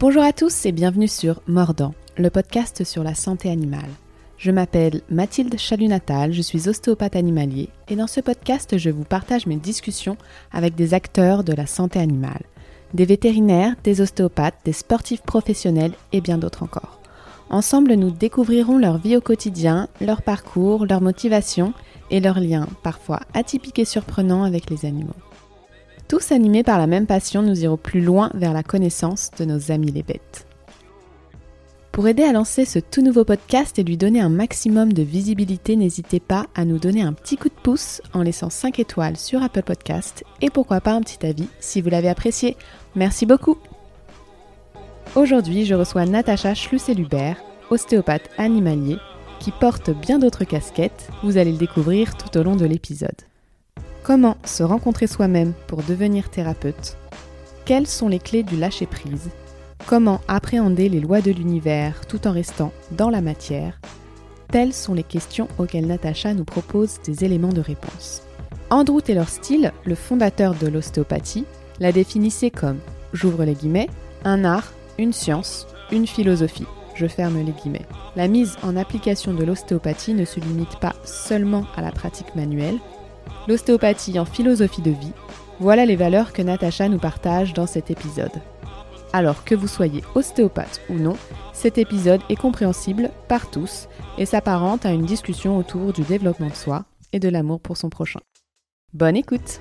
Bonjour 0.00 0.22
à 0.22 0.32
tous 0.32 0.64
et 0.64 0.72
bienvenue 0.72 1.08
sur 1.08 1.42
Mordant, 1.46 1.92
le 2.16 2.30
podcast 2.30 2.84
sur 2.84 3.04
la 3.04 3.14
santé 3.14 3.50
animale. 3.50 3.90
Je 4.38 4.50
m'appelle 4.50 5.02
Mathilde 5.10 5.58
Chalunatal, 5.58 6.32
je 6.32 6.40
suis 6.40 6.70
ostéopathe 6.70 7.16
animalier 7.16 7.68
et 7.86 7.96
dans 7.96 8.06
ce 8.06 8.20
podcast 8.20 8.78
je 8.78 8.88
vous 8.88 9.04
partage 9.04 9.44
mes 9.44 9.56
discussions 9.56 10.16
avec 10.52 10.74
des 10.74 10.94
acteurs 10.94 11.44
de 11.44 11.52
la 11.52 11.66
santé 11.66 11.98
animale, 11.98 12.44
des 12.94 13.04
vétérinaires, 13.04 13.74
des 13.84 14.00
ostéopathes, 14.00 14.56
des 14.64 14.72
sportifs 14.72 15.20
professionnels 15.20 15.92
et 16.12 16.22
bien 16.22 16.38
d'autres 16.38 16.62
encore. 16.62 16.98
Ensemble 17.50 17.92
nous 17.92 18.10
découvrirons 18.10 18.78
leur 18.78 18.96
vie 18.96 19.18
au 19.18 19.20
quotidien, 19.20 19.86
leur 20.00 20.22
parcours, 20.22 20.86
leur 20.86 21.02
motivation 21.02 21.74
et 22.10 22.20
leurs 22.20 22.40
liens 22.40 22.68
parfois 22.82 23.20
atypiques 23.34 23.80
et 23.80 23.84
surprenants 23.84 24.44
avec 24.44 24.70
les 24.70 24.86
animaux. 24.86 25.12
Tous 26.10 26.32
animés 26.32 26.64
par 26.64 26.80
la 26.80 26.88
même 26.88 27.06
passion, 27.06 27.40
nous 27.40 27.62
irons 27.62 27.76
plus 27.76 28.00
loin 28.00 28.32
vers 28.34 28.52
la 28.52 28.64
connaissance 28.64 29.30
de 29.38 29.44
nos 29.44 29.70
amis 29.70 29.92
les 29.92 30.02
bêtes. 30.02 30.44
Pour 31.92 32.08
aider 32.08 32.24
à 32.24 32.32
lancer 32.32 32.64
ce 32.64 32.80
tout 32.80 33.00
nouveau 33.00 33.24
podcast 33.24 33.78
et 33.78 33.84
lui 33.84 33.96
donner 33.96 34.20
un 34.20 34.28
maximum 34.28 34.92
de 34.92 35.04
visibilité, 35.04 35.76
n'hésitez 35.76 36.18
pas 36.18 36.46
à 36.56 36.64
nous 36.64 36.80
donner 36.80 37.02
un 37.02 37.12
petit 37.12 37.36
coup 37.36 37.48
de 37.48 37.54
pouce 37.54 38.02
en 38.12 38.22
laissant 38.22 38.50
5 38.50 38.80
étoiles 38.80 39.16
sur 39.16 39.40
Apple 39.40 39.62
Podcast 39.62 40.24
et 40.40 40.50
pourquoi 40.50 40.80
pas 40.80 40.94
un 40.94 41.00
petit 41.00 41.24
avis 41.24 41.46
si 41.60 41.80
vous 41.80 41.90
l'avez 41.90 42.08
apprécié. 42.08 42.56
Merci 42.96 43.24
beaucoup 43.24 43.56
Aujourd'hui, 45.14 45.64
je 45.64 45.76
reçois 45.76 46.06
Natacha 46.06 46.56
Schlusselubert, 46.56 47.36
ostéopathe 47.70 48.30
animalier, 48.36 48.96
qui 49.38 49.52
porte 49.52 49.90
bien 49.90 50.18
d'autres 50.18 50.42
casquettes, 50.42 51.08
vous 51.22 51.38
allez 51.38 51.52
le 51.52 51.58
découvrir 51.58 52.16
tout 52.16 52.36
au 52.36 52.42
long 52.42 52.56
de 52.56 52.66
l'épisode. 52.66 53.29
Comment 54.02 54.38
se 54.44 54.62
rencontrer 54.62 55.06
soi-même 55.06 55.52
pour 55.66 55.82
devenir 55.82 56.30
thérapeute? 56.30 56.96
Quelles 57.66 57.86
sont 57.86 58.08
les 58.08 58.18
clés 58.18 58.42
du 58.42 58.56
lâcher-prise? 58.56 59.28
Comment 59.86 60.20
appréhender 60.26 60.88
les 60.88 61.00
lois 61.00 61.20
de 61.20 61.30
l'univers 61.30 62.06
tout 62.06 62.26
en 62.26 62.32
restant 62.32 62.72
dans 62.92 63.10
la 63.10 63.20
matière? 63.20 63.78
Telles 64.48 64.72
sont 64.72 64.94
les 64.94 65.02
questions 65.02 65.48
auxquelles 65.58 65.86
Natacha 65.86 66.32
nous 66.32 66.44
propose 66.44 66.98
des 67.04 67.24
éléments 67.24 67.52
de 67.52 67.60
réponse. 67.60 68.22
Andrew 68.70 69.00
Taylor 69.00 69.28
Steele, 69.28 69.72
le 69.84 69.94
fondateur 69.94 70.54
de 70.54 70.66
l'ostéopathie, 70.66 71.44
la 71.78 71.92
définissait 71.92 72.50
comme, 72.50 72.78
j'ouvre 73.12 73.44
les 73.44 73.54
guillemets, 73.54 73.90
un 74.24 74.44
art, 74.44 74.72
une 74.98 75.12
science, 75.12 75.66
une 75.92 76.06
philosophie. 76.06 76.66
Je 76.94 77.06
ferme 77.06 77.38
les 77.38 77.52
guillemets. 77.52 77.86
La 78.16 78.28
mise 78.28 78.56
en 78.62 78.76
application 78.76 79.34
de 79.34 79.44
l'ostéopathie 79.44 80.14
ne 80.14 80.24
se 80.24 80.40
limite 80.40 80.78
pas 80.80 80.94
seulement 81.04 81.64
à 81.76 81.82
la 81.82 81.92
pratique 81.92 82.34
manuelle, 82.34 82.78
l'ostéopathie 83.50 84.16
en 84.20 84.24
philosophie 84.24 84.80
de 84.80 84.92
vie, 84.92 85.12
voilà 85.58 85.84
les 85.84 85.96
valeurs 85.96 86.32
que 86.32 86.40
Natacha 86.40 86.88
nous 86.88 87.00
partage 87.00 87.52
dans 87.52 87.66
cet 87.66 87.90
épisode. 87.90 88.30
Alors 89.12 89.42
que 89.42 89.56
vous 89.56 89.66
soyez 89.66 90.04
ostéopathe 90.14 90.80
ou 90.88 90.94
non, 90.94 91.16
cet 91.52 91.76
épisode 91.76 92.20
est 92.28 92.36
compréhensible 92.36 93.10
par 93.26 93.50
tous 93.50 93.88
et 94.18 94.24
s'apparente 94.24 94.86
à 94.86 94.92
une 94.92 95.04
discussion 95.04 95.58
autour 95.58 95.92
du 95.92 96.02
développement 96.02 96.48
de 96.48 96.54
soi 96.54 96.84
et 97.12 97.18
de 97.18 97.28
l'amour 97.28 97.60
pour 97.60 97.76
son 97.76 97.90
prochain. 97.90 98.20
Bonne 98.92 99.16
écoute 99.16 99.60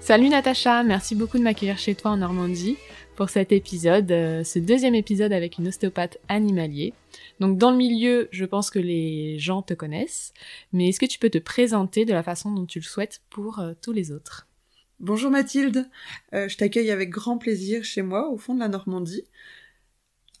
Salut 0.00 0.28
Natacha, 0.28 0.82
merci 0.82 1.14
beaucoup 1.14 1.38
de 1.38 1.44
m'accueillir 1.44 1.78
chez 1.78 1.94
toi 1.94 2.10
en 2.10 2.16
Normandie 2.16 2.76
pour 3.14 3.30
cet 3.30 3.52
épisode, 3.52 4.10
euh, 4.10 4.42
ce 4.42 4.58
deuxième 4.58 4.96
épisode 4.96 5.32
avec 5.32 5.58
une 5.58 5.68
ostéopathe 5.68 6.18
animalier. 6.28 6.94
Donc 7.40 7.58
dans 7.58 7.70
le 7.70 7.76
milieu, 7.76 8.28
je 8.30 8.44
pense 8.44 8.70
que 8.70 8.78
les 8.78 9.38
gens 9.38 9.62
te 9.62 9.74
connaissent, 9.74 10.32
mais 10.72 10.88
est-ce 10.88 11.00
que 11.00 11.06
tu 11.06 11.18
peux 11.18 11.30
te 11.30 11.38
présenter 11.38 12.04
de 12.04 12.12
la 12.12 12.22
façon 12.22 12.52
dont 12.52 12.66
tu 12.66 12.78
le 12.78 12.84
souhaites 12.84 13.22
pour 13.30 13.58
euh, 13.58 13.72
tous 13.82 13.92
les 13.92 14.12
autres? 14.12 14.46
Bonjour 15.00 15.30
Mathilde, 15.30 15.90
euh, 16.32 16.48
je 16.48 16.56
t'accueille 16.56 16.90
avec 16.90 17.10
grand 17.10 17.36
plaisir 17.36 17.84
chez 17.84 18.02
moi 18.02 18.30
au 18.30 18.38
fond 18.38 18.54
de 18.54 18.60
la 18.60 18.68
Normandie. 18.68 19.24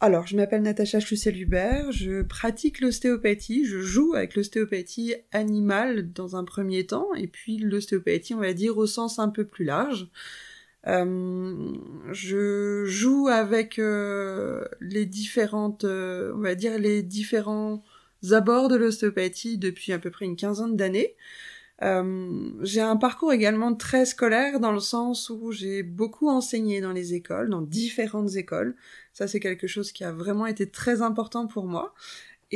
Alors, 0.00 0.26
je 0.26 0.36
m'appelle 0.36 0.62
Natacha 0.62 1.00
Schlussel-Hubert, 1.00 1.90
je 1.90 2.22
pratique 2.22 2.80
l'ostéopathie, 2.80 3.64
je 3.64 3.78
joue 3.78 4.14
avec 4.14 4.34
l'ostéopathie 4.34 5.14
animale 5.32 6.12
dans 6.12 6.36
un 6.36 6.44
premier 6.44 6.84
temps, 6.84 7.14
et 7.14 7.26
puis 7.26 7.58
l'ostéopathie, 7.58 8.34
on 8.34 8.40
va 8.40 8.52
dire, 8.52 8.76
au 8.76 8.86
sens 8.86 9.18
un 9.18 9.28
peu 9.28 9.46
plus 9.46 9.64
large. 9.64 10.08
Euh, 10.86 11.72
je 12.12 12.84
joue 12.84 13.28
avec 13.28 13.78
euh, 13.78 14.64
les 14.80 15.06
différentes, 15.06 15.84
euh, 15.84 16.32
on 16.34 16.40
va 16.40 16.54
dire 16.54 16.78
les 16.78 17.02
différents 17.02 17.82
abords 18.32 18.68
de 18.68 18.76
l'ostéopathie 18.76 19.58
depuis 19.58 19.92
à 19.92 19.98
peu 19.98 20.10
près 20.10 20.26
une 20.26 20.36
quinzaine 20.36 20.76
d'années. 20.76 21.14
j'ai 22.62 22.80
un 22.80 22.96
parcours 22.96 23.32
également 23.32 23.74
très 23.74 24.06
scolaire 24.06 24.60
dans 24.60 24.72
le 24.72 24.80
sens 24.80 25.30
où 25.30 25.52
j'ai 25.52 25.82
beaucoup 25.82 26.28
enseigné 26.28 26.80
dans 26.80 26.92
les 26.92 27.14
écoles, 27.14 27.50
dans 27.50 27.60
différentes 27.62 28.36
écoles. 28.36 28.74
Ça, 29.12 29.28
c'est 29.28 29.40
quelque 29.40 29.66
chose 29.66 29.92
qui 29.92 30.04
a 30.04 30.12
vraiment 30.12 30.46
été 30.46 30.68
très 30.68 31.02
important 31.02 31.46
pour 31.46 31.66
moi. 31.66 31.94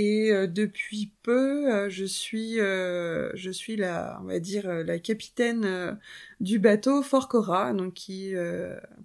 Et 0.00 0.30
euh, 0.30 0.46
depuis 0.46 1.12
peu, 1.24 1.74
euh, 1.74 1.90
je 1.90 2.04
suis, 2.04 2.60
euh, 2.60 3.32
je 3.34 3.50
suis 3.50 3.74
la, 3.74 4.20
on 4.22 4.26
va 4.26 4.38
dire, 4.38 4.72
la 4.72 5.00
capitaine 5.00 5.98
du 6.38 6.60
bateau 6.60 7.02
Fort 7.02 7.26
Cora, 7.26 7.72
donc 7.72 7.94
qui 7.94 8.32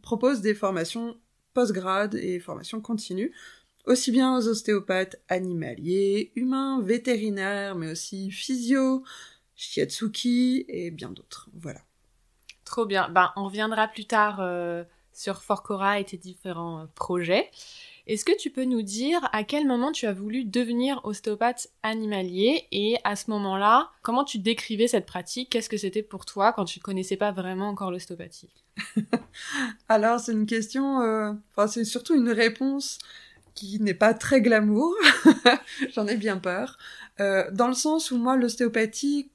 propose 0.04 0.42
des 0.42 0.54
formations 0.54 1.18
post-grade 1.56 2.14
et 2.14 2.40
formations 2.40 2.80
continues, 2.80 3.34
aussi 3.88 4.12
bien 4.12 4.38
aux 4.38 4.48
ostéopathes 4.48 5.20
animaliers, 5.30 6.32
humains, 6.36 6.80
vétérinaires, 6.84 7.74
mais 7.74 7.90
aussi 7.90 8.30
physio, 8.30 9.04
shiatsuki 9.56 10.66
et 10.68 10.92
bien 10.92 11.10
d'autres. 11.10 11.50
Voilà. 11.56 11.80
Trop 12.66 12.86
bien. 12.86 13.10
Ben, 13.10 13.32
on 13.36 13.46
reviendra 13.46 13.88
plus 13.88 14.06
tard 14.06 14.48
sur 15.12 15.42
Fort 15.42 15.64
Cora 15.64 16.00
et 16.00 16.06
tes 16.06 16.18
différents 16.18 16.88
projets. 16.94 17.50
Est-ce 18.06 18.26
que 18.26 18.38
tu 18.38 18.50
peux 18.50 18.66
nous 18.66 18.82
dire 18.82 19.30
à 19.32 19.46
quel 19.46 19.66
moment 19.66 19.94
tu 19.94 20.08
as 20.08 20.14
voulu 20.14 20.44
devenir 20.44 21.00
ostéopathe 21.06 21.70
animalier 21.84 22.68
et 22.74 22.98
à 23.06 23.16
ce 23.16 23.30
moment-là, 23.32 23.92
comment 24.02 24.26
tu 24.26 24.40
décrivais 24.40 24.90
cette 24.90 25.06
pratique? 25.06 25.50
Qu'est-ce 25.50 25.70
que 25.70 25.78
c'était 25.78 26.04
pour 26.04 26.26
toi 26.26 26.52
quand 26.52 26.66
tu 26.66 26.80
ne 26.80 26.84
connaissais 26.84 27.16
pas 27.16 27.32
vraiment 27.32 27.70
encore 27.70 27.92
l'ostéopathie? 27.92 28.50
Alors 29.88 30.20
c'est 30.20 30.34
une 30.34 30.46
question, 30.46 31.00
euh, 31.00 31.32
enfin 31.52 31.68
c'est 31.68 31.86
surtout 31.86 32.14
une 32.16 32.30
réponse 32.30 33.00
qui 33.54 33.80
n'est 33.80 33.94
pas 33.94 34.14
très 34.14 34.42
glamour, 34.42 34.94
j'en 35.94 36.08
ai 36.08 36.18
bien 36.18 36.38
peur, 36.38 36.78
euh, 37.22 37.50
dans 37.52 37.68
le 37.68 37.74
sens 37.74 38.12
où 38.12 38.18
moi 38.18 38.36
l'ostéopathie, 38.36 39.32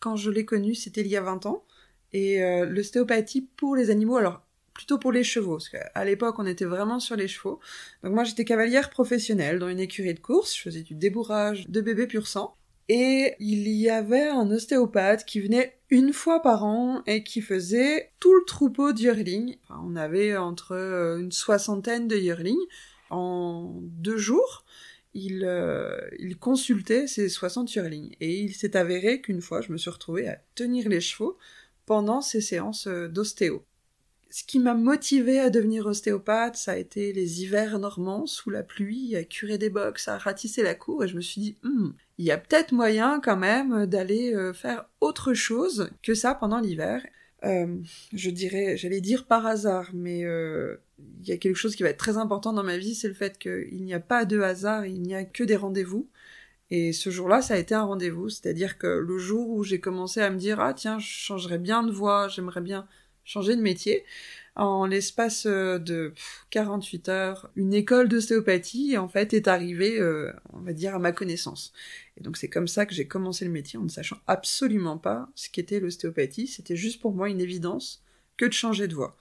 quand 0.00 0.16
je 0.16 0.30
l'ai 0.30 0.46
connue, 0.46 0.74
c'était 0.74 1.02
il 1.02 1.08
y 1.08 1.16
a 1.16 1.22
20 1.22 1.44
ans, 1.44 1.64
et 2.12 2.42
euh, 2.42 2.64
l'ostéopathie 2.64 3.42
pour 3.56 3.76
les 3.76 3.90
animaux, 3.90 4.16
alors 4.16 4.40
plutôt 4.78 4.96
pour 4.96 5.10
les 5.10 5.24
chevaux, 5.24 5.56
parce 5.56 5.68
qu'à 5.68 6.04
l'époque 6.04 6.36
on 6.38 6.46
était 6.46 6.64
vraiment 6.64 7.00
sur 7.00 7.16
les 7.16 7.26
chevaux. 7.26 7.58
Donc 8.04 8.12
moi 8.14 8.22
j'étais 8.22 8.44
cavalière 8.44 8.90
professionnelle 8.90 9.58
dans 9.58 9.68
une 9.68 9.80
écurie 9.80 10.14
de 10.14 10.20
course, 10.20 10.56
je 10.56 10.62
faisais 10.62 10.82
du 10.82 10.94
débourrage 10.94 11.68
de 11.68 11.80
bébés 11.80 12.06
pur 12.06 12.28
sang. 12.28 12.54
Et 12.88 13.34
il 13.40 13.68
y 13.68 13.90
avait 13.90 14.28
un 14.28 14.48
ostéopathe 14.50 15.24
qui 15.26 15.40
venait 15.40 15.78
une 15.90 16.12
fois 16.12 16.40
par 16.40 16.64
an 16.64 17.02
et 17.06 17.24
qui 17.24 17.42
faisait 17.42 18.12
tout 18.20 18.32
le 18.32 18.44
troupeau 18.46 18.92
de 18.92 19.08
Enfin, 19.64 19.82
on 19.84 19.96
avait 19.96 20.36
entre 20.36 20.72
euh, 20.72 21.18
une 21.18 21.32
soixantaine 21.32 22.06
de 22.06 22.16
yearlings 22.16 22.56
en 23.10 23.74
deux 23.82 24.16
jours. 24.16 24.64
Il, 25.12 25.44
euh, 25.44 25.98
il 26.18 26.38
consultait 26.38 27.08
ces 27.08 27.28
60 27.28 27.74
yearlings. 27.74 28.14
Et 28.20 28.40
il 28.40 28.54
s'est 28.54 28.76
avéré 28.76 29.20
qu'une 29.20 29.42
fois, 29.42 29.60
je 29.60 29.72
me 29.72 29.76
suis 29.76 29.90
retrouvée 29.90 30.28
à 30.28 30.38
tenir 30.54 30.88
les 30.88 31.00
chevaux 31.00 31.36
pendant 31.84 32.22
ces 32.22 32.40
séances 32.40 32.86
euh, 32.86 33.08
d'ostéo 33.08 33.64
ce 34.30 34.44
qui 34.44 34.58
m'a 34.58 34.74
motivé 34.74 35.38
à 35.40 35.50
devenir 35.50 35.86
ostéopathe, 35.86 36.56
ça 36.56 36.72
a 36.72 36.76
été 36.76 37.12
les 37.12 37.42
hivers 37.42 37.78
normands 37.78 38.26
sous 38.26 38.50
la 38.50 38.62
pluie, 38.62 39.16
à 39.16 39.24
curer 39.24 39.58
des 39.58 39.70
box, 39.70 40.08
à 40.08 40.18
ratisser 40.18 40.62
la 40.62 40.74
cour, 40.74 41.02
et 41.02 41.08
je 41.08 41.16
me 41.16 41.20
suis 41.20 41.40
dit, 41.40 41.56
hmm, 41.62 41.90
il 42.18 42.24
y 42.26 42.30
a 42.30 42.38
peut-être 42.38 42.72
moyen 42.72 43.20
quand 43.22 43.36
même 43.36 43.86
d'aller 43.86 44.34
euh, 44.34 44.52
faire 44.52 44.86
autre 45.00 45.32
chose 45.32 45.90
que 46.02 46.14
ça 46.14 46.34
pendant 46.34 46.60
l'hiver. 46.60 47.04
Euh, 47.44 47.76
je 48.12 48.30
dirais, 48.30 48.76
j'allais 48.76 49.00
dire 49.00 49.26
par 49.26 49.46
hasard, 49.46 49.90
mais 49.94 50.24
euh, 50.24 50.76
il 51.20 51.28
y 51.28 51.32
a 51.32 51.38
quelque 51.38 51.56
chose 51.56 51.76
qui 51.76 51.82
va 51.82 51.90
être 51.90 51.98
très 51.98 52.18
important 52.18 52.52
dans 52.52 52.64
ma 52.64 52.76
vie, 52.76 52.94
c'est 52.94 53.08
le 53.08 53.14
fait 53.14 53.38
qu'il 53.38 53.82
n'y 53.84 53.94
a 53.94 54.00
pas 54.00 54.24
de 54.24 54.40
hasard, 54.40 54.84
il 54.86 55.00
n'y 55.00 55.14
a 55.14 55.24
que 55.24 55.44
des 55.44 55.56
rendez-vous. 55.56 56.08
Et 56.70 56.92
ce 56.92 57.08
jour-là, 57.08 57.40
ça 57.40 57.54
a 57.54 57.56
été 57.56 57.74
un 57.74 57.84
rendez-vous, 57.84 58.28
c'est-à-dire 58.28 58.76
que 58.76 58.86
le 58.86 59.18
jour 59.18 59.48
où 59.48 59.64
j'ai 59.64 59.80
commencé 59.80 60.20
à 60.20 60.28
me 60.28 60.36
dire, 60.36 60.60
ah 60.60 60.74
tiens, 60.74 60.98
je 60.98 61.06
changerais 61.06 61.58
bien 61.58 61.82
de 61.82 61.92
voix, 61.92 62.28
j'aimerais 62.28 62.60
bien 62.60 62.86
changer 63.28 63.54
de 63.54 63.62
métier. 63.62 64.04
En 64.56 64.86
l'espace 64.86 65.46
euh, 65.46 65.78
de 65.78 66.12
48 66.50 67.08
heures, 67.10 67.50
une 67.54 67.72
école 67.72 68.08
d'ostéopathie, 68.08 68.98
en 68.98 69.06
fait, 69.06 69.32
est 69.32 69.46
arrivée, 69.46 70.00
euh, 70.00 70.32
on 70.52 70.58
va 70.58 70.72
dire, 70.72 70.96
à 70.96 70.98
ma 70.98 71.12
connaissance. 71.12 71.72
Et 72.16 72.22
donc 72.22 72.36
c'est 72.36 72.48
comme 72.48 72.66
ça 72.66 72.84
que 72.84 72.92
j'ai 72.92 73.06
commencé 73.06 73.44
le 73.44 73.52
métier, 73.52 73.78
en 73.78 73.82
ne 73.82 73.88
sachant 73.88 74.18
absolument 74.26 74.98
pas 74.98 75.28
ce 75.36 75.48
qu'était 75.48 75.78
l'ostéopathie. 75.78 76.48
C'était 76.48 76.74
juste 76.74 77.00
pour 77.00 77.12
moi 77.12 77.28
une 77.28 77.40
évidence 77.40 78.02
que 78.36 78.46
de 78.46 78.52
changer 78.52 78.88
de 78.88 78.94
voie. 78.94 79.16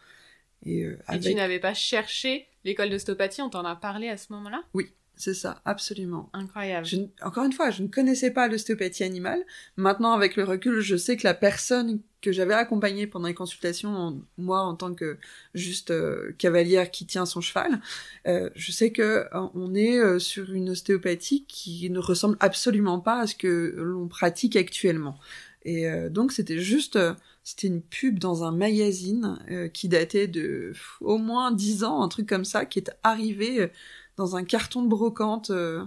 Et, 0.66 0.86
euh, 0.86 0.98
tu 1.22 1.36
n'avais 1.36 1.60
pas 1.60 1.76
cherché 1.76 2.48
l'école 2.64 2.90
d'ostéopathie 2.90 3.44
On 3.44 3.50
t'en 3.50 3.64
a 3.64 3.76
parlé 3.76 4.10
à 4.10 4.18
ce 4.18 4.34
moment-là? 4.34 4.64
Oui, 4.74 4.92
c'est 5.18 5.34
ça, 5.34 5.62
absolument. 5.66 6.30
Incroyable. 6.34 6.86
Je, 6.86 6.98
encore 7.24 7.44
une 7.44 7.52
fois, 7.52 7.72
je 7.72 7.82
ne 7.82 7.88
connaissais 7.88 8.30
pas 8.30 8.48
l'ostéopathie 8.48 9.04
animale. 9.04 9.44
Maintenant, 9.76 10.14
avec 10.14 10.36
le 10.36 10.44
recul, 10.44 10.80
je 10.80 10.96
sais 10.96 11.18
que 11.18 11.26
la 11.26 11.34
personne 11.34 12.00
que 12.22 12.32
j'avais 12.32 12.54
accompagnée 12.54 13.08
pendant 13.08 13.28
les 13.28 13.34
consultations, 13.34 14.22
moi 14.38 14.62
en 14.62 14.76
tant 14.76 14.94
que 14.94 15.18
juste 15.54 15.92
euh, 15.92 16.34
cavalière 16.38 16.92
qui 16.92 17.06
tient 17.06 17.26
son 17.26 17.42
cheval, 17.42 17.80
euh, 18.28 18.50
je 18.56 18.72
sais 18.72 18.92
que 18.92 19.02
euh, 19.02 19.48
on 19.56 19.74
est 19.74 20.20
sur 20.20 20.52
une 20.54 20.70
ostéopathie 20.70 21.46
qui 21.48 21.90
ne 21.90 22.00
ressemble 22.00 22.38
absolument 22.40 23.00
pas 23.00 23.22
à 23.22 23.28
ce 23.28 23.36
que 23.36 23.74
l'on 23.78 24.08
pratique 24.08 24.56
actuellement. 24.56 25.18
Et 25.64 25.86
donc 26.10 26.32
c'était 26.32 26.60
juste, 26.60 26.98
c'était 27.44 27.68
une 27.68 27.82
pub 27.82 28.20
dans 28.20 28.46
un 28.46 28.54
magazine 28.54 29.38
qui 29.74 29.90
datait 29.90 30.28
de 30.28 30.72
au 31.02 31.18
moins 31.18 31.52
dix 31.52 31.84
ans, 31.84 32.02
un 32.02 32.08
truc 32.08 32.26
comme 32.26 32.46
ça, 32.46 32.64
qui 32.66 32.80
est 32.80 32.90
arrivé 33.04 33.70
dans 34.18 34.36
un 34.36 34.44
carton 34.44 34.82
de 34.84 34.90
brocante. 34.90 35.52
Euh, 35.52 35.86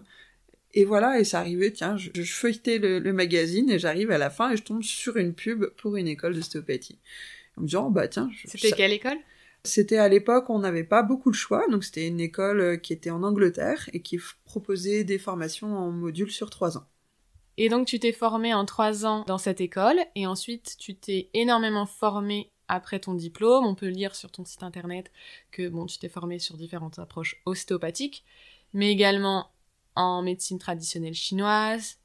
et 0.72 0.84
voilà, 0.84 1.18
et 1.18 1.24
ça 1.24 1.40
arrivait, 1.40 1.72
tiens, 1.72 1.96
je, 1.96 2.10
je 2.14 2.32
feuilletais 2.32 2.78
le, 2.78 3.12
magazine 3.12 3.68
et 3.70 3.78
j'arrive 3.78 4.10
à 4.10 4.18
la 4.18 4.30
fin 4.30 4.50
et 4.50 4.56
je 4.56 4.62
tombe 4.62 4.82
sur 4.82 5.16
une 5.16 5.34
pub 5.34 5.66
pour 5.76 5.96
une 5.96 6.06
école 6.06 6.34
d'ostéopathie. 6.34 6.98
En 7.56 7.62
me 7.62 7.66
disant, 7.66 7.86
oh, 7.88 7.90
bah 7.90 8.08
tiens. 8.08 8.30
C'était 8.46 8.70
quelle 8.70 8.92
école? 8.92 9.18
C'était 9.64 9.98
à 9.98 10.08
l'époque, 10.08 10.48
on 10.48 10.60
n'avait 10.60 10.84
pas 10.84 11.02
beaucoup 11.02 11.30
de 11.30 11.36
choix, 11.36 11.66
donc 11.68 11.84
c'était 11.84 12.06
une 12.06 12.20
école 12.20 12.60
euh, 12.60 12.76
qui 12.76 12.94
était 12.94 13.10
en 13.10 13.22
Angleterre 13.22 13.90
et 13.92 14.00
qui 14.00 14.18
proposait 14.44 15.04
des 15.04 15.18
formations 15.18 15.76
en 15.76 15.90
module 15.90 16.30
sur 16.30 16.48
trois 16.48 16.78
ans. 16.78 16.86
Et 17.58 17.68
donc 17.68 17.86
tu 17.86 17.98
t'es 17.98 18.12
formé 18.12 18.54
en 18.54 18.64
trois 18.64 19.04
ans 19.04 19.24
dans 19.26 19.36
cette 19.36 19.60
école 19.60 19.98
et 20.14 20.26
ensuite 20.26 20.76
tu 20.78 20.94
t'es 20.94 21.28
énormément 21.34 21.84
formé 21.84 22.50
après 22.70 23.00
ton 23.00 23.14
diplôme. 23.14 23.66
On 23.66 23.74
peut 23.74 23.88
lire 23.88 24.14
sur 24.14 24.30
ton 24.30 24.44
site 24.44 24.62
internet 24.62 25.10
que 25.50 25.68
bon, 25.68 25.86
tu 25.86 25.98
t'es 25.98 26.08
formé 26.08 26.38
sur 26.38 26.56
différentes 26.56 26.98
approches 26.98 27.40
ostéopathiques, 27.44 28.24
mais 28.72 28.90
également 28.90 29.50
en 29.96 30.22
médecine 30.22 30.58
traditionnelle 30.58 31.14
chinoise, 31.14 31.98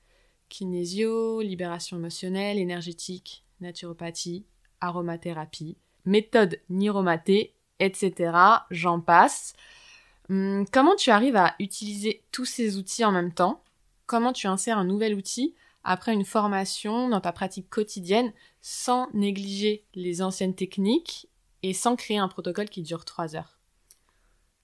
kinésio, 0.50 1.42
libération 1.42 1.98
émotionnelle, 1.98 2.58
énergétique, 2.58 3.44
naturopathie, 3.62 4.46
aromathérapie, 4.82 5.78
méthode 6.06 6.60
niromaté, 6.70 7.54
etc. 7.80 8.66
J'en 8.72 9.00
passe. 9.00 9.54
Hum, 10.30 10.66
comment 10.72 10.96
tu 10.96 11.12
arrives 11.12 11.36
à 11.36 11.56
utiliser 11.60 12.24
tous 12.32 12.46
ces 12.46 12.78
outils 12.78 13.06
en 13.06 13.12
même 13.12 13.34
temps? 13.34 13.62
Comment 14.08 14.34
tu 14.34 14.48
insères 14.48 14.78
un 14.78 14.86
nouvel 14.86 15.14
outil? 15.14 15.54
Après 15.86 16.14
une 16.14 16.26
formation 16.26 17.08
dans 17.08 17.22
ta 17.22 17.32
pratique 17.32 17.70
quotidienne 17.70 18.34
sans 18.62 19.08
négliger 19.14 19.86
les 19.94 20.22
anciennes 20.22 20.56
techniques 20.56 21.30
et 21.64 21.74
sans 21.74 21.96
créer 21.96 22.18
un 22.18 22.28
protocole 22.28 22.70
qui 22.70 22.82
dure 22.82 23.06
trois 23.06 23.36
heures? 23.36 23.60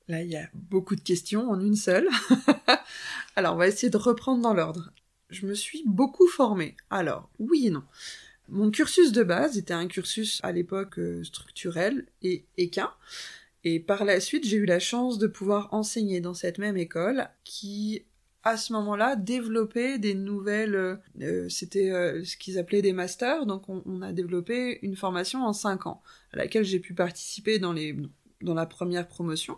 Là, 0.07 0.21
il 0.23 0.29
y 0.29 0.35
a 0.35 0.49
beaucoup 0.53 0.95
de 0.95 1.01
questions 1.01 1.49
en 1.49 1.59
une 1.59 1.75
seule. 1.75 2.07
Alors, 3.35 3.53
on 3.53 3.57
va 3.57 3.67
essayer 3.67 3.89
de 3.89 3.97
reprendre 3.97 4.41
dans 4.41 4.53
l'ordre. 4.53 4.91
Je 5.29 5.45
me 5.45 5.53
suis 5.53 5.83
beaucoup 5.85 6.27
formée. 6.27 6.75
Alors, 6.89 7.29
oui 7.39 7.67
et 7.67 7.69
non. 7.69 7.83
Mon 8.49 8.69
cursus 8.69 9.13
de 9.13 9.23
base 9.23 9.57
était 9.57 9.73
un 9.73 9.87
cursus 9.87 10.41
à 10.43 10.51
l'époque 10.51 10.99
euh, 10.99 11.23
structurel 11.23 12.07
et 12.21 12.45
équin. 12.57 12.91
Et 13.63 13.79
par 13.79 14.03
la 14.03 14.19
suite, 14.19 14.45
j'ai 14.45 14.57
eu 14.57 14.65
la 14.65 14.79
chance 14.79 15.19
de 15.19 15.27
pouvoir 15.27 15.69
enseigner 15.73 16.19
dans 16.19 16.33
cette 16.33 16.57
même 16.57 16.77
école 16.77 17.29
qui 17.43 18.03
à 18.43 18.57
ce 18.57 18.73
moment-là 18.73 19.15
développer 19.15 19.99
des 19.99 20.15
nouvelles 20.15 20.75
euh, 20.75 20.95
euh, 21.21 21.49
c'était 21.49 21.91
euh, 21.91 22.23
ce 22.23 22.37
qu'ils 22.37 22.57
appelaient 22.57 22.81
des 22.81 22.93
masters. 22.93 23.45
Donc 23.45 23.69
on, 23.69 24.01
a 24.01 24.11
développé 24.11 24.79
une 24.81 24.95
formation 24.95 25.45
en 25.45 25.53
cinq 25.53 25.85
ans 25.85 26.01
à 26.33 26.37
laquelle 26.37 26.63
j'ai 26.63 26.79
pu 26.79 26.93
participer 26.93 27.59
dans 27.59 27.73
les 27.73 27.95
dans 28.41 28.55
la 28.55 28.65
première 28.65 29.07
promotion. 29.07 29.57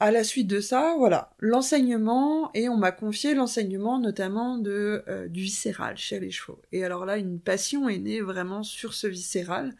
À 0.00 0.10
la 0.10 0.24
suite 0.24 0.48
de 0.48 0.60
ça 0.60 0.94
voilà 0.98 1.30
l'enseignement 1.38 2.50
et 2.54 2.68
on 2.68 2.76
m'a 2.76 2.92
confié 2.92 3.34
l'enseignement 3.34 3.98
notamment 3.98 4.58
du 4.58 5.02
viscéral 5.30 5.96
chez 5.96 6.18
les 6.18 6.30
chevaux. 6.30 6.60
Et 6.72 6.84
alors 6.84 7.04
là 7.04 7.18
une 7.18 7.38
passion 7.38 7.88
est 7.88 7.98
née 7.98 8.20
vraiment 8.20 8.62
sur 8.62 8.94
ce 8.94 9.06
viscéral 9.06 9.74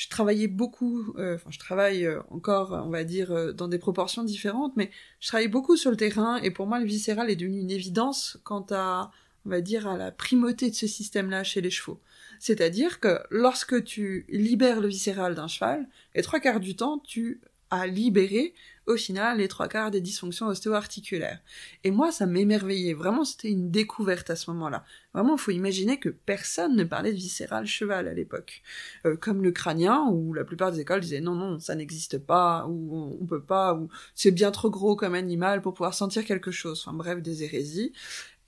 je 0.00 0.08
travaillais 0.08 0.48
beaucoup, 0.48 1.12
euh, 1.18 1.34
enfin 1.34 1.50
je 1.50 1.58
travaille 1.58 2.06
euh, 2.06 2.22
encore, 2.30 2.72
on 2.72 2.88
va 2.88 3.04
dire, 3.04 3.32
euh, 3.32 3.52
dans 3.52 3.68
des 3.68 3.78
proportions 3.78 4.24
différentes, 4.24 4.72
mais 4.74 4.90
je 5.20 5.28
travaillais 5.28 5.50
beaucoup 5.50 5.76
sur 5.76 5.90
le 5.90 5.96
terrain 5.98 6.38
et 6.38 6.50
pour 6.50 6.66
moi 6.66 6.78
le 6.78 6.86
viscéral 6.86 7.28
est 7.28 7.36
devenu 7.36 7.60
une 7.60 7.70
évidence 7.70 8.38
quant 8.42 8.64
à, 8.70 9.10
on 9.44 9.50
va 9.50 9.60
dire, 9.60 9.86
à 9.86 9.98
la 9.98 10.10
primauté 10.10 10.70
de 10.70 10.74
ce 10.74 10.86
système-là 10.86 11.44
chez 11.44 11.60
les 11.60 11.68
chevaux. 11.68 12.00
C'est-à-dire 12.38 12.98
que 12.98 13.18
lorsque 13.28 13.84
tu 13.84 14.24
libères 14.30 14.80
le 14.80 14.88
viscéral 14.88 15.34
d'un 15.34 15.48
cheval, 15.48 15.86
les 16.14 16.22
trois 16.22 16.40
quarts 16.40 16.60
du 16.60 16.76
temps, 16.76 16.98
tu 17.00 17.42
as 17.70 17.86
libéré 17.86 18.54
au 18.86 18.96
final 18.96 19.38
les 19.38 19.48
trois 19.48 19.68
quarts 19.68 19.90
des 19.90 20.00
dysfonctions 20.00 20.48
ostéo-articulaires. 20.48 21.40
Et 21.84 21.90
moi, 21.90 22.10
ça 22.10 22.26
m'émerveillait. 22.26 22.94
Vraiment, 22.94 23.24
c'était 23.24 23.50
une 23.50 23.70
découverte 23.70 24.30
à 24.30 24.36
ce 24.36 24.50
moment-là. 24.50 24.84
Vraiment, 25.14 25.36
il 25.36 25.40
faut 25.40 25.52
imaginer 25.52 25.98
que 25.98 26.08
personne 26.08 26.76
ne 26.76 26.84
parlait 26.84 27.12
de 27.12 27.16
viscéral 27.16 27.66
cheval 27.66 28.08
à 28.08 28.14
l'époque. 28.14 28.62
Euh, 29.06 29.16
comme 29.16 29.42
le 29.42 29.52
crânien, 29.52 30.06
où 30.10 30.32
la 30.34 30.44
plupart 30.44 30.72
des 30.72 30.80
écoles 30.80 31.00
disaient 31.00 31.20
non, 31.20 31.34
non, 31.34 31.60
ça 31.60 31.74
n'existe 31.74 32.18
pas, 32.18 32.66
ou 32.68 33.16
on 33.20 33.26
peut 33.26 33.42
pas, 33.42 33.74
ou 33.74 33.88
c'est 34.14 34.32
bien 34.32 34.50
trop 34.50 34.70
gros 34.70 34.96
comme 34.96 35.14
animal 35.14 35.62
pour 35.62 35.74
pouvoir 35.74 35.94
sentir 35.94 36.24
quelque 36.24 36.50
chose. 36.50 36.82
Enfin 36.84 36.96
bref, 36.96 37.22
des 37.22 37.44
hérésies. 37.44 37.92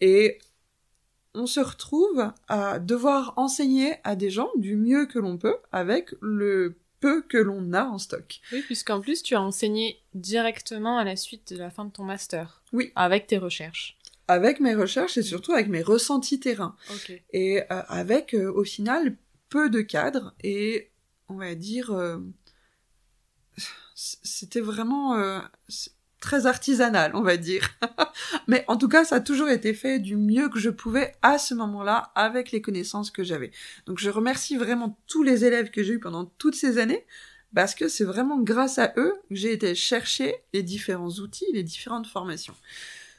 Et 0.01 0.39
on 1.35 1.47
se 1.47 1.61
retrouve 1.61 2.33
à 2.49 2.79
devoir 2.79 3.35
enseigner 3.37 3.95
à 4.05 4.17
des 4.17 4.31
gens 4.31 4.51
du 4.57 4.77
mieux 4.77 5.07
que 5.07 5.19
l'on 5.19 5.39
peut 5.39 5.57
avec 5.73 6.15
le 6.21 6.77
peu 7.02 7.20
que 7.20 7.37
l'on 7.37 7.75
a 7.75 7.84
en 7.84 7.99
stock. 7.99 8.40
Oui, 8.52 8.62
puisqu'en 8.62 9.00
plus, 9.00 9.22
tu 9.22 9.34
as 9.34 9.43
enseigné 9.43 10.00
directement 10.14 10.96
à 10.96 11.04
la 11.04 11.16
suite 11.16 11.52
de 11.52 11.58
la 11.58 11.69
fin 11.69 11.84
de 11.84 11.90
ton 11.90 12.04
master. 12.04 12.62
Oui. 12.72 12.93
Avec 12.94 13.26
tes 13.26 13.38
recherches. 13.38 13.99
Avec 14.28 14.60
mes 14.60 14.75
recherches 14.75 15.19
et 15.19 15.22
surtout 15.22 15.52
avec 15.52 15.69
mes 15.69 15.82
ressentis 15.82 16.40
terrain. 16.40 16.76
Et 17.32 17.60
euh, 17.60 17.82
avec, 17.88 18.34
euh, 18.34 18.50
au 18.50 18.64
final, 18.64 19.16
peu 19.49 19.69
de 19.69 19.81
cadres 19.81 20.32
et, 20.43 20.90
on 21.28 21.34
va 21.34 21.56
dire, 21.56 21.90
euh, 21.90 22.19
c'était 23.94 24.60
vraiment 24.60 25.43
très 26.23 26.47
artisanal, 26.47 27.15
on 27.15 27.21
va 27.21 27.37
dire. 27.37 27.69
Mais 28.49 28.65
en 28.69 28.79
tout 28.79 28.89
cas, 28.89 29.05
ça 29.05 29.17
a 29.17 29.21
toujours 29.21 29.51
été 29.51 29.75
fait 29.75 29.99
du 29.99 30.17
mieux 30.17 30.49
que 30.49 30.59
je 30.59 30.71
pouvais 30.71 31.13
à 31.21 31.37
ce 31.37 31.53
moment-là 31.53 32.13
avec 32.15 32.53
les 32.53 32.63
connaissances 32.63 33.11
que 33.11 33.25
j'avais. 33.25 33.51
Donc 33.85 33.99
je 33.99 34.09
remercie 34.09 34.57
vraiment 34.57 34.99
tous 35.07 35.23
les 35.23 35.45
élèves 35.45 35.71
que 35.71 35.83
j'ai 35.83 35.95
eu 35.95 36.01
pendant 36.01 36.25
toutes 36.39 36.55
ces 36.55 36.79
années 36.79 37.05
parce 37.55 37.75
que 37.75 37.89
c'est 37.89 38.05
vraiment 38.05 38.41
grâce 38.41 38.79
à 38.79 38.95
eux 38.97 39.15
que 39.29 39.35
j'ai 39.35 39.53
été 39.53 39.75
chercher 39.75 40.37
les 40.55 40.63
différents 40.63 41.11
outils, 41.11 41.47
les 41.53 41.63
différentes 41.63 42.07
formations. 42.07 42.55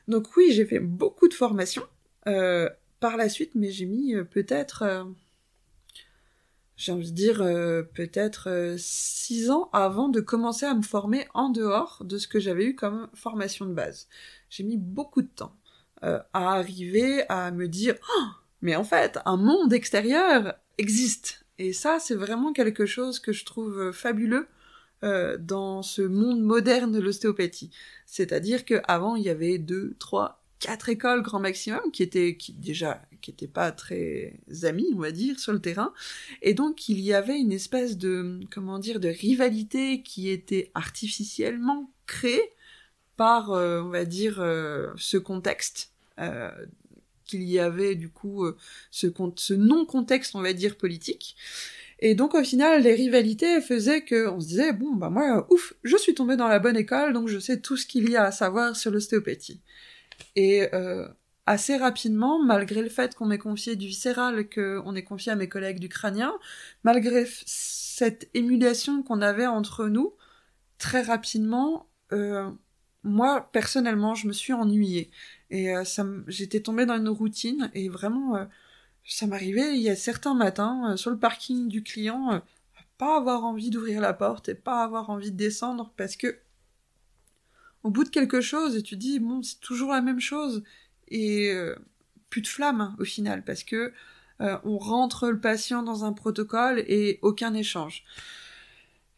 Donc 0.08 0.36
oui, 0.36 0.52
j'ai 0.52 0.66
fait 0.66 0.80
beaucoup 0.80 1.28
de 1.28 1.34
formations 1.34 1.86
euh, 2.28 2.70
par 3.00 3.18
la 3.18 3.30
suite, 3.30 3.52
mais 3.56 3.70
j'ai 3.70 3.86
mis 3.86 4.16
euh, 4.16 4.24
peut-être 4.24 4.84
euh, 4.84 5.04
j'ai 6.76 6.92
envie 6.92 7.12
de 7.12 7.16
dire 7.16 7.42
euh, 7.42 7.84
peut-être 7.84 8.50
euh, 8.50 8.76
six 8.78 9.52
ans 9.52 9.70
avant 9.74 10.10
de 10.10 10.20
commencer 10.20 10.66
à 10.66 10.74
me 10.74 10.82
former 10.82 11.28
en 11.34 11.50
dehors 11.50 12.02
de 12.04 12.18
ce 12.18 12.28
que 12.28 12.40
j'avais 12.40 12.66
eu 12.66 12.76
comme 12.76 13.10
formation 13.14 13.66
de 13.66 13.74
base. 13.74 14.08
J'ai 14.50 14.64
mis 14.64 14.78
beaucoup 14.78 15.22
de 15.22 15.28
temps 15.28 15.56
euh, 16.04 16.20
à 16.34 16.54
arriver 16.54 17.26
à 17.30 17.52
me 17.52 17.68
dire 17.68 17.96
oh, 18.18 18.24
mais 18.62 18.76
en 18.76 18.84
fait 18.84 19.20
un 19.26 19.38
monde 19.38 19.72
extérieur 19.72 20.56
existe 20.78 21.46
et 21.60 21.74
ça 21.74 22.00
c'est 22.00 22.16
vraiment 22.16 22.54
quelque 22.54 22.86
chose 22.86 23.20
que 23.20 23.32
je 23.32 23.46
trouve 23.46 23.92
fabuleux 23.92 24.48
dans 25.40 25.82
ce 25.82 26.02
monde 26.02 26.42
moderne 26.42 26.94
de 26.94 27.02
l'ostéopathie. 27.02 27.72
C'est-à-dire 28.06 28.64
qu'avant 28.64 29.18
il 29.18 29.24
y 29.24 29.30
avait 29.30 29.58
deux, 29.58 29.96
trois, 30.00 30.43
quatre 30.64 30.88
écoles 30.88 31.22
grand 31.22 31.42
maximum 31.42 31.82
qui 31.92 32.04
étaient 32.04 32.38
qui 32.38 32.54
déjà 32.54 33.02
qui 33.22 33.32
n'étaient 33.32 33.48
pas 33.48 33.72
très 33.72 34.40
amis, 34.64 34.88
on 34.96 35.00
va 35.00 35.12
dire, 35.12 35.40
sur 35.40 35.52
le 35.52 35.60
terrain. 35.60 35.94
Et 36.42 36.54
donc, 36.54 36.90
il 36.90 37.00
y 37.00 37.14
avait 37.14 37.38
une 37.38 37.52
espèce 37.52 37.98
de, 37.98 38.42
comment 38.52 38.80
dire, 38.80 39.00
de 39.00 39.10
rivalité 39.10 40.04
qui 40.04 40.30
était 40.30 40.72
artificiellement 40.74 41.90
créée 42.06 42.52
par, 43.16 43.52
euh, 43.52 43.82
on 43.82 43.90
va 43.90 44.06
dire, 44.06 44.40
euh, 44.40 44.88
ce 44.98 45.18
contexte. 45.18 45.92
Euh, 46.20 46.52
qu'il 47.26 47.44
y 47.44 47.58
avait 47.58 47.96
du 47.96 48.10
coup 48.10 48.46
ce, 48.92 49.08
ce 49.38 49.54
non-contexte, 49.54 50.36
on 50.36 50.42
va 50.42 50.52
dire, 50.52 50.76
politique. 50.76 51.38
Et 52.00 52.16
donc 52.16 52.36
au 52.36 52.44
final, 52.44 52.84
les 52.84 52.94
rivalités 52.94 53.62
faisaient 53.62 54.02
que 54.02 54.28
on 54.28 54.42
se 54.42 54.48
disait 54.48 54.74
bon 54.74 54.94
bah 54.94 55.10
moi 55.10 55.48
ouf, 55.50 55.74
je 55.84 55.96
suis 55.96 56.14
tombée 56.14 56.36
dans 56.36 56.50
la 56.50 56.60
bonne 56.60 56.76
école, 56.76 57.14
donc 57.14 57.30
je 57.30 57.40
sais 57.40 57.62
tout 57.62 57.78
ce 57.78 57.86
qu'il 57.88 58.10
y 58.10 58.18
a 58.18 58.26
à 58.26 58.32
savoir 58.32 58.76
sur 58.76 58.92
l'ostéopathie. 58.92 59.62
Et 60.36 60.68
euh, 60.74 61.08
assez 61.46 61.78
rapidement, 61.78 62.42
malgré 62.42 62.82
le 62.82 62.90
fait 62.90 63.16
qu'on 63.16 63.26
m'ait 63.26 63.38
confié 63.38 63.76
du 63.76 63.88
viscéral, 63.88 64.50
qu'on 64.50 64.96
ait 64.96 65.04
confié 65.04 65.32
à 65.32 65.36
mes 65.36 65.50
collègues 65.50 65.80
du 65.80 65.90
crânien, 65.90 66.34
malgré 66.84 67.26
cette 67.46 68.30
émulation 68.34 69.04
qu'on 69.04 69.22
avait 69.22 69.48
entre 69.48 69.88
nous, 69.88 70.14
très 70.78 71.02
rapidement, 71.02 71.88
euh, 72.12 72.50
moi, 73.04 73.50
personnellement, 73.52 74.16
je 74.16 74.28
me 74.28 74.34
suis 74.34 74.54
ennuyée. 74.54 75.12
Et 75.50 75.76
euh, 75.76 75.84
j'étais 76.28 76.62
tombée 76.62 76.86
dans 76.86 76.98
une 76.98 77.10
routine, 77.10 77.70
et 77.74 77.90
vraiment, 77.90 78.48
ça 79.06 79.28
m'arrivait, 79.28 79.76
il 79.76 79.82
y 79.82 79.90
a 79.90 79.96
certains 79.96 80.34
matins, 80.34 80.96
sur 80.98 81.12
le 81.12 81.20
parking 81.20 81.68
du 81.68 81.84
client, 81.84 82.42
pas 82.98 83.18
avoir 83.18 83.44
envie 83.44 83.70
d'ouvrir 83.70 84.02
la 84.02 84.14
porte 84.14 84.50
et 84.50 84.56
pas 84.56 84.84
avoir 84.84 85.10
envie 85.10 85.32
de 85.32 85.38
descendre 85.38 85.92
parce 85.98 86.16
que 86.16 86.38
au 87.84 87.90
bout 87.90 88.04
de 88.04 88.10
quelque 88.10 88.42
chose 88.42 88.76
et 88.76 88.82
tu 88.82 88.96
dis 88.96 89.20
bon 89.20 89.44
c'est 89.44 89.60
toujours 89.60 89.92
la 89.92 90.02
même 90.02 90.20
chose 90.20 90.64
et 91.10 91.52
euh, 91.52 91.76
plus 92.30 92.42
de 92.42 92.48
flamme 92.48 92.82
hein, 92.82 92.96
au 93.00 93.04
final 93.04 93.44
parce 93.44 93.64
que 93.64 93.94
euh, 94.42 94.58
on 94.64 94.78
rentre 94.78 95.30
le 95.30 95.40
patient 95.40 95.84
dans 95.84 96.06
un 96.06 96.14
protocole 96.14 96.84
et 96.88 97.20
aucun 97.22 97.54
échange. 97.54 98.04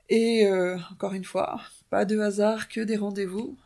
Et 0.10 0.45
euh, 0.45 0.77
encore 0.91 1.13
une 1.13 1.24
fois, 1.24 1.62
pas 1.89 2.05
de 2.05 2.19
hasard 2.19 2.67
que 2.67 2.81
des 2.81 2.98
rendez-vous. 2.98 3.57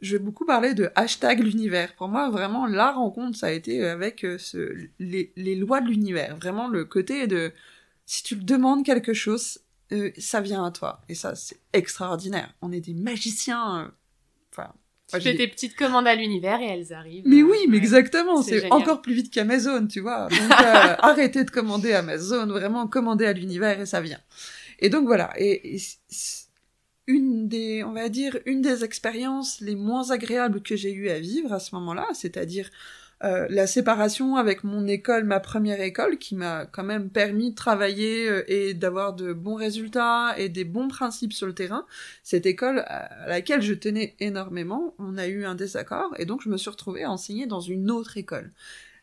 Je 0.00 0.16
vais 0.16 0.22
beaucoup 0.22 0.46
parler 0.46 0.74
de 0.74 0.90
hashtag 0.94 1.40
l'univers. 1.40 1.94
Pour 1.96 2.08
moi, 2.08 2.30
vraiment, 2.30 2.66
la 2.66 2.92
rencontre, 2.92 3.36
ça 3.36 3.48
a 3.48 3.50
été 3.50 3.84
avec 3.84 4.26
ce, 4.38 4.88
les, 4.98 5.32
les 5.36 5.54
lois 5.54 5.80
de 5.80 5.88
l'univers. 5.88 6.36
Vraiment, 6.36 6.68
le 6.68 6.84
côté 6.84 7.26
de 7.26 7.52
si 8.06 8.22
tu 8.22 8.36
demandes 8.36 8.84
quelque 8.84 9.12
chose, 9.12 9.58
ça 10.18 10.40
vient 10.40 10.64
à 10.64 10.70
toi. 10.70 11.02
Et 11.08 11.14
ça, 11.14 11.34
c'est 11.34 11.60
extraordinaire. 11.72 12.52
On 12.62 12.72
est 12.72 12.80
des 12.80 12.94
magiciens. 12.94 13.92
Enfin, 14.52 14.72
tu 15.12 15.20
fais 15.20 15.36
tes 15.36 15.48
petites 15.48 15.76
commandes 15.76 16.06
à 16.06 16.14
l'univers 16.14 16.60
et 16.60 16.66
elles 16.66 16.92
arrivent. 16.92 17.24
Mais 17.26 17.42
oui, 17.42 17.58
mais 17.68 17.76
exactement. 17.76 18.42
C'est 18.42 18.70
encore 18.72 19.02
plus 19.02 19.14
vite 19.14 19.32
qu'Amazon, 19.32 19.86
tu 19.86 20.00
vois. 20.00 20.28
Donc, 20.30 20.40
euh, 20.40 20.94
arrêtez 20.98 21.44
de 21.44 21.50
commander 21.50 21.92
Amazon, 21.92 22.46
vraiment 22.46 22.86
commander 22.86 23.26
à 23.26 23.32
l'univers 23.32 23.80
et 23.80 23.86
ça 23.86 24.00
vient. 24.00 24.20
Et 24.78 24.88
donc 24.88 25.06
voilà. 25.06 25.30
Et, 25.38 25.78
une 27.06 27.48
des, 27.48 27.82
on 27.84 27.92
va 27.92 28.08
dire, 28.08 28.38
une 28.46 28.62
des 28.62 28.84
expériences 28.84 29.60
les 29.60 29.74
moins 29.74 30.10
agréables 30.10 30.62
que 30.62 30.76
j'ai 30.76 30.92
eu 30.92 31.08
à 31.08 31.18
vivre 31.18 31.52
à 31.52 31.58
ce 31.58 31.74
moment-là, 31.74 32.06
c'est-à-dire 32.14 32.70
euh, 33.24 33.46
la 33.50 33.66
séparation 33.66 34.36
avec 34.36 34.64
mon 34.64 34.86
école, 34.86 35.24
ma 35.24 35.38
première 35.38 35.80
école, 35.80 36.18
qui 36.18 36.34
m'a 36.34 36.66
quand 36.66 36.82
même 36.82 37.08
permis 37.08 37.50
de 37.50 37.54
travailler 37.54 38.28
euh, 38.28 38.44
et 38.48 38.74
d'avoir 38.74 39.14
de 39.14 39.32
bons 39.32 39.54
résultats 39.54 40.34
et 40.36 40.48
des 40.48 40.64
bons 40.64 40.88
principes 40.88 41.32
sur 41.32 41.46
le 41.46 41.54
terrain. 41.54 41.86
Cette 42.24 42.46
école 42.46 42.80
à 42.86 43.28
laquelle 43.28 43.62
je 43.62 43.74
tenais 43.74 44.16
énormément, 44.18 44.94
on 44.98 45.18
a 45.18 45.26
eu 45.26 45.44
un 45.44 45.54
désaccord 45.54 46.12
et 46.18 46.24
donc 46.24 46.42
je 46.42 46.48
me 46.48 46.56
suis 46.56 46.70
retrouvée 46.70 47.04
à 47.04 47.10
enseigner 47.10 47.46
dans 47.46 47.60
une 47.60 47.90
autre 47.90 48.16
école 48.16 48.50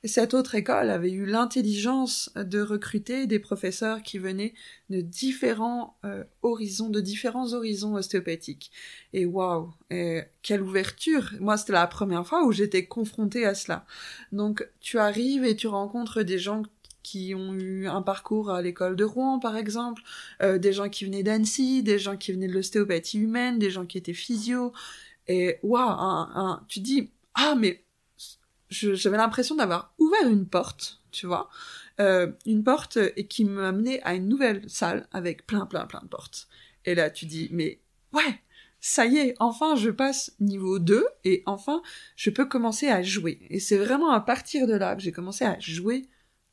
cette 0.03 0.34
autre 0.34 0.56
école 0.56 0.89
avait 0.89 1.12
eu 1.12 1.25
l'intelligence 1.25 2.32
de 2.36 2.62
recruter 2.62 3.27
des 3.27 3.39
professeurs 3.39 4.01
qui 4.01 4.18
venaient 4.18 4.53
de 4.89 5.01
différents 5.01 5.98
euh, 6.06 6.24
horizons, 6.41 6.89
de 6.89 7.01
différents 7.01 7.53
horizons 7.53 7.96
ostéopathiques. 7.96 8.72
Et 9.13 9.25
waouh, 9.25 9.74
quelle 10.41 10.62
ouverture 10.62 11.34
Moi, 11.39 11.58
c'était 11.58 11.74
la 11.74 11.88
première 11.88 12.25
fois 12.25 12.46
où 12.46 12.51
j'étais 12.51 12.86
confrontée 12.86 13.46
à 13.46 13.56
cela. 13.56 13.86
Donc, 14.32 14.65
tu 14.79 15.00
arrives 15.00 15.44
et 15.44 15.56
tu 15.56 15.68
rencontres 15.68 16.24
des 16.24 16.39
gens 16.39 16.63
qui 17.03 17.34
ont 17.36 17.53
eu 17.53 17.88
un 17.88 18.01
parcours 18.01 18.51
à 18.51 18.62
l'école 18.62 18.96
de 18.96 19.03
Rouen, 19.03 19.39
par 19.39 19.58
exemple, 19.58 20.03
euh, 20.41 20.58
des 20.58 20.74
gens 20.74 20.89
qui 20.89 21.06
venaient 21.06 21.24
d'Annecy, 21.24 21.82
des 21.84 22.00
gens 22.00 22.18
qui 22.18 22.32
venaient 22.32 22.48
de 22.48 22.53
l'ostéopathie 22.53 23.20
humaine, 23.20 23.60
des 23.60 23.72
gens 23.72 23.86
qui 23.86 23.98
étaient 23.98 24.13
physio. 24.13 24.74
Et 25.27 25.58
waouh, 25.63 26.58
tu 26.68 26.79
dis, 26.79 27.10
ah, 27.36 27.56
mais 27.58 27.84
j'avais 28.70 29.18
l'impression 29.18 29.56
d'avoir 29.56 29.94
ouvert 29.98 30.28
une 30.28 30.48
porte, 30.48 31.02
tu 31.12 31.28
vois, 31.28 31.50
euh, 32.00 32.32
une 32.46 32.64
porte 32.64 32.98
et 33.16 33.28
qui 33.28 33.46
m'amenait 33.46 34.02
à 34.04 34.14
une 34.14 34.28
nouvelle 34.28 34.70
salle 34.70 35.08
avec 35.12 35.46
plein, 35.46 35.66
plein, 35.66 35.86
plein 35.86 36.02
de 36.02 36.08
portes. 36.08 36.48
Et 36.86 36.96
là, 36.96 37.10
tu 37.10 37.26
dis, 37.26 37.50
mais 37.52 37.82
ouais, 38.14 38.42
ça 38.80 39.06
y 39.06 39.18
est, 39.18 39.36
enfin, 39.40 39.76
je 39.76 39.90
passe 39.90 40.34
niveau 40.40 40.80
2 40.80 41.06
et 41.26 41.44
enfin, 41.46 41.82
je 42.16 42.30
peux 42.30 42.46
commencer 42.46 42.88
à 42.88 43.04
jouer. 43.04 43.40
Et 43.50 43.60
c'est 43.60 43.78
vraiment 43.78 44.12
à 44.12 44.22
partir 44.22 44.68
de 44.68 44.74
là 44.74 44.96
que 44.96 45.02
j'ai 45.02 45.12
commencé 45.12 45.44
à 45.44 45.60
jouer 45.60 46.08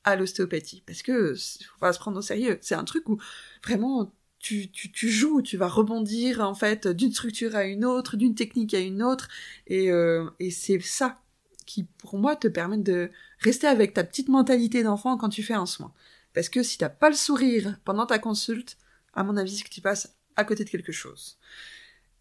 à 0.04 0.16
l'ostéopathie. 0.16 0.82
Parce 0.86 1.02
que, 1.02 1.34
faut 1.34 1.80
pas 1.80 1.92
se 1.92 1.98
prendre 1.98 2.18
au 2.18 2.22
sérieux. 2.22 2.58
C'est 2.62 2.74
un 2.74 2.84
truc 2.84 3.08
où 3.08 3.20
vraiment, 3.64 4.12
tu, 4.38 4.70
tu, 4.70 4.90
tu, 4.90 5.10
joues, 5.10 5.42
tu 5.42 5.56
vas 5.56 5.68
rebondir 5.68 6.40
en 6.40 6.54
fait 6.54 6.88
d'une 6.88 7.12
structure 7.12 7.54
à 7.54 7.64
une 7.64 7.84
autre, 7.84 8.16
d'une 8.16 8.34
technique 8.34 8.74
à 8.74 8.80
une 8.80 9.02
autre, 9.02 9.28
et, 9.66 9.90
euh, 9.90 10.28
et 10.38 10.50
c'est 10.50 10.80
ça 10.80 11.20
qui, 11.66 11.84
pour 11.98 12.18
moi, 12.18 12.36
te 12.36 12.48
permettent 12.48 12.82
de 12.82 13.10
rester 13.40 13.66
avec 13.66 13.94
ta 13.94 14.04
petite 14.04 14.28
mentalité 14.28 14.82
d'enfant 14.82 15.16
quand 15.16 15.28
tu 15.28 15.42
fais 15.42 15.54
un 15.54 15.66
soin. 15.66 15.92
Parce 16.32 16.48
que 16.48 16.62
si 16.62 16.78
t'as 16.78 16.88
pas 16.88 17.10
le 17.10 17.16
sourire 17.16 17.78
pendant 17.84 18.06
ta 18.06 18.18
consulte, 18.18 18.78
à 19.14 19.24
mon 19.24 19.36
avis, 19.36 19.56
c'est 19.56 19.64
que 19.64 19.70
tu 19.70 19.80
passes 19.80 20.14
à 20.36 20.44
côté 20.44 20.64
de 20.64 20.70
quelque 20.70 20.92
chose. 20.92 21.38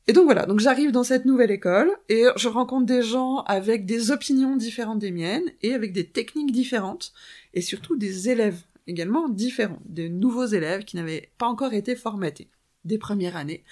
Et 0.08 0.14
donc 0.14 0.26
voilà, 0.26 0.46
donc 0.46 0.60
j'arrive 0.60 0.92
dans 0.92 1.04
cette 1.04 1.26
nouvelle 1.26 1.50
école 1.50 1.92
et 2.10 2.26
je 2.36 2.48
rencontre 2.48 2.86
des 2.86 3.02
gens 3.02 3.38
avec 3.48 3.86
des 3.86 4.12
opinions 4.12 4.56
différentes 4.56 5.00
des 5.00 5.12
miennes 5.12 5.52
et 5.64 5.74
avec 5.74 5.94
des 5.94 6.08
techniques 6.08 6.52
différentes 6.52 7.12
et 7.56 7.62
surtout 7.62 7.96
des 7.96 8.30
élèves 8.30 8.62
également 8.86 9.30
différents, 9.30 9.82
des 9.86 10.10
nouveaux 10.10 10.46
élèves 10.46 10.84
qui 10.84 10.96
n'avaient 10.96 11.32
pas 11.40 11.48
encore 11.48 11.74
été 11.74 11.96
formatés 11.96 12.50
des 12.84 13.00
premières 13.00 13.36
années 13.36 13.64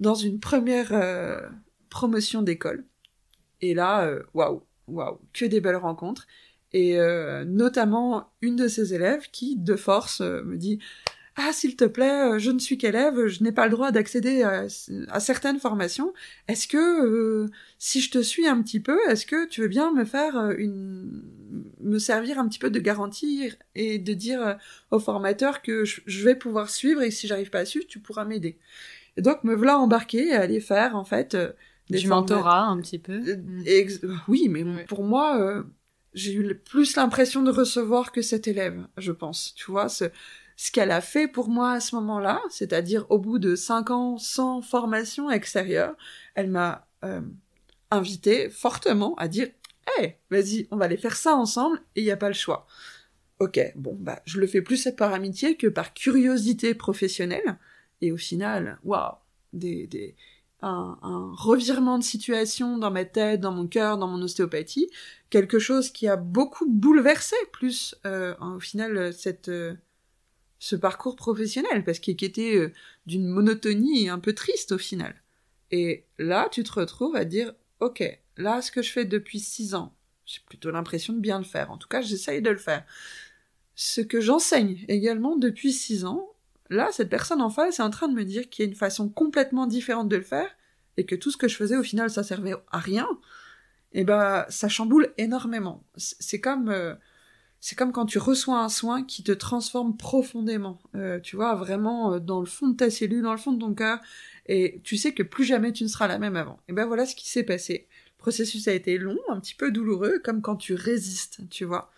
dans 0.00 0.14
une 0.14 0.40
première 0.40 0.92
euh, 0.92 1.38
promotion 1.90 2.40
d'école. 2.40 2.84
Et 3.60 3.74
là, 3.74 4.06
euh, 4.06 4.22
waouh, 4.32 4.62
waouh, 4.88 5.18
que 5.32 5.44
des 5.44 5.60
belles 5.60 5.76
rencontres. 5.76 6.26
Et 6.74 6.98
euh, 6.98 7.44
notamment 7.44 8.32
une 8.42 8.56
de 8.56 8.66
ses 8.66 8.94
élèves 8.94 9.30
qui, 9.30 9.56
de 9.56 9.76
force, 9.76 10.20
euh, 10.20 10.42
me 10.42 10.56
dit 10.56 10.80
ah, 11.36 11.52
s'il 11.52 11.76
te 11.76 11.84
plaît, 11.84 12.34
euh, 12.34 12.38
je 12.38 12.50
ne 12.50 12.58
suis 12.60 12.78
qu'élève, 12.78 13.26
je 13.26 13.42
n'ai 13.42 13.50
pas 13.52 13.64
le 13.64 13.70
droit 13.72 13.90
d'accéder 13.90 14.42
à, 14.42 14.68
certaines 15.20 15.58
formations. 15.58 16.12
Est-ce 16.46 16.68
que, 16.68 17.48
si 17.78 18.00
je 18.00 18.10
te 18.10 18.22
suis 18.22 18.46
un 18.46 18.60
petit 18.62 18.80
peu, 18.80 18.98
est-ce 19.08 19.26
que 19.26 19.48
tu 19.48 19.60
veux 19.62 19.68
bien 19.68 19.92
me 19.92 20.04
faire 20.04 20.50
une, 20.58 21.22
me 21.80 21.98
servir 21.98 22.38
un 22.38 22.48
petit 22.48 22.60
peu 22.60 22.70
de 22.70 22.78
garantie 22.78 23.50
et 23.74 23.98
de 23.98 24.14
dire 24.14 24.58
au 24.92 25.00
formateur 25.00 25.62
que 25.62 25.84
je, 25.84 26.24
vais 26.24 26.36
pouvoir 26.36 26.70
suivre 26.70 27.02
et 27.02 27.10
si 27.10 27.26
j'arrive 27.26 27.50
pas 27.50 27.60
à 27.60 27.64
suivre, 27.64 27.86
tu 27.88 27.98
pourras 27.98 28.24
m'aider? 28.24 28.58
Et 29.16 29.22
donc 29.22 29.42
me 29.44 29.54
voilà 29.54 29.78
embarquer 29.78 30.28
et 30.28 30.34
aller 30.34 30.60
faire 30.60 30.94
en 30.96 31.04
fait 31.04 31.36
du 31.90 32.06
mentorat 32.06 32.66
un 32.66 32.80
petit 32.80 32.98
peu. 32.98 33.22
Euh, 33.26 33.36
mm. 33.36 34.20
oui, 34.28 34.48
mais 34.48 34.64
pour 34.84 35.04
moi, 35.04 35.38
euh, 35.40 35.62
j'ai 36.14 36.34
eu 36.34 36.54
plus 36.54 36.96
l'impression 36.96 37.42
de 37.42 37.50
recevoir 37.50 38.12
que 38.12 38.22
cet 38.22 38.48
élève, 38.48 38.86
je 38.96 39.12
pense. 39.12 39.54
Tu 39.54 39.70
vois, 39.70 39.88
ce, 39.88 40.06
ce 40.56 40.70
qu'elle 40.70 40.90
a 40.90 41.00
fait 41.00 41.28
pour 41.28 41.48
moi 41.48 41.72
à 41.72 41.80
ce 41.80 41.94
moment-là, 41.96 42.40
c'est-à-dire 42.50 43.06
au 43.10 43.18
bout 43.18 43.38
de 43.38 43.54
cinq 43.56 43.90
ans 43.90 44.18
sans 44.18 44.62
formation 44.62 45.30
extérieure, 45.30 45.94
elle 46.34 46.50
m'a 46.50 46.86
euh, 47.04 47.20
invité 47.90 48.48
fortement 48.50 49.14
à 49.16 49.28
dire 49.28 49.48
Hé, 49.98 50.16
vas-y, 50.30 50.66
on 50.70 50.76
va 50.76 50.86
aller 50.86 50.96
faire 50.96 51.16
ça 51.16 51.34
ensemble 51.34 51.78
et 51.94 52.00
il 52.00 52.04
n'y 52.04 52.10
a 52.10 52.16
pas 52.16 52.28
le 52.28 52.34
choix. 52.34 52.66
Ok, 53.40 53.60
bon, 53.74 53.96
bah, 54.00 54.22
je 54.24 54.40
le 54.40 54.46
fais 54.46 54.62
plus 54.62 54.88
par 54.96 55.12
amitié 55.12 55.56
que 55.56 55.66
par 55.66 55.92
curiosité 55.92 56.74
professionnelle. 56.74 57.58
Et 58.00 58.12
au 58.12 58.16
final, 58.16 58.78
waouh, 58.84 59.14
des, 59.52 59.86
des, 59.86 60.14
un, 60.64 61.32
revirement 61.36 61.98
de 61.98 62.04
situation 62.04 62.78
dans 62.78 62.90
ma 62.90 63.04
tête, 63.04 63.40
dans 63.40 63.52
mon 63.52 63.66
cœur, 63.66 63.98
dans 63.98 64.08
mon 64.08 64.22
ostéopathie, 64.22 64.88
quelque 65.30 65.58
chose 65.58 65.90
qui 65.90 66.08
a 66.08 66.16
beaucoup 66.16 66.66
bouleversé 66.68 67.36
plus 67.52 67.94
euh, 68.06 68.34
au 68.40 68.60
final 68.60 69.12
cette 69.12 69.48
euh, 69.48 69.74
ce 70.58 70.76
parcours 70.76 71.16
professionnel 71.16 71.84
parce 71.84 71.98
qu'il 71.98 72.14
était 72.14 72.56
euh, 72.56 72.72
d'une 73.06 73.26
monotonie 73.26 74.08
un 74.08 74.18
peu 74.18 74.32
triste 74.32 74.72
au 74.72 74.78
final. 74.78 75.14
Et 75.70 76.06
là, 76.18 76.48
tu 76.50 76.62
te 76.62 76.72
retrouves 76.72 77.16
à 77.16 77.24
dire 77.24 77.52
ok, 77.80 78.02
là 78.36 78.62
ce 78.62 78.70
que 78.70 78.82
je 78.82 78.90
fais 78.90 79.04
depuis 79.04 79.40
six 79.40 79.74
ans, 79.74 79.94
j'ai 80.24 80.40
plutôt 80.46 80.70
l'impression 80.70 81.12
de 81.12 81.20
bien 81.20 81.38
le 81.38 81.44
faire. 81.44 81.70
En 81.70 81.76
tout 81.76 81.88
cas, 81.88 82.00
j'essaye 82.00 82.40
de 82.40 82.50
le 82.50 82.56
faire. 82.56 82.84
Ce 83.74 84.00
que 84.00 84.20
j'enseigne 84.20 84.84
également 84.88 85.36
depuis 85.36 85.72
six 85.72 86.04
ans, 86.04 86.33
Là, 86.70 86.88
cette 86.92 87.10
personne 87.10 87.40
en 87.40 87.50
face 87.50 87.78
est 87.78 87.82
en 87.82 87.90
train 87.90 88.08
de 88.08 88.14
me 88.14 88.24
dire 88.24 88.48
qu'il 88.48 88.64
y 88.64 88.68
a 88.68 88.70
une 88.70 88.76
façon 88.76 89.08
complètement 89.08 89.66
différente 89.66 90.08
de 90.08 90.16
le 90.16 90.22
faire 90.22 90.48
et 90.96 91.04
que 91.04 91.14
tout 91.14 91.30
ce 91.30 91.36
que 91.36 91.48
je 91.48 91.56
faisais 91.56 91.76
au 91.76 91.82
final 91.82 92.10
ça 92.10 92.22
servait 92.22 92.54
à 92.70 92.78
rien. 92.78 93.08
Et 93.92 94.00
eh 94.00 94.04
ben, 94.04 94.44
ça 94.48 94.68
chamboule 94.68 95.12
énormément. 95.18 95.84
C'est 95.96 96.40
comme 96.40 96.68
euh, 96.68 96.94
comme 97.76 97.92
quand 97.92 98.06
tu 98.06 98.18
reçois 98.18 98.58
un 98.58 98.68
soin 98.68 99.04
qui 99.04 99.22
te 99.22 99.32
transforme 99.32 99.96
profondément. 99.96 100.80
Euh, 100.94 101.20
tu 101.20 101.36
vois, 101.36 101.54
vraiment 101.54 102.14
euh, 102.14 102.18
dans 102.18 102.40
le 102.40 102.46
fond 102.46 102.68
de 102.68 102.76
ta 102.76 102.90
cellule, 102.90 103.22
dans 103.22 103.32
le 103.32 103.38
fond 103.38 103.52
de 103.52 103.60
ton 103.60 103.72
cœur, 103.72 104.00
et 104.46 104.80
tu 104.84 104.96
sais 104.96 105.14
que 105.14 105.22
plus 105.22 105.44
jamais 105.44 105.72
tu 105.72 105.84
ne 105.84 105.88
seras 105.88 106.08
la 106.08 106.18
même 106.18 106.36
avant. 106.36 106.58
Et 106.68 106.72
ben 106.72 106.86
voilà 106.86 107.06
ce 107.06 107.14
qui 107.14 107.28
s'est 107.28 107.44
passé. 107.44 107.86
Le 108.18 108.18
processus 108.18 108.66
a 108.68 108.72
été 108.72 108.98
long, 108.98 109.18
un 109.28 109.40
petit 109.40 109.54
peu 109.54 109.70
douloureux, 109.70 110.20
comme 110.24 110.42
quand 110.42 110.56
tu 110.56 110.74
résistes, 110.74 111.40
tu 111.48 111.64
vois. 111.64 111.92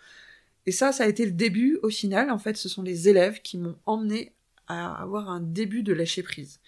Et 0.66 0.72
ça, 0.72 0.92
ça 0.92 1.04
a 1.04 1.06
été 1.06 1.24
le 1.24 1.32
début. 1.32 1.78
Au 1.82 1.88
final, 1.88 2.30
en 2.30 2.38
fait, 2.38 2.56
ce 2.56 2.68
sont 2.68 2.82
les 2.82 3.08
élèves 3.08 3.40
qui 3.40 3.56
m'ont 3.56 3.76
emmené 3.86 4.34
à 4.66 4.94
avoir 5.00 5.28
un 5.28 5.40
début 5.40 5.82
de 5.82 5.92
lâcher 5.92 6.22
prise. 6.22 6.60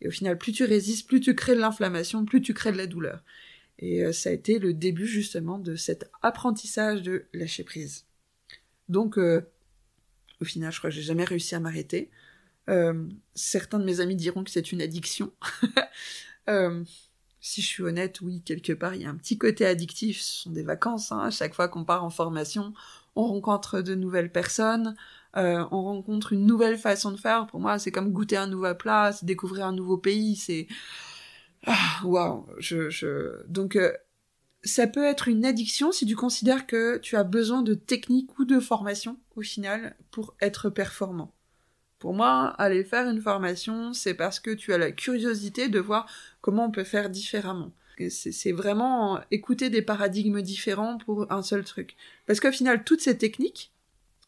Et 0.00 0.08
au 0.08 0.10
final, 0.10 0.36
plus 0.36 0.52
tu 0.52 0.64
résistes, 0.64 1.06
plus 1.06 1.20
tu 1.20 1.34
crées 1.34 1.54
de 1.54 1.60
l'inflammation, 1.60 2.24
plus 2.24 2.42
tu 2.42 2.54
crées 2.54 2.72
de 2.72 2.76
la 2.76 2.86
douleur. 2.86 3.22
Et 3.78 4.04
euh, 4.04 4.12
ça 4.12 4.30
a 4.30 4.32
été 4.32 4.58
le 4.58 4.74
début 4.74 5.06
justement 5.06 5.58
de 5.58 5.76
cet 5.76 6.10
apprentissage 6.22 7.02
de 7.02 7.26
lâcher 7.32 7.64
prise. 7.64 8.04
Donc, 8.88 9.18
euh, 9.18 9.42
au 10.40 10.44
final, 10.44 10.72
je 10.72 10.78
crois 10.78 10.90
que 10.90 10.96
j'ai 10.96 11.02
jamais 11.02 11.24
réussi 11.24 11.54
à 11.54 11.60
m'arrêter. 11.60 12.10
Euh, 12.68 13.08
certains 13.34 13.78
de 13.78 13.84
mes 13.84 14.00
amis 14.00 14.16
diront 14.16 14.44
que 14.44 14.50
c'est 14.50 14.72
une 14.72 14.82
addiction. 14.82 15.32
si 17.40 17.60
je 17.60 17.66
suis 17.66 17.82
honnête, 17.82 18.20
oui, 18.20 18.42
quelque 18.44 18.72
part, 18.72 18.94
il 18.94 19.02
y 19.02 19.04
a 19.04 19.10
un 19.10 19.16
petit 19.16 19.38
côté 19.38 19.66
addictif. 19.66 20.20
Ce 20.20 20.42
sont 20.42 20.50
des 20.50 20.62
vacances. 20.62 21.12
Hein. 21.12 21.30
Chaque 21.30 21.54
fois 21.54 21.68
qu'on 21.68 21.84
part 21.84 22.04
en 22.04 22.10
formation, 22.10 22.72
on 23.16 23.26
rencontre 23.26 23.82
de 23.82 23.94
nouvelles 23.94 24.32
personnes, 24.32 24.94
euh, 25.36 25.64
on 25.70 25.82
rencontre 25.82 26.32
une 26.32 26.46
nouvelle 26.46 26.78
façon 26.78 27.10
de 27.10 27.16
faire. 27.16 27.46
Pour 27.46 27.60
moi, 27.60 27.78
c'est 27.78 27.90
comme 27.90 28.12
goûter 28.12 28.36
un 28.36 28.46
nouveau 28.46 28.74
plat, 28.74 29.12
c'est 29.12 29.26
découvrir 29.26 29.66
un 29.66 29.72
nouveau 29.72 29.98
pays, 29.98 30.36
c'est 30.36 30.66
Ah, 31.66 32.00
waouh, 32.04 32.46
je, 32.58 32.90
je, 32.90 33.42
donc 33.46 33.76
euh, 33.76 33.92
ça 34.64 34.86
peut 34.86 35.04
être 35.04 35.28
une 35.28 35.44
addiction 35.44 35.92
si 35.92 36.06
tu 36.06 36.16
considères 36.16 36.66
que 36.66 36.98
tu 36.98 37.16
as 37.16 37.24
besoin 37.24 37.62
de 37.62 37.74
technique 37.74 38.38
ou 38.38 38.44
de 38.44 38.60
formation 38.60 39.18
au 39.36 39.42
final 39.42 39.96
pour 40.10 40.34
être 40.40 40.70
performant. 40.70 41.32
Pour 41.98 42.14
moi, 42.14 42.48
aller 42.58 42.84
faire 42.84 43.08
une 43.08 43.20
formation, 43.20 43.92
c'est 43.92 44.14
parce 44.14 44.40
que 44.40 44.50
tu 44.50 44.72
as 44.72 44.78
la 44.78 44.90
curiosité 44.90 45.68
de 45.68 45.78
voir 45.78 46.08
comment 46.40 46.66
on 46.66 46.70
peut 46.72 46.84
faire 46.84 47.10
différemment. 47.10 47.72
C'est 48.08 48.52
vraiment 48.52 49.20
écouter 49.30 49.70
des 49.70 49.82
paradigmes 49.82 50.42
différents 50.42 50.98
pour 50.98 51.30
un 51.30 51.42
seul 51.42 51.62
truc. 51.62 51.96
Parce 52.26 52.40
qu'au 52.40 52.50
final, 52.50 52.82
toutes 52.82 53.00
ces 53.00 53.16
techniques 53.16 53.71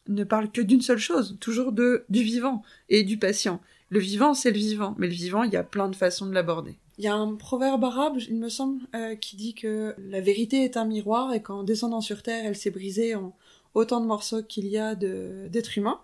ne 0.07 0.23
parlent 0.23 0.51
que 0.51 0.61
d'une 0.61 0.81
seule 0.81 0.99
chose, 0.99 1.37
toujours 1.39 1.71
de 1.71 2.05
du 2.09 2.23
vivant 2.23 2.63
et 2.89 3.03
du 3.03 3.17
patient. 3.17 3.59
Le 3.89 3.99
vivant, 3.99 4.33
c'est 4.33 4.51
le 4.51 4.57
vivant, 4.57 4.95
mais 4.97 5.07
le 5.07 5.13
vivant, 5.13 5.43
il 5.43 5.53
y 5.53 5.57
a 5.57 5.63
plein 5.63 5.89
de 5.89 5.95
façons 5.95 6.25
de 6.25 6.33
l'aborder. 6.33 6.75
Il 6.97 7.03
y 7.03 7.07
a 7.07 7.15
un 7.15 7.35
proverbe 7.35 7.83
arabe, 7.83 8.17
il 8.27 8.35
me 8.35 8.49
semble, 8.49 8.81
euh, 8.95 9.15
qui 9.15 9.35
dit 9.35 9.53
que 9.53 9.95
la 9.97 10.21
vérité 10.21 10.63
est 10.63 10.77
un 10.77 10.85
miroir 10.85 11.33
et 11.33 11.41
qu'en 11.41 11.63
descendant 11.63 12.01
sur 12.01 12.23
Terre, 12.23 12.45
elle 12.45 12.55
s'est 12.55 12.71
brisée 12.71 13.15
en 13.15 13.35
autant 13.73 13.99
de 13.99 14.05
morceaux 14.05 14.41
qu'il 14.43 14.67
y 14.67 14.77
a 14.77 14.95
d'êtres 14.95 15.77
humains. 15.77 15.99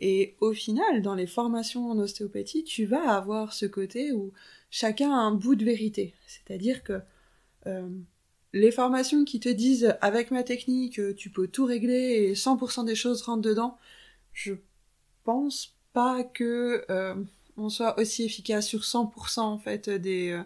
Et 0.00 0.34
au 0.40 0.52
final, 0.52 1.02
dans 1.02 1.14
les 1.14 1.28
formations 1.28 1.88
en 1.90 1.98
ostéopathie, 1.98 2.64
tu 2.64 2.84
vas 2.84 3.10
avoir 3.10 3.52
ce 3.52 3.66
côté 3.66 4.12
où 4.12 4.32
chacun 4.70 5.12
a 5.12 5.16
un 5.16 5.30
bout 5.32 5.54
de 5.54 5.64
vérité. 5.64 6.14
C'est-à-dire 6.26 6.82
que 6.82 7.00
euh, 7.66 7.88
les 8.54 8.70
formations 8.70 9.24
qui 9.24 9.40
te 9.40 9.48
disent 9.48 9.96
avec 10.00 10.30
ma 10.30 10.44
technique, 10.44 11.00
tu 11.16 11.28
peux 11.28 11.48
tout 11.48 11.64
régler 11.64 12.28
et 12.30 12.34
100% 12.34 12.84
des 12.84 12.94
choses 12.94 13.22
rentrent 13.22 13.42
dedans, 13.42 13.76
je 14.32 14.54
pense 15.24 15.76
pas 15.92 16.22
que 16.22 16.84
euh, 16.88 17.14
on 17.56 17.68
soit 17.68 17.98
aussi 17.98 18.24
efficace 18.24 18.66
sur 18.66 18.80
100% 18.80 19.40
en 19.40 19.58
fait 19.58 19.90
des, 19.90 20.40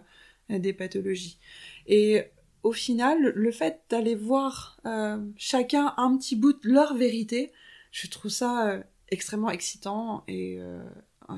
euh, 0.51 0.59
des 0.59 0.73
pathologies. 0.73 1.37
Et 1.87 2.23
au 2.63 2.71
final, 2.71 3.31
le 3.35 3.51
fait 3.51 3.81
d'aller 3.89 4.15
voir 4.15 4.79
euh, 4.85 5.23
chacun 5.37 5.93
un 5.97 6.17
petit 6.17 6.35
bout 6.35 6.53
de 6.53 6.69
leur 6.69 6.95
vérité, 6.95 7.51
je 7.91 8.07
trouve 8.07 8.31
ça 8.31 8.69
euh, 8.69 8.83
extrêmement 9.09 9.51
excitant 9.51 10.23
et 10.27 10.59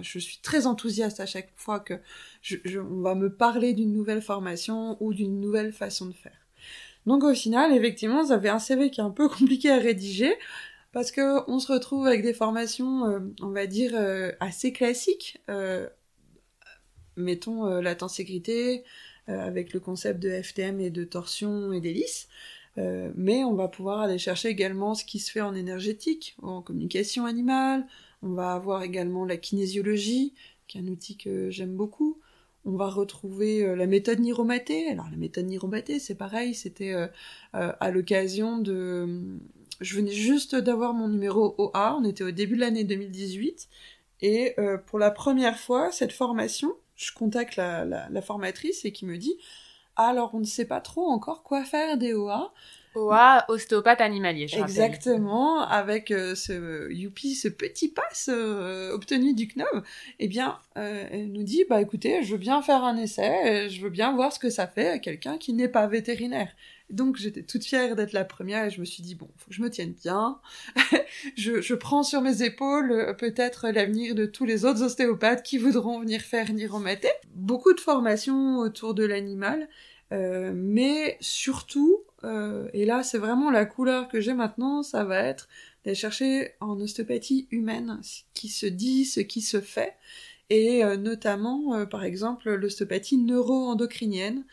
je 0.02 0.20
suis 0.20 0.40
très 0.42 0.68
enthousiaste 0.68 1.20
à 1.20 1.26
chaque 1.26 1.52
fois 1.56 1.80
que 1.80 2.00
je, 2.42 2.80
on 2.80 3.02
va 3.02 3.14
me 3.14 3.34
parler 3.34 3.74
d'une 3.74 3.92
nouvelle 3.92 4.22
formation 4.22 4.98
ou 5.02 5.14
d'une 5.14 5.40
nouvelle 5.40 5.74
façon 5.74 6.06
de 6.08 6.14
faire. 6.14 6.41
Donc 7.06 7.24
au 7.24 7.34
final, 7.34 7.74
effectivement, 7.74 8.26
ça 8.26 8.40
fait 8.40 8.50
un 8.50 8.60
CV 8.60 8.92
qui 8.92 9.02
est 9.02 9.04
un 9.04 9.10
peu 9.12 9.28
compliqué 9.30 9.72
à 9.72 9.78
rédiger, 9.78 10.34
parce 10.92 11.12
que 11.12 11.50
on 11.50 11.60
se 11.60 11.72
retrouve 11.72 12.08
avec 12.08 12.22
des 12.22 12.34
formations, 12.34 13.06
euh, 13.06 13.20
on 13.42 13.50
va 13.50 13.66
dire, 13.68 13.92
euh, 13.96 14.32
assez 14.40 14.74
classiques. 14.74 15.42
Euh, 15.50 15.88
mettons 17.18 17.66
la 17.66 17.94
tenségrité, 17.94 18.84
avec 19.28 19.74
le 19.74 19.80
concept 19.80 20.20
de 20.22 20.30
FTM 20.42 20.80
et 20.80 20.90
de 20.90 21.04
torsion 21.04 21.74
et 21.74 21.82
d'hélice. 21.82 22.30
mais 22.78 23.44
on 23.44 23.54
va 23.54 23.68
pouvoir 23.68 24.00
aller 24.00 24.18
chercher 24.18 24.48
également 24.50 24.96
ce 24.96 25.06
qui 25.06 25.20
se 25.20 25.30
fait 25.32 25.42
en 25.42 25.54
énergétique, 25.54 26.36
en 26.42 26.62
communication 26.62 27.26
animale. 27.26 27.86
On 28.24 28.30
va 28.30 28.54
avoir 28.54 28.84
également 28.84 29.26
la 29.26 29.38
kinésiologie, 29.38 30.34
qui 30.68 30.78
est 30.78 30.82
un 30.82 30.88
outil 30.88 31.18
que 31.18 31.50
j'aime 31.50 31.76
beaucoup. 31.76 32.18
On 32.66 32.76
va 32.76 32.90
retrouver 32.90 33.76
la 33.76 33.88
méthode 33.88 34.20
Niromaté. 34.20 34.90
Alors 34.90 35.08
la 35.10 35.18
méthode 35.18 35.46
Niromaté, 35.46 36.00
c'est 36.00 36.16
pareil, 36.16 36.54
c'était 36.54 36.96
à 37.54 37.92
l'occasion 37.92 38.60
de 38.60 39.40
je 39.82 39.96
venais 39.96 40.12
juste 40.12 40.56
d'avoir 40.56 40.94
mon 40.94 41.08
numéro 41.08 41.56
OA, 41.58 41.98
on 42.00 42.06
était 42.06 42.24
au 42.24 42.32
début 42.32 42.56
de 42.56 42.62
l'année 42.62 42.84
2018, 42.84 43.68
et 44.22 44.54
euh, 44.60 44.78
pour 44.78 45.00
la 45.00 45.12
première 45.12 45.58
fois, 45.58 45.92
cette 45.92 46.12
formation, 46.12 46.74
je 46.96 47.12
contacte 47.12 47.56
la, 47.56 47.84
la, 47.84 48.22
formatrice 48.22 48.86
et 48.86 48.92
qui 48.92 49.06
me 49.06 49.18
dit 49.18 49.36
alors 49.96 50.36
on 50.36 50.40
ne 50.40 50.46
sait 50.46 50.66
pas 50.66 50.80
trop 50.80 51.08
encore 51.08 51.42
quoi 51.42 51.64
faire 51.64 51.98
des 51.98 52.14
OA. 52.14 52.54
OA, 52.96 53.46
ostéopathe 53.48 54.02
animalier, 54.02 54.48
je 54.48 54.58
Exactement, 54.58 55.62
avec 55.62 56.12
euh, 56.12 56.36
ce 56.36 56.92
youpi, 56.92 57.36
ce 57.36 57.48
petit 57.48 57.90
pass 57.90 58.30
euh, 58.32 58.92
obtenu 58.92 59.34
du 59.34 59.48
CNOV, 59.48 59.84
eh 60.20 60.28
bien, 60.28 60.60
elle 60.76 61.32
nous 61.32 61.44
dit, 61.44 61.66
bah 61.70 61.82
écoutez, 61.82 62.24
je 62.24 62.32
veux 62.32 62.38
bien 62.38 62.62
faire 62.62 62.84
un 62.84 62.98
essai, 62.98 63.70
je 63.70 63.82
veux 63.82 63.90
bien 63.90 64.14
voir 64.14 64.34
ce 64.34 64.40
que 64.40 64.50
ça 64.50 64.68
fait 64.68 64.90
à 64.90 65.00
quelqu'un 65.00 65.38
qui 65.38 65.54
n'est 65.54 65.68
pas 65.68 65.88
vétérinaire. 65.88 66.50
Donc 66.92 67.16
j'étais 67.16 67.42
toute 67.42 67.64
fière 67.64 67.96
d'être 67.96 68.12
la 68.12 68.26
première 68.26 68.66
et 68.66 68.70
je 68.70 68.80
me 68.80 68.86
suis 68.86 69.02
dit 69.02 69.16
bon, 69.16 69.30
faut 69.38 69.50
que 69.50 69.56
je 69.56 69.62
me 69.62 69.70
tienne 69.70 69.94
bien. 69.94 70.40
je, 71.38 71.62
je, 71.62 71.74
prends 71.74 72.04
sur 72.04 72.22
mes 72.22 72.44
épaules 72.44 72.92
euh, 72.92 73.14
peut-être 73.14 73.70
l'avenir 73.70 74.14
de 74.14 74.26
tous 74.26 74.46
les 74.46 74.66
autres 74.66 74.84
ostéopathes 74.84 75.44
qui 75.44 75.58
voudront 75.58 76.00
venir 76.00 76.22
faire 76.22 76.52
Niromaté. 76.52 77.10
Beaucoup 77.34 77.74
de 77.74 77.80
formations 77.80 78.58
autour 78.58 78.94
de 78.94 79.06
l'animal, 79.06 79.70
euh, 80.12 80.52
mais 80.56 81.18
surtout, 81.22 82.04
euh, 82.24 82.68
et 82.74 82.86
là 82.86 83.04
c'est 83.04 83.18
vraiment 83.18 83.52
la 83.52 83.66
couleur 83.66 84.08
que 84.08 84.20
j'ai 84.20 84.34
maintenant, 84.34 84.84
ça 84.84 85.04
va 85.04 85.20
être 85.20 85.48
d'aller 85.84 85.96
chercher 85.96 86.52
en 86.60 86.80
ostéopathie 86.80 87.48
humaine 87.52 88.00
ce 88.04 88.22
qui 88.34 88.50
se 88.50 88.66
dit, 88.66 89.06
ce 89.06 89.20
qui 89.22 89.42
se 89.42 89.62
fait, 89.62 89.96
et 90.50 90.84
euh, 90.84 90.98
notamment 90.98 91.86
par 91.88 92.04
exemple 92.04 92.54
l'ostéopathie 92.54 93.18
neuro-endocrinienne 93.18 94.44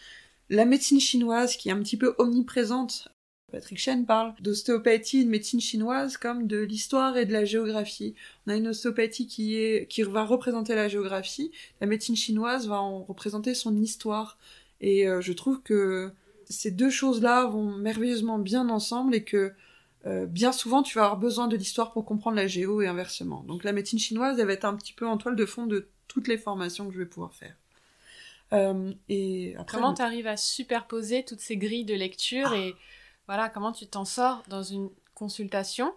la 0.50 0.64
médecine 0.64 1.00
chinoise 1.00 1.56
qui 1.56 1.68
est 1.68 1.72
un 1.72 1.82
petit 1.82 1.96
peu 1.96 2.14
omniprésente. 2.18 3.08
Patrick 3.52 3.78
Chen 3.78 4.04
parle 4.04 4.34
d'ostéopathie, 4.40 5.24
de 5.24 5.30
médecine 5.30 5.60
chinoise 5.60 6.16
comme 6.16 6.46
de 6.46 6.58
l'histoire 6.58 7.16
et 7.16 7.24
de 7.24 7.32
la 7.32 7.44
géographie. 7.44 8.14
On 8.46 8.52
a 8.52 8.56
une 8.56 8.68
ostéopathie 8.68 9.26
qui 9.26 10.02
va 10.02 10.24
représenter 10.24 10.74
la 10.74 10.88
géographie. 10.88 11.50
La 11.80 11.86
médecine 11.86 12.16
chinoise 12.16 12.68
va 12.68 12.80
en 12.80 13.02
représenter 13.02 13.54
son 13.54 13.76
histoire. 13.76 14.38
Et 14.80 15.08
euh, 15.08 15.20
je 15.20 15.32
trouve 15.32 15.62
que 15.62 16.12
ces 16.48 16.70
deux 16.70 16.90
choses-là 16.90 17.46
vont 17.46 17.76
merveilleusement 17.76 18.38
bien 18.38 18.68
ensemble 18.68 19.14
et 19.14 19.24
que 19.24 19.52
euh, 20.06 20.26
bien 20.26 20.52
souvent 20.52 20.82
tu 20.82 20.96
vas 20.96 21.04
avoir 21.04 21.18
besoin 21.18 21.48
de 21.48 21.56
l'histoire 21.56 21.92
pour 21.92 22.04
comprendre 22.04 22.36
la 22.36 22.46
géo 22.46 22.80
et 22.80 22.86
inversement. 22.86 23.42
Donc 23.42 23.64
la 23.64 23.72
médecine 23.72 23.98
chinoise, 23.98 24.38
elle 24.38 24.46
va 24.46 24.52
être 24.52 24.64
un 24.64 24.76
petit 24.76 24.92
peu 24.92 25.06
en 25.06 25.18
toile 25.18 25.36
de 25.36 25.46
fond 25.46 25.66
de 25.66 25.88
toutes 26.06 26.28
les 26.28 26.38
formations 26.38 26.86
que 26.86 26.94
je 26.94 26.98
vais 26.98 27.06
pouvoir 27.06 27.34
faire. 27.34 27.54
Euh, 28.54 28.92
et 29.10 29.54
comment 29.70 29.92
tu 29.92 30.00
arrives 30.00 30.26
à 30.26 30.38
superposer 30.38 31.24
toutes 31.24 31.40
ces 31.40 31.58
grilles 31.58 31.84
de 31.84 31.94
lecture 31.94 32.54
et 32.54 32.74
voilà 33.26 33.50
comment 33.50 33.72
tu 33.72 33.86
t'en 33.86 34.06
sors 34.06 34.42
dans 34.48 34.62
une 34.62 34.88
consultation, 35.14 35.92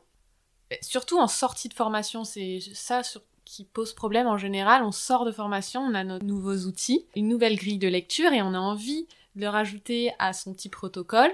surtout 0.82 1.18
en 1.18 1.30
sortie 1.30 1.70
de 1.70 1.74
formation, 1.74 2.26
c'est 2.26 2.60
ça 2.74 3.04
qui 3.52 3.66
pose 3.66 3.92
problème 3.92 4.28
en 4.28 4.38
général. 4.38 4.82
On 4.82 4.94
sort 4.94 5.26
de 5.26 5.32
formation, 5.32 5.82
on 5.82 5.94
a 5.94 6.06
nos 6.06 6.20
nouveaux 6.20 6.68
outils, 6.68 7.06
une 7.18 7.28
nouvelle 7.28 7.58
grille 7.58 7.80
de 7.80 7.88
lecture 7.90 8.32
et 8.32 8.42
on 8.42 8.54
a 8.54 8.60
envie 8.60 9.08
de 9.36 9.42
le 9.42 9.50
rajouter 9.50 10.14
à 10.20 10.32
son 10.32 10.54
petit 10.54 10.70
protocole, 10.70 11.32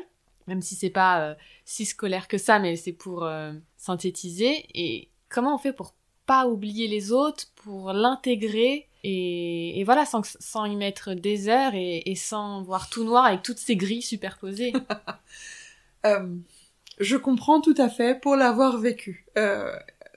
même 0.48 0.64
si 0.64 0.74
c'est 0.74 0.90
pas 0.90 1.22
euh, 1.22 1.36
si 1.64 1.86
scolaire 1.86 2.28
que 2.28 2.40
ça, 2.40 2.58
mais 2.58 2.76
c'est 2.76 2.92
pour 2.92 3.24
euh, 3.24 3.54
synthétiser. 3.78 4.66
Et 4.74 5.10
comment 5.30 5.54
on 5.54 5.58
fait 5.60 5.74
pour 5.74 5.94
pas 6.26 6.48
oublier 6.48 6.88
les 6.88 7.12
autres, 7.12 7.46
pour 7.56 7.94
l'intégrer 7.94 8.88
et, 9.04 9.84
voilà, 9.86 10.06
sans, 10.06 10.22
sans, 10.26 10.66
y 10.66 10.76
mettre 10.76 11.14
des 11.14 11.48
heures 11.48 11.72
et, 11.76 12.14
sans 12.18 12.62
voir 12.64 12.90
tout 12.90 13.06
noir 13.06 13.24
avec 13.24 13.42
toutes 13.42 13.60
ces 13.60 13.76
grilles 13.76 14.02
superposées. 14.02 14.74
Euh, 16.06 16.36
je 17.00 17.18
comprends 17.18 17.60
tout 17.60 17.74
à 17.78 17.90
fait 17.90 18.18
pour 18.22 18.36
l'avoir 18.36 18.78
vécu. 18.78 19.26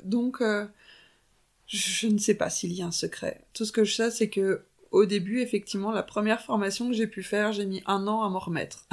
Donc, 0.04 0.42
je 1.70 2.08
ne 2.08 2.18
sais 2.18 2.34
pas 2.34 2.50
s'il 2.50 2.72
y 2.72 2.82
a 2.82 2.86
un 2.86 2.90
secret. 2.90 3.44
Tout 3.54 3.64
ce 3.64 3.72
que 3.72 3.84
je 3.84 3.94
sais, 3.94 4.10
c'est 4.10 4.28
que 4.28 4.64
au 4.90 5.06
début, 5.06 5.40
effectivement, 5.40 5.92
la 5.92 6.02
première 6.02 6.40
formation 6.40 6.88
que 6.88 6.94
j'ai 6.94 7.06
pu 7.06 7.22
faire, 7.22 7.52
j'ai 7.52 7.64
mis 7.64 7.80
un 7.86 8.08
an 8.08 8.22
à 8.22 8.28
m'en 8.28 8.40
remettre. 8.40 8.88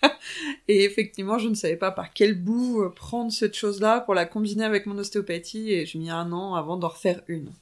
et 0.68 0.84
effectivement, 0.84 1.38
je 1.38 1.48
ne 1.48 1.54
savais 1.54 1.76
pas 1.76 1.90
par 1.90 2.12
quel 2.12 2.40
bout 2.40 2.88
prendre 2.94 3.32
cette 3.32 3.56
chose-là 3.56 4.00
pour 4.00 4.14
la 4.14 4.26
combiner 4.26 4.64
avec 4.64 4.86
mon 4.86 4.96
ostéopathie, 4.96 5.72
et 5.72 5.86
j'ai 5.86 5.98
mis 5.98 6.10
un 6.10 6.30
an 6.30 6.54
avant 6.54 6.76
d'en 6.76 6.88
refaire 6.88 7.22
une. 7.26 7.52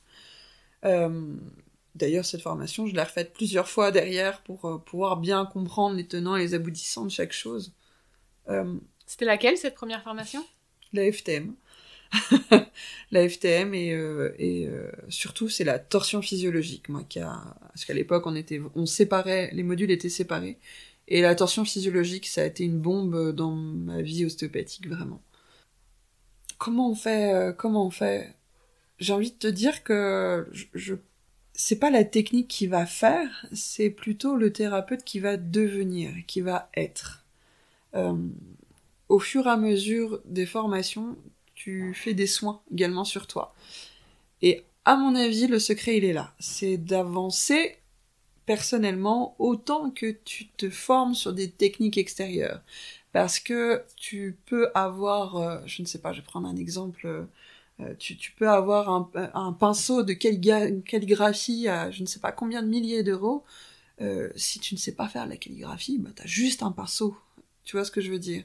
Euh, 0.85 1.35
d'ailleurs, 1.95 2.27
cette 2.27 2.43
formation, 2.43 2.87
je 2.87 2.95
l'ai 2.95 3.03
refaite 3.03 3.33
plusieurs 3.33 3.69
fois 3.69 3.91
derrière 3.91 4.43
pour 4.43 4.67
euh, 4.67 4.79
pouvoir 4.79 5.17
bien 5.17 5.47
comprendre 5.47 5.97
les 5.97 6.07
tenants 6.07 6.37
et 6.37 6.41
les 6.41 6.53
aboutissants 6.53 7.07
de 7.07 7.11
chaque 7.11 7.33
chose. 7.33 7.73
Euh, 8.49 8.77
C'était 9.07 9.25
laquelle, 9.25 9.57
cette 9.57 9.75
première 9.75 10.03
formation? 10.03 10.45
La 10.93 11.11
FTM. 11.11 11.55
la 13.11 13.29
FTM 13.29 13.75
et, 13.75 13.89
et 14.39 14.69
surtout 15.09 15.49
c'est 15.49 15.65
la 15.65 15.79
torsion 15.79 16.21
physiologique 16.23 16.89
moi 16.89 17.03
qui 17.09 17.21
a 17.21 17.57
parce 17.69 17.85
qu'à 17.85 17.95
l'époque 17.95 18.27
on 18.27 18.37
était 18.37 18.61
on 18.75 18.87
séparait 18.87 19.51
les 19.53 19.63
modules 19.63 19.91
étaient 19.91 20.09
séparés. 20.09 20.59
Et 21.09 21.21
la 21.21 21.35
torsion 21.35 21.65
physiologique 21.65 22.27
ça 22.27 22.43
a 22.43 22.45
été 22.45 22.65
une 22.65 22.79
bombe 22.79 23.33
dans 23.33 23.53
ma 23.53 24.03
vie 24.03 24.25
ostéopathique 24.25 24.89
vraiment. 24.89 25.23
Comment 26.59 26.91
on 26.91 26.95
fait 26.95 27.55
comment 27.57 27.87
on 27.87 27.91
fait? 27.91 28.35
J'ai 28.99 29.13
envie 29.13 29.33
de 29.33 29.39
te 29.39 29.49
dire 29.49 29.83
que 29.83 30.49
je, 30.75 30.95
c'est 31.55 31.79
pas 31.79 31.91
la 31.91 32.05
technique 32.05 32.49
qui 32.49 32.67
va 32.67 32.87
faire, 32.87 33.47
c'est 33.53 33.91
plutôt 33.91 34.37
le 34.37 34.53
thérapeute 34.53 35.05
qui 35.05 35.21
va 35.21 35.37
devenir, 35.37 36.11
qui 36.27 36.41
va 36.41 36.71
être. 36.75 37.25
Euh, 37.95 38.17
au 39.09 39.19
fur 39.19 39.47
et 39.47 39.51
à 39.51 39.57
mesure 39.57 40.21
des 40.25 40.47
formations, 40.47 41.17
tu 41.63 41.95
fais 41.95 42.15
des 42.15 42.27
soins 42.27 42.61
également 42.73 43.05
sur 43.05 43.27
toi. 43.27 43.55
Et 44.41 44.65
à 44.85 44.97
mon 44.97 45.15
avis, 45.15 45.47
le 45.47 45.61
secret, 45.61 45.97
il 45.99 46.05
est 46.05 46.13
là. 46.13 46.35
C'est 46.41 46.77
d'avancer 46.77 47.77
personnellement 48.47 49.37
autant 49.39 49.91
que 49.91 50.11
tu 50.25 50.49
te 50.49 50.69
formes 50.71 51.15
sur 51.15 51.33
des 51.33 51.51
techniques 51.51 51.99
extérieures. 51.99 52.61
Parce 53.13 53.39
que 53.39 53.85
tu 53.97 54.37
peux 54.47 54.71
avoir, 54.75 55.37
euh, 55.37 55.59
je 55.67 55.83
ne 55.83 55.87
sais 55.87 56.01
pas, 56.01 56.13
je 56.13 56.21
vais 56.21 56.27
prendre 56.27 56.49
un 56.49 56.57
exemple, 56.57 57.07
euh, 57.81 57.95
tu, 57.99 58.33
peux 58.33 58.49
avoir 58.49 58.91
un, 59.15 59.53
pinceau 59.53 60.03
de 60.03 60.15
calligraphie 60.15 61.69
à 61.69 61.91
je 61.91 62.03
ne 62.03 62.07
sais 62.07 62.21
pas 62.21 62.33
combien 62.33 62.63
de 62.63 62.69
milliers 62.69 63.03
d'euros. 63.03 63.45
Euh, 64.01 64.31
si 64.35 64.59
tu 64.59 64.75
ne 64.75 64.79
sais 64.79 64.95
pas 64.95 65.09
faire 65.09 65.27
la 65.27 65.37
calligraphie, 65.37 65.99
bah, 65.99 66.11
tu 66.17 66.27
juste 66.27 66.63
un 66.63 66.73
pinceau. 66.73 67.17
Tu 67.65 67.77
vois 67.77 67.85
ce 67.85 67.91
que 67.91 68.01
je 68.01 68.11
veux 68.11 68.19
dire 68.19 68.43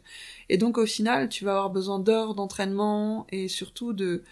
Et 0.50 0.58
donc 0.58 0.78
au 0.78 0.86
final, 0.86 1.30
tu 1.30 1.46
vas 1.46 1.54
avoir 1.54 1.70
besoin 1.70 2.00
d'heures 2.00 2.36
d'entraînement 2.36 3.26
et 3.32 3.48
surtout 3.48 3.94
de, 3.94 4.24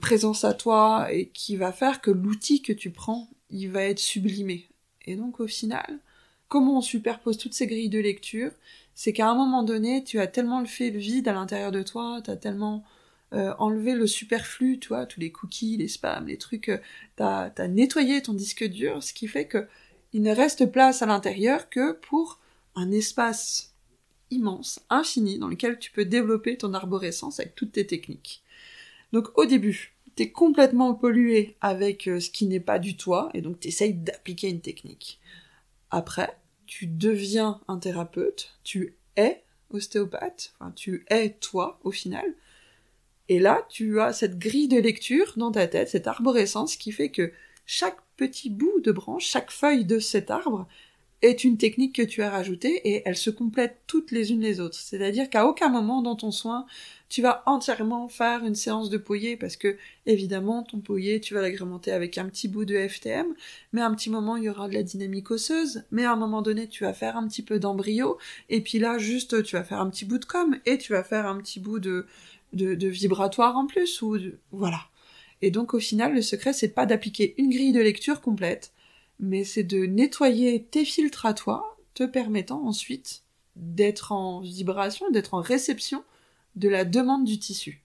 présence 0.00 0.44
à 0.44 0.54
toi 0.54 1.08
et 1.10 1.28
qui 1.28 1.56
va 1.56 1.72
faire 1.72 2.00
que 2.00 2.10
l'outil 2.10 2.62
que 2.62 2.72
tu 2.72 2.90
prends, 2.90 3.28
il 3.50 3.70
va 3.70 3.84
être 3.84 3.98
sublimé. 3.98 4.68
Et 5.06 5.16
donc 5.16 5.40
au 5.40 5.46
final, 5.46 5.98
comment 6.48 6.78
on 6.78 6.82
superpose 6.82 7.38
toutes 7.38 7.54
ces 7.54 7.66
grilles 7.66 7.88
de 7.88 7.98
lecture 7.98 8.50
C'est 8.94 9.12
qu'à 9.12 9.28
un 9.28 9.34
moment 9.34 9.62
donné, 9.62 10.04
tu 10.04 10.20
as 10.20 10.26
tellement 10.26 10.64
fait 10.66 10.90
le 10.90 10.98
vide 10.98 11.28
à 11.28 11.32
l'intérieur 11.32 11.72
de 11.72 11.82
toi, 11.82 12.20
tu 12.22 12.30
as 12.30 12.36
tellement 12.36 12.84
euh, 13.32 13.54
enlevé 13.58 13.94
le 13.94 14.06
superflu, 14.06 14.78
tu 14.78 14.88
vois, 14.88 15.06
tous 15.06 15.20
les 15.20 15.32
cookies, 15.32 15.76
les 15.76 15.88
spams, 15.88 16.26
les 16.26 16.38
trucs, 16.38 16.68
euh, 16.68 16.78
t'as 17.16 17.50
as 17.56 17.68
nettoyé 17.68 18.22
ton 18.22 18.34
disque 18.34 18.64
dur, 18.64 19.02
ce 19.02 19.12
qui 19.12 19.26
fait 19.26 19.46
que 19.46 19.66
il 20.12 20.22
ne 20.22 20.34
reste 20.34 20.70
place 20.70 21.02
à 21.02 21.06
l'intérieur 21.06 21.68
que 21.68 21.92
pour 21.92 22.40
un 22.74 22.90
espace 22.92 23.74
immense, 24.30 24.80
infini, 24.90 25.38
dans 25.38 25.48
lequel 25.48 25.78
tu 25.78 25.90
peux 25.90 26.04
développer 26.04 26.56
ton 26.56 26.74
arborescence 26.74 27.40
avec 27.40 27.54
toutes 27.54 27.72
tes 27.72 27.86
techniques. 27.86 28.42
Donc 29.12 29.36
au 29.38 29.46
début, 29.46 29.94
t'es 30.16 30.30
complètement 30.30 30.94
pollué 30.94 31.56
avec 31.60 32.08
euh, 32.08 32.20
ce 32.20 32.30
qui 32.30 32.46
n'est 32.46 32.60
pas 32.60 32.78
du 32.78 32.96
toi, 32.96 33.30
et 33.34 33.42
donc 33.42 33.60
t'essayes 33.60 33.94
d'appliquer 33.94 34.48
une 34.48 34.60
technique. 34.60 35.20
Après, 35.90 36.36
tu 36.66 36.86
deviens 36.86 37.60
un 37.68 37.78
thérapeute, 37.78 38.56
tu 38.64 38.96
es 39.16 39.42
ostéopathe, 39.70 40.54
enfin 40.58 40.72
tu 40.72 41.04
es 41.08 41.30
toi 41.30 41.78
au 41.84 41.90
final, 41.90 42.34
et 43.28 43.38
là 43.38 43.66
tu 43.68 44.00
as 44.00 44.12
cette 44.12 44.38
grille 44.38 44.68
de 44.68 44.78
lecture 44.78 45.34
dans 45.36 45.52
ta 45.52 45.66
tête, 45.66 45.88
cette 45.88 46.06
arborescence 46.06 46.76
qui 46.76 46.92
fait 46.92 47.10
que 47.10 47.32
chaque 47.66 47.98
petit 48.16 48.50
bout 48.50 48.80
de 48.80 48.92
branche, 48.92 49.26
chaque 49.26 49.50
feuille 49.50 49.84
de 49.84 49.98
cet 49.98 50.30
arbre 50.30 50.66
est 51.22 51.44
une 51.44 51.56
technique 51.56 51.96
que 51.96 52.02
tu 52.02 52.22
as 52.22 52.30
rajoutée 52.30 52.88
et 52.88 53.02
elles 53.04 53.16
se 53.16 53.30
complètent 53.30 53.80
toutes 53.86 54.10
les 54.10 54.32
unes 54.32 54.40
les 54.40 54.60
autres. 54.60 54.78
C'est-à-dire 54.78 55.30
qu'à 55.30 55.46
aucun 55.46 55.68
moment 55.68 56.02
dans 56.02 56.16
ton 56.16 56.30
soin, 56.30 56.66
tu 57.08 57.22
vas 57.22 57.42
entièrement 57.46 58.08
faire 58.08 58.44
une 58.44 58.54
séance 58.54 58.90
de 58.90 58.98
poyer 58.98 59.36
parce 59.36 59.56
que, 59.56 59.76
évidemment, 60.06 60.62
ton 60.62 60.80
poyer, 60.80 61.20
tu 61.20 61.34
vas 61.34 61.40
l'agrémenter 61.40 61.92
avec 61.92 62.18
un 62.18 62.26
petit 62.26 62.48
bout 62.48 62.64
de 62.64 62.76
FTM, 62.76 63.26
mais 63.72 63.80
à 63.80 63.86
un 63.86 63.94
petit 63.94 64.10
moment, 64.10 64.36
il 64.36 64.44
y 64.44 64.48
aura 64.48 64.68
de 64.68 64.74
la 64.74 64.82
dynamique 64.82 65.30
osseuse, 65.30 65.84
mais 65.90 66.04
à 66.04 66.12
un 66.12 66.16
moment 66.16 66.42
donné, 66.42 66.68
tu 66.68 66.84
vas 66.84 66.92
faire 66.92 67.16
un 67.16 67.26
petit 67.28 67.42
peu 67.42 67.58
d'embryo, 67.58 68.18
et 68.48 68.60
puis 68.60 68.78
là, 68.78 68.98
juste, 68.98 69.42
tu 69.44 69.56
vas 69.56 69.64
faire 69.64 69.80
un 69.80 69.88
petit 69.88 70.04
bout 70.04 70.18
de 70.18 70.24
com, 70.24 70.58
et 70.66 70.78
tu 70.78 70.92
vas 70.92 71.04
faire 71.04 71.26
un 71.26 71.38
petit 71.38 71.60
bout 71.60 71.78
de, 71.78 72.06
de, 72.52 72.74
de 72.74 72.88
vibratoire 72.88 73.56
en 73.56 73.66
plus, 73.66 74.02
ou 74.02 74.18
voilà. 74.50 74.80
Et 75.42 75.50
donc, 75.50 75.74
au 75.74 75.80
final, 75.80 76.14
le 76.14 76.22
secret, 76.22 76.52
c'est 76.52 76.74
pas 76.74 76.86
d'appliquer 76.86 77.34
une 77.38 77.50
grille 77.50 77.72
de 77.72 77.80
lecture 77.80 78.20
complète, 78.20 78.72
mais 79.18 79.44
c'est 79.44 79.64
de 79.64 79.86
nettoyer 79.86 80.64
tes 80.64 80.84
filtres 80.84 81.26
à 81.26 81.34
toi, 81.34 81.76
te 81.94 82.04
permettant 82.04 82.62
ensuite 82.66 83.22
d'être 83.56 84.12
en 84.12 84.40
vibration, 84.40 85.10
d'être 85.10 85.34
en 85.34 85.40
réception 85.40 86.04
de 86.54 86.68
la 86.68 86.84
demande 86.84 87.24
du 87.24 87.38
tissu. 87.38 87.82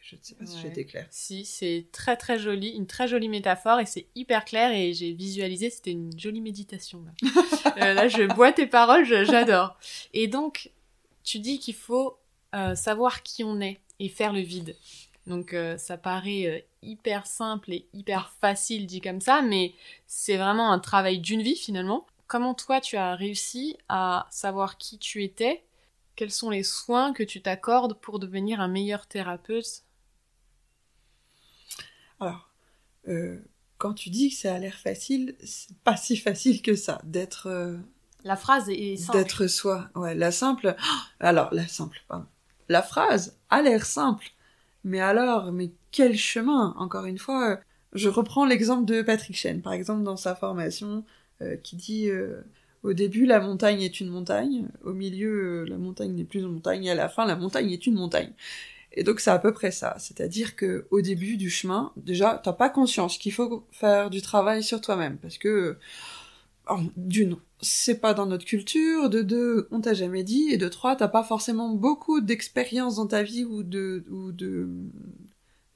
Je 0.00 0.16
ne 0.16 0.20
sais 0.22 0.34
pas 0.34 0.46
si 0.46 0.58
j'étais 0.62 0.86
claire. 0.86 1.06
Si, 1.10 1.44
c'est 1.44 1.86
très 1.92 2.16
très 2.16 2.38
joli, 2.38 2.70
une 2.70 2.86
très 2.86 3.08
jolie 3.08 3.28
métaphore 3.28 3.78
et 3.78 3.84
c'est 3.84 4.06
hyper 4.14 4.46
clair 4.46 4.72
et 4.72 4.94
j'ai 4.94 5.12
visualisé, 5.12 5.68
c'était 5.68 5.90
une 5.90 6.18
jolie 6.18 6.40
méditation. 6.40 7.04
Là, 7.04 7.42
euh, 7.76 7.94
là 7.94 8.08
je 8.08 8.22
bois 8.22 8.52
tes 8.52 8.66
paroles, 8.66 9.04
j'adore. 9.04 9.76
Et 10.14 10.26
donc, 10.26 10.70
tu 11.24 11.40
dis 11.40 11.58
qu'il 11.58 11.74
faut 11.74 12.16
euh, 12.54 12.74
savoir 12.74 13.22
qui 13.22 13.44
on 13.44 13.60
est 13.60 13.80
et 13.98 14.08
faire 14.08 14.32
le 14.32 14.40
vide. 14.40 14.76
Donc 15.28 15.52
euh, 15.52 15.76
ça 15.76 15.98
paraît 15.98 16.66
hyper 16.82 17.26
simple 17.26 17.72
et 17.72 17.86
hyper 17.92 18.32
facile 18.40 18.86
dit 18.86 19.02
comme 19.02 19.20
ça, 19.20 19.42
mais 19.42 19.74
c'est 20.06 20.38
vraiment 20.38 20.72
un 20.72 20.78
travail 20.78 21.20
d'une 21.20 21.42
vie 21.42 21.56
finalement. 21.56 22.06
Comment 22.26 22.54
toi 22.54 22.80
tu 22.80 22.96
as 22.96 23.14
réussi 23.14 23.76
à 23.88 24.26
savoir 24.30 24.78
qui 24.78 24.98
tu 24.98 25.22
étais? 25.22 25.64
Quels 26.16 26.30
sont 26.30 26.50
les 26.50 26.62
soins 26.62 27.12
que 27.12 27.22
tu 27.22 27.42
t'accordes 27.42 27.94
pour 28.00 28.18
devenir 28.18 28.60
un 28.60 28.68
meilleur 28.68 29.06
thérapeute? 29.06 29.84
Alors, 32.20 32.50
euh, 33.06 33.38
quand 33.76 33.92
tu 33.92 34.08
dis 34.08 34.30
que 34.30 34.36
ça 34.36 34.54
a 34.54 34.58
l'air 34.58 34.74
facile, 34.74 35.36
c'est 35.44 35.76
pas 35.84 35.96
si 35.96 36.16
facile 36.16 36.62
que 36.62 36.74
ça 36.74 37.00
d'être. 37.04 37.48
Euh, 37.48 37.76
la 38.24 38.36
phrase 38.36 38.68
est 38.70 38.96
simple. 38.96 39.18
D'être 39.18 39.46
soi. 39.46 39.90
Ouais, 39.94 40.14
la 40.14 40.32
simple. 40.32 40.74
alors, 41.20 41.52
la 41.52 41.68
simple, 41.68 42.02
pardon. 42.08 42.26
La 42.68 42.82
phrase 42.82 43.38
a 43.50 43.62
l'air 43.62 43.84
simple. 43.84 44.32
Mais 44.84 45.00
alors, 45.00 45.52
mais 45.52 45.72
quel 45.90 46.16
chemin 46.16 46.74
Encore 46.78 47.04
une 47.06 47.18
fois, 47.18 47.60
je 47.92 48.08
reprends 48.08 48.46
l'exemple 48.46 48.84
de 48.84 49.02
Patrick 49.02 49.36
Chen, 49.36 49.62
par 49.62 49.72
exemple, 49.72 50.02
dans 50.02 50.16
sa 50.16 50.34
formation, 50.34 51.04
euh, 51.42 51.56
qui 51.56 51.76
dit 51.76 52.10
au 52.82 52.92
début, 52.92 53.26
la 53.26 53.40
montagne 53.40 53.82
est 53.82 54.00
une 54.00 54.08
montagne. 54.08 54.68
Au 54.84 54.92
milieu, 54.92 55.64
la 55.64 55.78
montagne 55.78 56.12
n'est 56.14 56.24
plus 56.24 56.40
une 56.40 56.52
montagne. 56.52 56.84
Et 56.84 56.90
à 56.90 56.94
la 56.94 57.08
fin, 57.08 57.26
la 57.26 57.36
montagne 57.36 57.70
est 57.70 57.86
une 57.86 57.94
montagne. 57.94 58.32
Et 58.92 59.02
donc, 59.04 59.20
c'est 59.20 59.30
à 59.30 59.38
peu 59.38 59.52
près 59.52 59.70
ça. 59.70 59.96
C'est-à-dire 59.98 60.56
que 60.56 60.86
au 60.90 61.00
début 61.00 61.36
du 61.36 61.50
chemin, 61.50 61.92
déjà, 61.96 62.40
t'as 62.42 62.52
pas 62.52 62.70
conscience 62.70 63.18
qu'il 63.18 63.32
faut 63.32 63.66
faire 63.72 64.10
du 64.10 64.22
travail 64.22 64.62
sur 64.62 64.80
toi-même. 64.80 65.18
Parce 65.18 65.38
que, 65.38 65.76
d'une, 66.96 67.36
c'est 67.60 68.00
pas 68.00 68.14
dans 68.14 68.26
notre 68.26 68.44
culture. 68.44 69.10
De 69.10 69.22
deux, 69.22 69.68
on 69.70 69.80
t'a 69.80 69.94
jamais 69.94 70.22
dit. 70.22 70.48
Et 70.50 70.56
de 70.56 70.68
trois, 70.68 70.96
t'as 70.96 71.08
pas 71.08 71.24
forcément 71.24 71.70
beaucoup 71.70 72.20
d'expérience 72.20 72.96
dans 72.96 73.06
ta 73.06 73.22
vie 73.22 73.44
ou 73.44 73.62
de, 73.62 74.04
ou 74.10 74.32
de, 74.32 74.68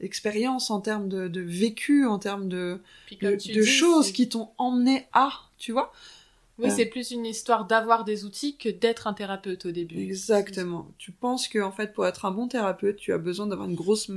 expérience 0.00 0.70
en 0.70 0.80
termes 0.80 1.08
de, 1.08 1.40
vécu, 1.40 2.06
en 2.06 2.18
termes 2.18 2.48
de, 2.48 2.80
de, 3.20 3.62
choses 3.62 4.12
qui 4.12 4.28
t'ont 4.28 4.50
emmené 4.58 5.06
à, 5.12 5.32
tu 5.58 5.72
vois? 5.72 5.92
Oui, 6.58 6.70
c'est 6.70 6.86
plus 6.86 7.10
une 7.10 7.26
histoire 7.26 7.66
d'avoir 7.66 8.04
des 8.04 8.24
outils 8.24 8.56
que 8.56 8.68
d'être 8.68 9.06
un 9.06 9.14
thérapeute 9.14 9.66
au 9.66 9.70
début. 9.72 9.98
Exactement. 9.98 10.88
Tu 10.98 11.10
penses 11.10 11.48
que 11.48 11.58
en 11.58 11.72
fait, 11.72 11.92
pour 11.92 12.06
être 12.06 12.24
un 12.24 12.30
bon 12.30 12.46
thérapeute, 12.46 12.96
tu 12.96 13.12
as 13.12 13.18
besoin 13.18 13.46
d'avoir 13.46 13.68
une 13.68 13.74
grosse, 13.74 14.08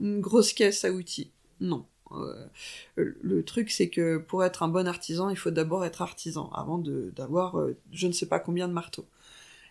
une 0.00 0.20
grosse 0.20 0.52
caisse 0.52 0.84
à 0.84 0.90
outils? 0.90 1.30
Non. 1.60 1.84
Euh, 2.12 2.46
le 2.94 3.44
truc, 3.44 3.70
c'est 3.70 3.88
que 3.88 4.18
pour 4.18 4.44
être 4.44 4.62
un 4.62 4.68
bon 4.68 4.86
artisan, 4.86 5.28
il 5.28 5.36
faut 5.36 5.50
d'abord 5.50 5.84
être 5.84 6.02
artisan 6.02 6.50
avant 6.50 6.78
d'avoir 6.78 7.58
euh, 7.58 7.76
je 7.92 8.06
ne 8.06 8.12
sais 8.12 8.26
pas 8.26 8.38
combien 8.38 8.68
de 8.68 8.72
marteaux. 8.72 9.06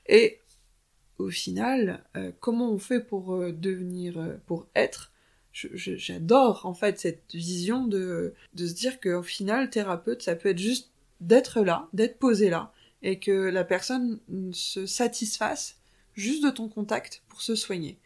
Et 0.08 0.40
au 1.18 1.30
final, 1.30 2.04
euh, 2.16 2.32
comment 2.40 2.72
on 2.72 2.80
fait 2.80 3.00
pour 3.00 3.38
devenir, 3.54 4.38
pour 4.46 4.68
être? 4.76 5.12
J'adore 5.54 6.66
en 6.66 6.74
fait 6.74 7.00
cette 7.00 7.34
vision 7.34 7.88
de, 7.88 8.34
de 8.56 8.68
se 8.68 8.74
dire 8.74 9.00
qu'au 9.00 9.24
final, 9.24 9.70
thérapeute, 9.70 10.22
ça 10.22 10.36
peut 10.36 10.50
être 10.50 10.60
juste 10.60 10.90
d'être 11.22 11.62
là, 11.62 11.88
d'être 11.94 12.20
posé 12.20 12.50
là, 12.50 12.74
et 13.02 13.20
que 13.20 13.32
la 13.32 13.64
personne 13.64 14.20
se 14.52 14.86
satisfasse 14.86 15.78
juste 16.14 16.44
de 16.44 16.50
ton 16.50 16.68
contact 16.68 17.24
pour 17.30 17.42
se 17.42 17.56
soigner. 17.56 17.98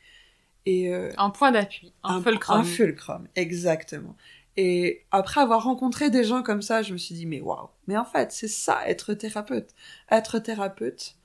Et 0.70 0.94
euh, 0.94 1.10
un 1.18 1.32
point 1.32 1.52
d'appui, 1.52 1.94
un, 2.04 2.22
fulcrum. 2.22 2.60
Un 2.60 2.64
fulcrum, 2.64 3.28
exactement. 3.36 4.16
Et 4.56 5.02
après 5.10 5.42
avoir 5.42 5.64
rencontré 5.64 6.12
des 6.12 6.24
gens 6.24 6.44
comme 6.44 6.62
ça, 6.62 6.84
je 6.84 6.94
me 6.94 7.00
suis 7.00 7.16
dit 7.16 7.26
mais 7.26 7.42
waouh, 7.42 7.70
mais 7.88 7.98
en 7.98 8.06
fait 8.06 8.32
c'est 8.32 8.48
ça 8.48 8.88
être 8.88 9.16
thérapeute. 9.16 9.74
Être 10.12 10.38
thérapeute, 10.38 11.16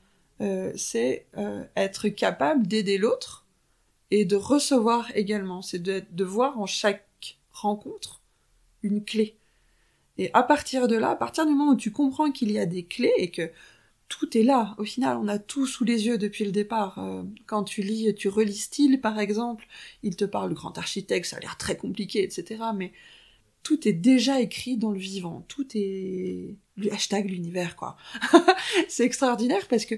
euh, 0.41 0.73
c'est 0.77 1.27
euh, 1.37 1.63
être 1.77 2.09
capable 2.09 2.67
d'aider 2.67 2.97
l'autre 2.97 3.45
et 4.11 4.25
de 4.25 4.35
recevoir 4.35 5.15
également. 5.15 5.61
C'est 5.61 5.79
de, 5.79 6.03
de 6.11 6.25
voir 6.25 6.59
en 6.59 6.65
chaque 6.65 7.37
rencontre 7.53 8.23
une 8.83 9.05
clé. 9.05 9.37
Et 10.17 10.31
à 10.33 10.43
partir 10.43 10.89
de 10.89 10.97
là, 10.97 11.11
à 11.11 11.17
partir 11.17 11.45
du 11.45 11.53
moment 11.53 11.73
où 11.73 11.77
tu 11.77 11.93
comprends 11.93 12.31
qu'il 12.31 12.51
y 12.51 12.59
a 12.59 12.65
des 12.65 12.85
clés 12.85 13.13
et 13.19 13.31
que 13.31 13.51
tout 14.19 14.39
est 14.39 14.45
là, 14.45 14.77
au 14.79 14.85
final, 14.85 15.17
on 15.17 15.27
a 15.27 15.39
tout 15.39 15.67
sous 15.67 15.85
les 15.85 16.07
yeux 16.07 16.19
depuis 16.19 16.45
le 16.45 16.53
départ. 16.53 16.99
Euh, 16.99 17.25
quand 17.47 17.65
tu 17.65 17.83
lis, 17.83 18.15
tu 18.15 18.29
relis 18.29 18.57
Style, 18.57 19.01
par 19.01 19.19
exemple, 19.19 19.67
il 20.05 20.15
te 20.15 20.25
parle 20.25 20.55
grand 20.55 20.79
architecte, 20.79 21.27
ça 21.27 21.39
a 21.39 21.41
l'air 21.41 21.59
très 21.59 21.77
compliqué, 21.77 22.23
etc. 22.23 22.63
Mais 22.77 22.93
tout 23.65 23.89
est 23.89 23.93
déjà 23.93 24.41
écrit 24.41 24.77
dans 24.77 24.93
le 24.93 24.99
vivant. 24.99 25.45
Tout 25.49 25.67
est 25.75 26.55
hashtag 26.93 27.29
l'univers, 27.29 27.75
quoi. 27.75 27.97
c'est 28.89 29.05
extraordinaire 29.05 29.67
parce 29.69 29.85
que 29.85 29.97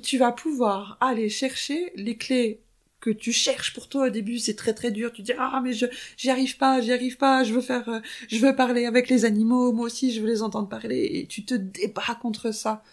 tu 0.00 0.16
vas 0.16 0.30
pouvoir 0.30 0.96
aller 1.00 1.28
chercher 1.28 1.92
les 1.96 2.16
clés 2.16 2.60
que 3.00 3.10
tu 3.10 3.32
cherches 3.32 3.74
pour 3.74 3.88
toi 3.88 4.06
au 4.06 4.10
début, 4.10 4.38
c'est 4.38 4.54
très 4.54 4.74
très 4.74 4.92
dur. 4.92 5.12
Tu 5.12 5.22
dis 5.22 5.32
ah 5.38 5.60
mais 5.62 5.72
je 5.72 5.86
j'y 6.16 6.30
arrive 6.30 6.56
pas, 6.56 6.80
j'y 6.80 6.92
arrive 6.92 7.16
pas. 7.16 7.42
Je 7.42 7.52
veux 7.52 7.60
faire, 7.60 7.88
euh, 7.88 8.00
je 8.28 8.38
veux 8.38 8.54
parler 8.54 8.86
avec 8.86 9.08
les 9.08 9.24
animaux. 9.24 9.72
Moi 9.72 9.86
aussi, 9.86 10.12
je 10.12 10.20
veux 10.20 10.28
les 10.28 10.42
entendre 10.42 10.68
parler. 10.68 11.04
Et 11.12 11.26
tu 11.26 11.44
te 11.44 11.54
débats 11.54 12.16
contre 12.22 12.52
ça. 12.52 12.84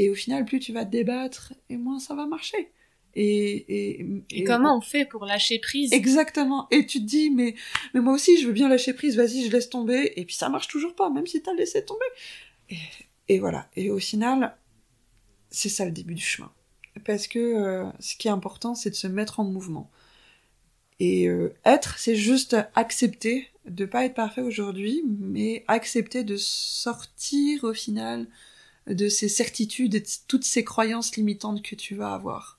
Et 0.00 0.08
au 0.08 0.14
final, 0.14 0.46
plus 0.46 0.60
tu 0.60 0.72
vas 0.72 0.86
te 0.86 0.90
débattre, 0.90 1.52
et 1.68 1.76
moins 1.76 1.98
ça 1.98 2.14
va 2.14 2.24
marcher. 2.24 2.72
Et, 3.14 4.00
et, 4.30 4.44
comment 4.44 4.78
on 4.78 4.80
fait 4.80 5.04
pour 5.04 5.26
lâcher 5.26 5.58
prise? 5.58 5.92
Exactement. 5.92 6.68
Et 6.70 6.86
tu 6.86 7.00
te 7.00 7.04
dis, 7.04 7.28
mais, 7.28 7.54
mais 7.92 8.00
moi 8.00 8.14
aussi, 8.14 8.40
je 8.40 8.46
veux 8.46 8.54
bien 8.54 8.70
lâcher 8.70 8.94
prise, 8.94 9.14
vas-y, 9.14 9.44
je 9.44 9.52
laisse 9.52 9.68
tomber. 9.68 10.14
Et 10.16 10.24
puis 10.24 10.34
ça 10.34 10.48
marche 10.48 10.68
toujours 10.68 10.94
pas, 10.94 11.10
même 11.10 11.26
si 11.26 11.42
t'as 11.42 11.52
laissé 11.52 11.84
tomber. 11.84 12.06
Et, 12.70 12.78
et, 13.28 13.38
voilà. 13.40 13.68
Et 13.76 13.90
au 13.90 13.98
final, 13.98 14.56
c'est 15.50 15.68
ça 15.68 15.84
le 15.84 15.90
début 15.90 16.14
du 16.14 16.24
chemin. 16.24 16.50
Parce 17.04 17.26
que 17.26 17.38
euh, 17.38 17.84
ce 17.98 18.16
qui 18.16 18.28
est 18.28 18.30
important, 18.30 18.74
c'est 18.74 18.90
de 18.90 18.94
se 18.94 19.06
mettre 19.06 19.38
en 19.38 19.44
mouvement. 19.44 19.90
Et 20.98 21.28
euh, 21.28 21.52
être, 21.66 21.98
c'est 21.98 22.16
juste 22.16 22.56
accepter 22.74 23.48
de 23.66 23.84
pas 23.84 24.06
être 24.06 24.14
parfait 24.14 24.40
aujourd'hui, 24.40 25.02
mais 25.18 25.62
accepter 25.68 26.24
de 26.24 26.38
sortir 26.38 27.64
au 27.64 27.74
final 27.74 28.26
de 28.94 29.08
ces 29.08 29.28
certitudes 29.28 29.94
et 29.94 30.00
de 30.00 30.08
toutes 30.28 30.44
ces 30.44 30.64
croyances 30.64 31.16
limitantes 31.16 31.62
que 31.62 31.74
tu 31.74 31.94
vas 31.94 32.14
avoir. 32.14 32.58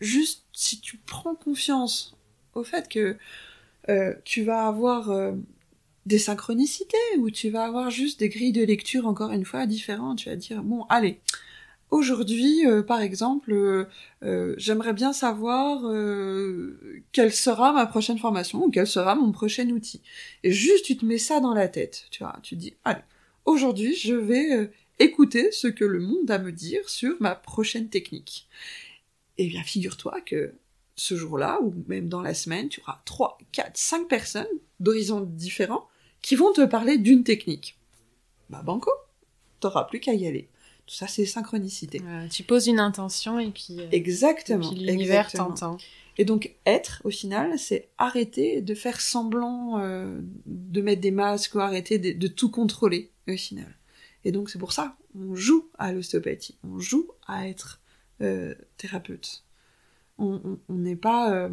Juste 0.00 0.44
si 0.52 0.80
tu 0.80 0.98
prends 0.98 1.34
confiance 1.34 2.16
au 2.54 2.64
fait 2.64 2.88
que 2.88 3.16
euh, 3.88 4.14
tu 4.24 4.42
vas 4.42 4.66
avoir 4.66 5.10
euh, 5.10 5.32
des 6.06 6.18
synchronicités 6.18 6.96
ou 7.18 7.30
tu 7.30 7.50
vas 7.50 7.64
avoir 7.64 7.90
juste 7.90 8.20
des 8.20 8.28
grilles 8.28 8.52
de 8.52 8.64
lecture 8.64 9.06
encore 9.06 9.32
une 9.32 9.44
fois 9.44 9.66
différentes, 9.66 10.18
tu 10.18 10.28
vas 10.28 10.36
dire 10.36 10.62
bon 10.62 10.84
allez, 10.88 11.20
Aujourd'hui, 11.92 12.66
euh, 12.66 12.82
par 12.82 13.00
exemple, 13.00 13.86
j'aimerais 14.56 14.92
bien 14.92 15.12
savoir 15.12 15.82
quelle 17.12 17.32
sera 17.32 17.72
ma 17.72 17.86
prochaine 17.86 18.18
formation 18.18 18.64
ou 18.64 18.70
quel 18.70 18.88
sera 18.88 19.14
mon 19.14 19.30
prochain 19.30 19.68
outil. 19.70 20.02
Et 20.42 20.50
juste, 20.50 20.84
tu 20.84 20.96
te 20.96 21.04
mets 21.04 21.16
ça 21.16 21.38
dans 21.38 21.54
la 21.54 21.68
tête, 21.68 22.06
tu 22.10 22.24
vois. 22.24 22.36
Tu 22.42 22.56
dis, 22.56 22.74
allez, 22.84 23.02
aujourd'hui, 23.44 23.94
je 23.94 24.14
vais 24.14 24.68
écouter 24.98 25.52
ce 25.52 25.66
que 25.66 25.84
le 25.84 26.00
monde 26.00 26.30
a 26.30 26.36
à 26.36 26.38
me 26.38 26.52
dire 26.52 26.88
sur 26.88 27.16
ma 27.20 27.34
prochaine 27.34 27.88
technique. 27.88 28.48
Eh 29.38 29.48
bien, 29.48 29.62
figure-toi 29.62 30.20
que 30.22 30.54
ce 30.96 31.16
jour-là, 31.16 31.60
ou 31.62 31.74
même 31.88 32.08
dans 32.08 32.22
la 32.22 32.34
semaine, 32.34 32.68
tu 32.68 32.80
auras 32.80 33.00
trois, 33.04 33.38
quatre, 33.52 33.76
cinq 33.76 34.08
personnes 34.08 34.46
d'horizons 34.80 35.20
différents 35.20 35.88
qui 36.22 36.36
vont 36.36 36.52
te 36.52 36.64
parler 36.64 36.98
d'une 36.98 37.24
technique. 37.24 37.78
Bah, 38.48 38.62
banco, 38.64 38.90
t'auras 39.60 39.84
plus 39.84 40.00
qu'à 40.00 40.14
y 40.14 40.26
aller. 40.26 40.48
Tout 40.86 40.94
ça, 40.94 41.08
c'est 41.08 41.26
synchronicité. 41.26 42.00
tu 42.30 42.44
poses 42.44 42.68
une 42.68 42.78
intention 42.78 43.38
et 43.38 43.50
puis. 43.50 43.80
Euh, 43.80 43.88
exactement. 43.90 44.70
l'univers 44.70 45.30
t'entend. 45.32 45.78
Et 46.18 46.24
donc, 46.24 46.54
être, 46.64 47.02
au 47.04 47.10
final, 47.10 47.58
c'est 47.58 47.90
arrêter 47.98 48.62
de 48.62 48.74
faire 48.74 49.00
semblant 49.00 49.80
euh, 49.80 50.18
de 50.46 50.80
mettre 50.80 51.00
des 51.00 51.10
masques 51.10 51.54
ou 51.54 51.60
arrêter 51.60 51.98
de, 51.98 52.28
tout 52.28 52.50
contrôler, 52.50 53.10
au 53.28 53.36
final. 53.36 53.76
Et 54.24 54.32
donc, 54.32 54.50
c'est 54.50 54.58
pour 54.58 54.72
ça, 54.72 54.96
on 55.14 55.34
joue 55.34 55.68
à 55.78 55.92
l'ostéopathie. 55.92 56.58
On 56.64 56.78
joue 56.78 57.08
à 57.26 57.48
être 57.48 57.80
euh, 58.20 58.54
thérapeute. 58.76 59.44
On 60.18 60.58
n'est 60.70 60.96
pas. 60.96 61.50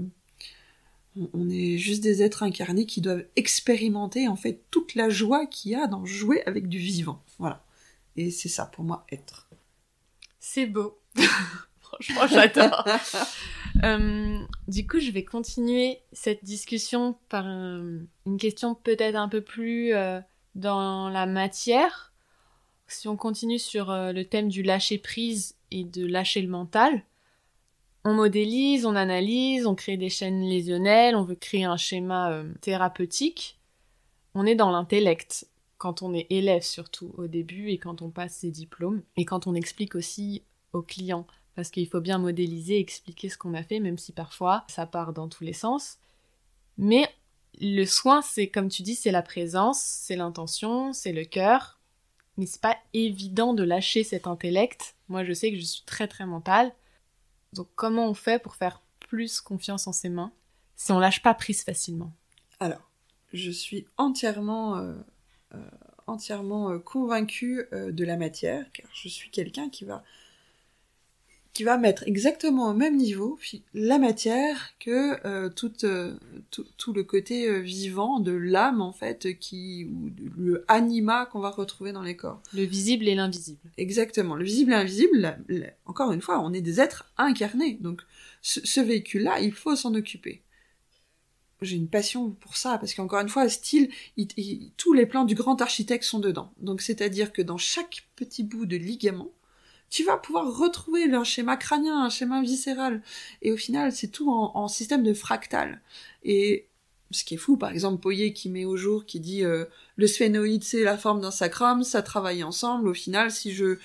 on 1.33 1.49
est 1.49 1.77
juste 1.77 2.01
des 2.01 2.23
êtres 2.23 2.43
incarnés 2.43 2.85
qui 2.85 3.01
doivent 3.01 3.25
expérimenter, 3.35 4.29
en 4.29 4.37
fait, 4.37 4.61
toute 4.71 4.95
la 4.95 5.09
joie 5.09 5.45
qu'il 5.47 5.71
y 5.71 5.75
a 5.75 5.87
dans 5.87 6.05
jouer 6.05 6.41
avec 6.45 6.69
du 6.69 6.77
vivant. 6.77 7.21
Voilà. 7.39 7.65
Et 8.15 8.31
c'est 8.31 8.49
ça 8.49 8.65
pour 8.65 8.85
moi 8.85 9.05
être. 9.11 9.49
C'est 10.39 10.65
beau. 10.65 10.99
Franchement, 11.79 12.27
j'adore. 12.27 12.87
Euh, 13.83 14.37
du 14.67 14.85
coup, 14.85 14.99
je 14.99 15.09
vais 15.09 15.25
continuer 15.25 15.97
cette 16.11 16.45
discussion 16.45 17.17
par 17.27 17.47
une 17.47 18.37
question 18.39 18.75
peut-être 18.75 19.15
un 19.15 19.27
peu 19.27 19.41
plus 19.41 19.93
euh, 19.93 20.21
dans 20.53 21.09
la 21.09 21.25
matière. 21.25 22.12
Si 22.93 23.07
on 23.07 23.17
continue 23.17 23.59
sur 23.59 23.91
euh, 23.91 24.11
le 24.11 24.25
thème 24.25 24.49
du 24.49 24.63
lâcher 24.63 24.97
prise 24.97 25.55
et 25.71 25.83
de 25.83 26.05
lâcher 26.05 26.41
le 26.41 26.47
mental, 26.47 27.03
on 28.05 28.13
modélise, 28.13 28.85
on 28.85 28.95
analyse, 28.95 29.65
on 29.65 29.75
crée 29.75 29.97
des 29.97 30.09
chaînes 30.09 30.41
lésionnelles, 30.41 31.15
on 31.15 31.23
veut 31.23 31.35
créer 31.35 31.63
un 31.63 31.77
schéma 31.77 32.43
thérapeutique. 32.59 33.59
On 34.35 34.45
est 34.45 34.55
dans 34.55 34.71
l'intellect 34.71 35.47
quand 35.77 36.01
on 36.01 36.13
est 36.13 36.27
élève 36.29 36.63
surtout 36.63 37.13
au 37.17 37.27
début 37.27 37.69
et 37.69 37.77
quand 37.77 38.01
on 38.01 38.09
passe 38.09 38.37
ses 38.37 38.51
diplômes 38.51 39.01
et 39.17 39.25
quand 39.25 39.47
on 39.47 39.53
explique 39.53 39.95
aussi 39.95 40.43
aux 40.71 40.81
clients 40.81 41.27
parce 41.55 41.69
qu'il 41.69 41.87
faut 41.87 42.01
bien 42.01 42.17
modéliser, 42.17 42.79
expliquer 42.79 43.29
ce 43.29 43.37
qu'on 43.37 43.53
a 43.53 43.63
fait 43.63 43.79
même 43.79 43.97
si 43.97 44.11
parfois 44.11 44.63
ça 44.69 44.85
part 44.85 45.13
dans 45.13 45.27
tous 45.27 45.43
les 45.43 45.53
sens. 45.53 45.97
Mais 46.77 47.07
le 47.59 47.85
soin, 47.85 48.21
c'est 48.21 48.47
comme 48.47 48.69
tu 48.69 48.81
dis, 48.81 48.95
c'est 48.95 49.11
la 49.11 49.21
présence, 49.21 49.81
c'est 49.81 50.15
l'intention, 50.15 50.93
c'est 50.93 51.11
le 51.11 51.25
cœur. 51.25 51.72
Mais 52.37 52.45
c'est 52.45 52.61
pas 52.61 52.77
évident 52.93 53.53
de 53.53 53.63
lâcher 53.63 54.03
cet 54.03 54.27
intellect. 54.27 54.95
Moi, 55.07 55.23
je 55.23 55.33
sais 55.33 55.51
que 55.51 55.57
je 55.57 55.63
suis 55.63 55.83
très 55.85 56.07
très 56.07 56.25
mentale. 56.25 56.73
Donc, 57.53 57.67
comment 57.75 58.09
on 58.09 58.13
fait 58.13 58.41
pour 58.41 58.55
faire 58.55 58.81
plus 58.99 59.41
confiance 59.41 59.87
en 59.87 59.91
ses 59.91 60.09
mains 60.09 60.31
si 60.75 60.91
on 60.91 60.99
lâche 60.99 61.21
pas 61.21 61.33
prise 61.35 61.63
facilement? 61.63 62.11
Alors, 62.59 62.89
je 63.31 63.51
suis 63.51 63.85
entièrement 63.97 64.77
euh, 64.77 64.93
euh, 65.53 65.59
entièrement 66.07 66.71
euh, 66.71 66.79
convaincu 66.79 67.65
euh, 67.73 67.91
de 67.91 68.03
la 68.03 68.17
matière, 68.17 68.65
car 68.73 68.87
je 68.93 69.07
suis 69.07 69.29
quelqu'un 69.29 69.69
qui 69.69 69.85
va 69.85 70.03
qui 71.53 71.63
va 71.63 71.77
mettre 71.77 72.03
exactement 72.07 72.69
au 72.69 72.73
même 72.73 72.97
niveau 72.97 73.37
la 73.73 73.99
matière 73.99 74.73
que 74.79 75.47
tout, 75.49 75.71
tout, 76.77 76.93
le 76.93 77.03
côté 77.03 77.61
vivant 77.61 78.19
de 78.19 78.31
l'âme 78.31 78.81
en 78.81 78.91
fait 78.91 79.37
qui 79.37 79.85
ou 79.85 80.09
le 80.37 80.65
anima 80.67 81.27
qu'on 81.27 81.39
va 81.39 81.51
retrouver 81.51 81.91
dans 81.91 82.01
les 82.01 82.15
corps. 82.15 82.41
Le 82.53 82.63
visible 82.63 83.07
et 83.07 83.15
l'invisible. 83.15 83.69
Exactement, 83.77 84.35
le 84.35 84.43
visible 84.43 84.71
et 84.71 84.75
l'invisible. 84.75 85.37
Encore 85.85 86.11
une 86.11 86.21
fois, 86.21 86.39
on 86.39 86.53
est 86.53 86.61
des 86.61 86.79
êtres 86.79 87.11
incarnés, 87.17 87.77
donc 87.81 88.01
ce 88.41 88.79
véhicule-là, 88.79 89.39
il 89.41 89.53
faut 89.53 89.75
s'en 89.75 89.93
occuper 89.93 90.41
j'ai 91.63 91.75
une 91.75 91.87
passion 91.87 92.31
pour 92.31 92.57
ça 92.57 92.77
parce 92.77 92.93
qu'encore 92.93 93.19
une 93.19 93.29
fois, 93.29 93.47
style, 93.49 93.89
tous 94.77 94.93
les 94.93 95.05
plans 95.05 95.25
du 95.25 95.35
grand 95.35 95.61
architecte 95.61 96.03
sont 96.03 96.19
dedans. 96.19 96.51
Donc 96.59 96.81
c'est-à-dire 96.81 97.31
que 97.31 97.41
dans 97.41 97.57
chaque 97.57 98.07
petit 98.15 98.43
bout 98.43 98.65
de 98.65 98.77
ligament, 98.77 99.31
tu 99.93 100.03
vas 100.03 100.17
pouvoir 100.17 100.57
retrouver 100.57 101.03
un 101.13 101.23
schéma 101.23 101.55
crânien, 101.55 102.03
un 102.03 102.09
schéma 102.09 102.41
viscéral. 102.41 103.03
Et 103.43 103.51
au 103.51 103.57
final, 103.57 103.91
c'est 103.91 104.07
tout 104.07 104.27
en, 104.31 104.67
système 104.67 105.03
de 105.03 105.13
fractal. 105.13 105.81
Et 106.23 106.67
ce 107.11 107.23
qui 107.23 107.35
est 107.35 107.37
fou, 107.37 107.57
par 107.57 107.69
exemple, 107.69 108.01
Poyer 108.01 108.33
qui 108.33 108.49
met 108.49 108.65
au 108.65 108.75
jour, 108.75 109.05
qui 109.05 109.19
dit 109.19 109.43
euh, 109.43 109.65
le 109.95 110.07
sphénoïde 110.07 110.63
c'est 110.63 110.83
la 110.83 110.97
forme 110.97 111.21
d'un 111.21 111.29
sacrum, 111.29 111.83
ça 111.83 112.01
travaille 112.01 112.43
ensemble. 112.43 112.87
Au 112.87 112.95
final, 112.95 113.29
si 113.29 113.53
je 113.53 113.77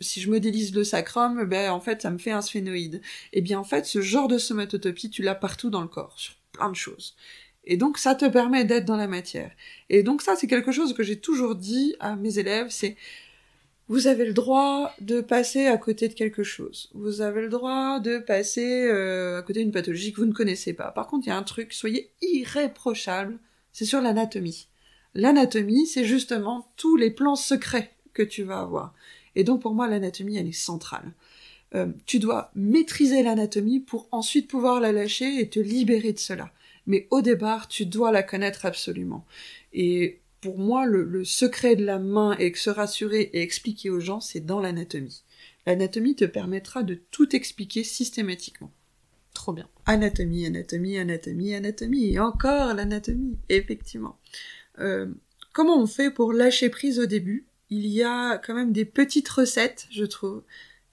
si 0.00 0.22
je 0.22 0.30
modélise 0.30 0.74
le 0.74 0.84
sacrum, 0.84 1.44
ben 1.44 1.70
en 1.70 1.80
fait 1.80 2.00
ça 2.00 2.10
me 2.10 2.16
fait 2.16 2.30
un 2.30 2.40
sphénoïde. 2.40 3.02
Et 3.34 3.38
eh 3.38 3.40
bien 3.42 3.58
en 3.58 3.64
fait, 3.64 3.84
ce 3.84 4.00
genre 4.00 4.28
de 4.28 4.38
somatotopie, 4.38 5.10
tu 5.10 5.20
l'as 5.20 5.34
partout 5.34 5.68
dans 5.68 5.82
le 5.82 5.88
corps, 5.88 6.16
plein 6.52 6.70
de 6.70 6.76
choses. 6.76 7.14
Et 7.64 7.76
donc 7.76 7.98
ça 7.98 8.14
te 8.14 8.24
permet 8.24 8.64
d'être 8.64 8.86
dans 8.86 8.96
la 8.96 9.06
matière. 9.06 9.52
Et 9.90 10.02
donc 10.02 10.22
ça 10.22 10.34
c'est 10.34 10.46
quelque 10.46 10.72
chose 10.72 10.94
que 10.94 11.02
j'ai 11.02 11.20
toujours 11.20 11.56
dit 11.56 11.94
à 12.00 12.16
mes 12.16 12.38
élèves, 12.38 12.68
c'est 12.70 12.96
vous 13.92 14.06
avez 14.06 14.24
le 14.24 14.32
droit 14.32 14.94
de 15.02 15.20
passer 15.20 15.66
à 15.66 15.76
côté 15.76 16.08
de 16.08 16.14
quelque 16.14 16.42
chose. 16.42 16.88
Vous 16.94 17.20
avez 17.20 17.42
le 17.42 17.50
droit 17.50 18.00
de 18.00 18.16
passer 18.16 18.86
euh, 18.86 19.38
à 19.38 19.42
côté 19.42 19.60
d'une 19.60 19.70
pathologie 19.70 20.14
que 20.14 20.22
vous 20.22 20.26
ne 20.26 20.32
connaissez 20.32 20.72
pas. 20.72 20.90
Par 20.92 21.08
contre, 21.08 21.26
il 21.26 21.28
y 21.28 21.32
a 21.32 21.36
un 21.36 21.42
truc, 21.42 21.74
soyez 21.74 22.10
irréprochable, 22.22 23.38
c'est 23.70 23.84
sur 23.84 24.00
l'anatomie. 24.00 24.68
L'anatomie, 25.12 25.86
c'est 25.86 26.06
justement 26.06 26.72
tous 26.78 26.96
les 26.96 27.10
plans 27.10 27.36
secrets 27.36 27.92
que 28.14 28.22
tu 28.22 28.44
vas 28.44 28.60
avoir. 28.60 28.94
Et 29.36 29.44
donc 29.44 29.60
pour 29.60 29.74
moi, 29.74 29.86
l'anatomie, 29.86 30.38
elle 30.38 30.48
est 30.48 30.52
centrale. 30.52 31.12
Euh, 31.74 31.88
tu 32.06 32.18
dois 32.18 32.50
maîtriser 32.54 33.22
l'anatomie 33.22 33.80
pour 33.80 34.08
ensuite 34.10 34.48
pouvoir 34.48 34.80
la 34.80 34.92
lâcher 34.92 35.38
et 35.38 35.50
te 35.50 35.60
libérer 35.60 36.14
de 36.14 36.18
cela. 36.18 36.50
Mais 36.86 37.08
au 37.10 37.20
départ, 37.20 37.68
tu 37.68 37.84
dois 37.84 38.10
la 38.10 38.22
connaître 38.22 38.64
absolument. 38.64 39.26
Et 39.74 40.21
pour 40.42 40.58
moi, 40.58 40.84
le, 40.86 41.24
secret 41.24 41.76
de 41.76 41.84
la 41.84 42.00
main 42.00 42.36
et 42.36 42.52
que 42.52 42.58
se 42.58 42.68
rassurer 42.68 43.30
et 43.32 43.42
expliquer 43.42 43.88
aux 43.88 44.00
gens, 44.00 44.20
c'est 44.20 44.44
dans 44.44 44.60
l'anatomie. 44.60 45.22
L'anatomie 45.66 46.16
te 46.16 46.24
permettra 46.24 46.82
de 46.82 46.98
tout 47.12 47.34
expliquer 47.34 47.84
systématiquement. 47.84 48.72
Trop 49.34 49.52
bien. 49.52 49.68
Anatomie, 49.86 50.44
anatomie, 50.44 50.98
anatomie, 50.98 51.54
anatomie, 51.54 52.12
et 52.12 52.18
encore 52.18 52.74
l'anatomie, 52.74 53.38
effectivement. 53.48 54.18
Euh, 54.80 55.06
comment 55.52 55.80
on 55.80 55.86
fait 55.86 56.10
pour 56.10 56.32
lâcher 56.32 56.68
prise 56.68 56.98
au 56.98 57.06
début? 57.06 57.46
Il 57.70 57.86
y 57.86 58.02
a 58.02 58.36
quand 58.38 58.54
même 58.54 58.72
des 58.72 58.84
petites 58.84 59.28
recettes, 59.28 59.86
je 59.92 60.04
trouve, 60.04 60.42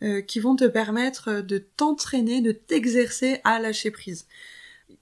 euh, 0.04 0.22
qui 0.22 0.40
vont 0.40 0.56
te 0.56 0.66
permettre 0.66 1.42
de 1.42 1.58
t'entraîner, 1.58 2.42
de 2.42 2.52
t'exercer 2.52 3.42
à 3.44 3.60
lâcher 3.60 3.90
prise. 3.90 4.28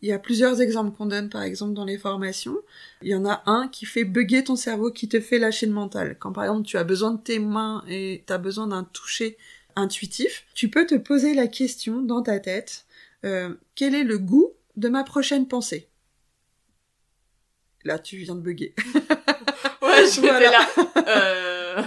Il 0.02 0.10
y 0.10 0.12
a 0.12 0.20
plusieurs 0.20 0.62
exemples 0.62 0.96
qu'on 0.96 1.08
donne 1.08 1.30
par 1.30 1.42
exemple 1.42 1.74
dans 1.74 1.86
les 1.86 1.98
formations. 1.98 2.58
Il 3.02 3.10
y 3.10 3.16
en 3.16 3.26
a 3.26 3.42
un 3.48 3.68
qui 3.68 3.86
fait 3.86 4.04
bugger 4.04 4.44
ton 4.44 4.56
cerveau, 4.56 4.92
qui 4.92 5.10
te 5.10 5.20
fait 5.20 5.40
lâcher 5.40 5.66
le 5.66 5.74
mental. 5.74 6.18
Quand 6.20 6.32
par 6.32 6.44
exemple 6.44 6.68
tu 6.68 6.78
as 6.78 6.84
besoin 6.84 7.12
de 7.12 7.22
tes 7.22 7.40
mains 7.40 7.84
et 7.90 8.24
tu 8.26 8.32
as 8.32 8.38
besoin 8.38 8.68
d'un 8.68 8.84
toucher 8.84 9.38
intuitif, 9.76 10.46
tu 10.54 10.70
peux 10.70 10.86
te 10.86 10.96
poser 10.96 11.34
la 11.34 11.48
question 11.48 12.02
dans 12.02 12.22
ta 12.22 12.40
tête, 12.40 12.86
euh, 13.26 13.56
quel 13.76 13.96
est 13.96 14.04
le 14.04 14.20
goût 14.20 14.54
de 14.76 14.90
ma 14.90 15.04
prochaine 15.04 15.48
pensée? 15.48 15.88
Là 17.84 17.98
tu 17.98 18.18
viens 18.18 18.36
de 18.36 18.42
bugger. 18.42 18.76
ouais, 19.82 20.08
je 20.14 20.22
voilà. 20.22 20.52
là. 20.52 20.68
Euh... 21.08 21.84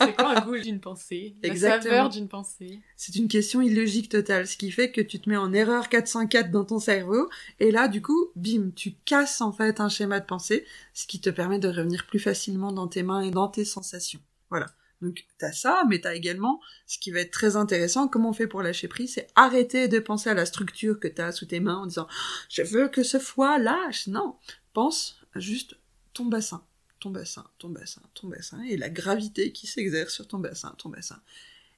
Goût 0.50 0.58
d'une 0.58 0.80
pensée, 0.80 1.36
la 1.42 1.56
saveur 1.56 2.08
d'une 2.08 2.28
pensée. 2.28 2.80
C'est 2.96 3.14
une 3.16 3.28
question 3.28 3.60
illogique 3.60 4.08
totale, 4.08 4.46
ce 4.46 4.56
qui 4.56 4.70
fait 4.70 4.90
que 4.90 5.00
tu 5.00 5.20
te 5.20 5.28
mets 5.28 5.36
en 5.36 5.52
erreur 5.52 5.88
404 5.88 6.50
dans 6.50 6.64
ton 6.64 6.78
cerveau, 6.78 7.28
et 7.58 7.70
là, 7.70 7.88
du 7.88 8.02
coup, 8.02 8.30
bim, 8.36 8.70
tu 8.74 8.92
casses 9.04 9.40
en 9.40 9.52
fait 9.52 9.80
un 9.80 9.88
schéma 9.88 10.20
de 10.20 10.26
pensée, 10.26 10.64
ce 10.94 11.06
qui 11.06 11.20
te 11.20 11.30
permet 11.30 11.58
de 11.58 11.68
revenir 11.68 12.06
plus 12.06 12.20
facilement 12.20 12.72
dans 12.72 12.88
tes 12.88 13.02
mains 13.02 13.22
et 13.22 13.30
dans 13.30 13.48
tes 13.48 13.64
sensations. 13.64 14.20
Voilà. 14.50 14.66
Donc 15.00 15.24
t'as 15.38 15.52
ça, 15.52 15.82
mais 15.88 16.00
t'as 16.00 16.14
également 16.14 16.60
ce 16.86 16.98
qui 16.98 17.10
va 17.10 17.20
être 17.20 17.30
très 17.30 17.56
intéressant, 17.56 18.06
comment 18.06 18.30
on 18.30 18.34
fait 18.34 18.46
pour 18.46 18.62
lâcher 18.62 18.88
prise, 18.88 19.14
c'est 19.14 19.28
arrêter 19.34 19.88
de 19.88 19.98
penser 19.98 20.28
à 20.28 20.34
la 20.34 20.44
structure 20.44 21.00
que 21.00 21.08
t'as 21.08 21.32
sous 21.32 21.46
tes 21.46 21.60
mains 21.60 21.78
en 21.78 21.86
disant 21.86 22.06
je 22.50 22.62
veux 22.62 22.88
que 22.88 23.02
ce 23.02 23.18
foie 23.18 23.58
lâche. 23.58 24.08
Non, 24.08 24.36
pense 24.72 25.18
juste 25.36 25.76
ton 26.12 26.26
bassin, 26.26 26.62
ton 27.00 27.10
bassin, 27.10 27.44
ton 27.58 27.68
bassin, 27.68 28.02
ton 28.14 28.28
bassin, 28.28 28.62
et 28.62 28.76
la 28.76 28.90
gravité 28.90 29.52
qui 29.52 29.66
s'exerce 29.66 30.14
sur 30.14 30.28
ton 30.28 30.38
bassin, 30.38 30.74
ton 30.78 30.90
bassin. 30.90 31.20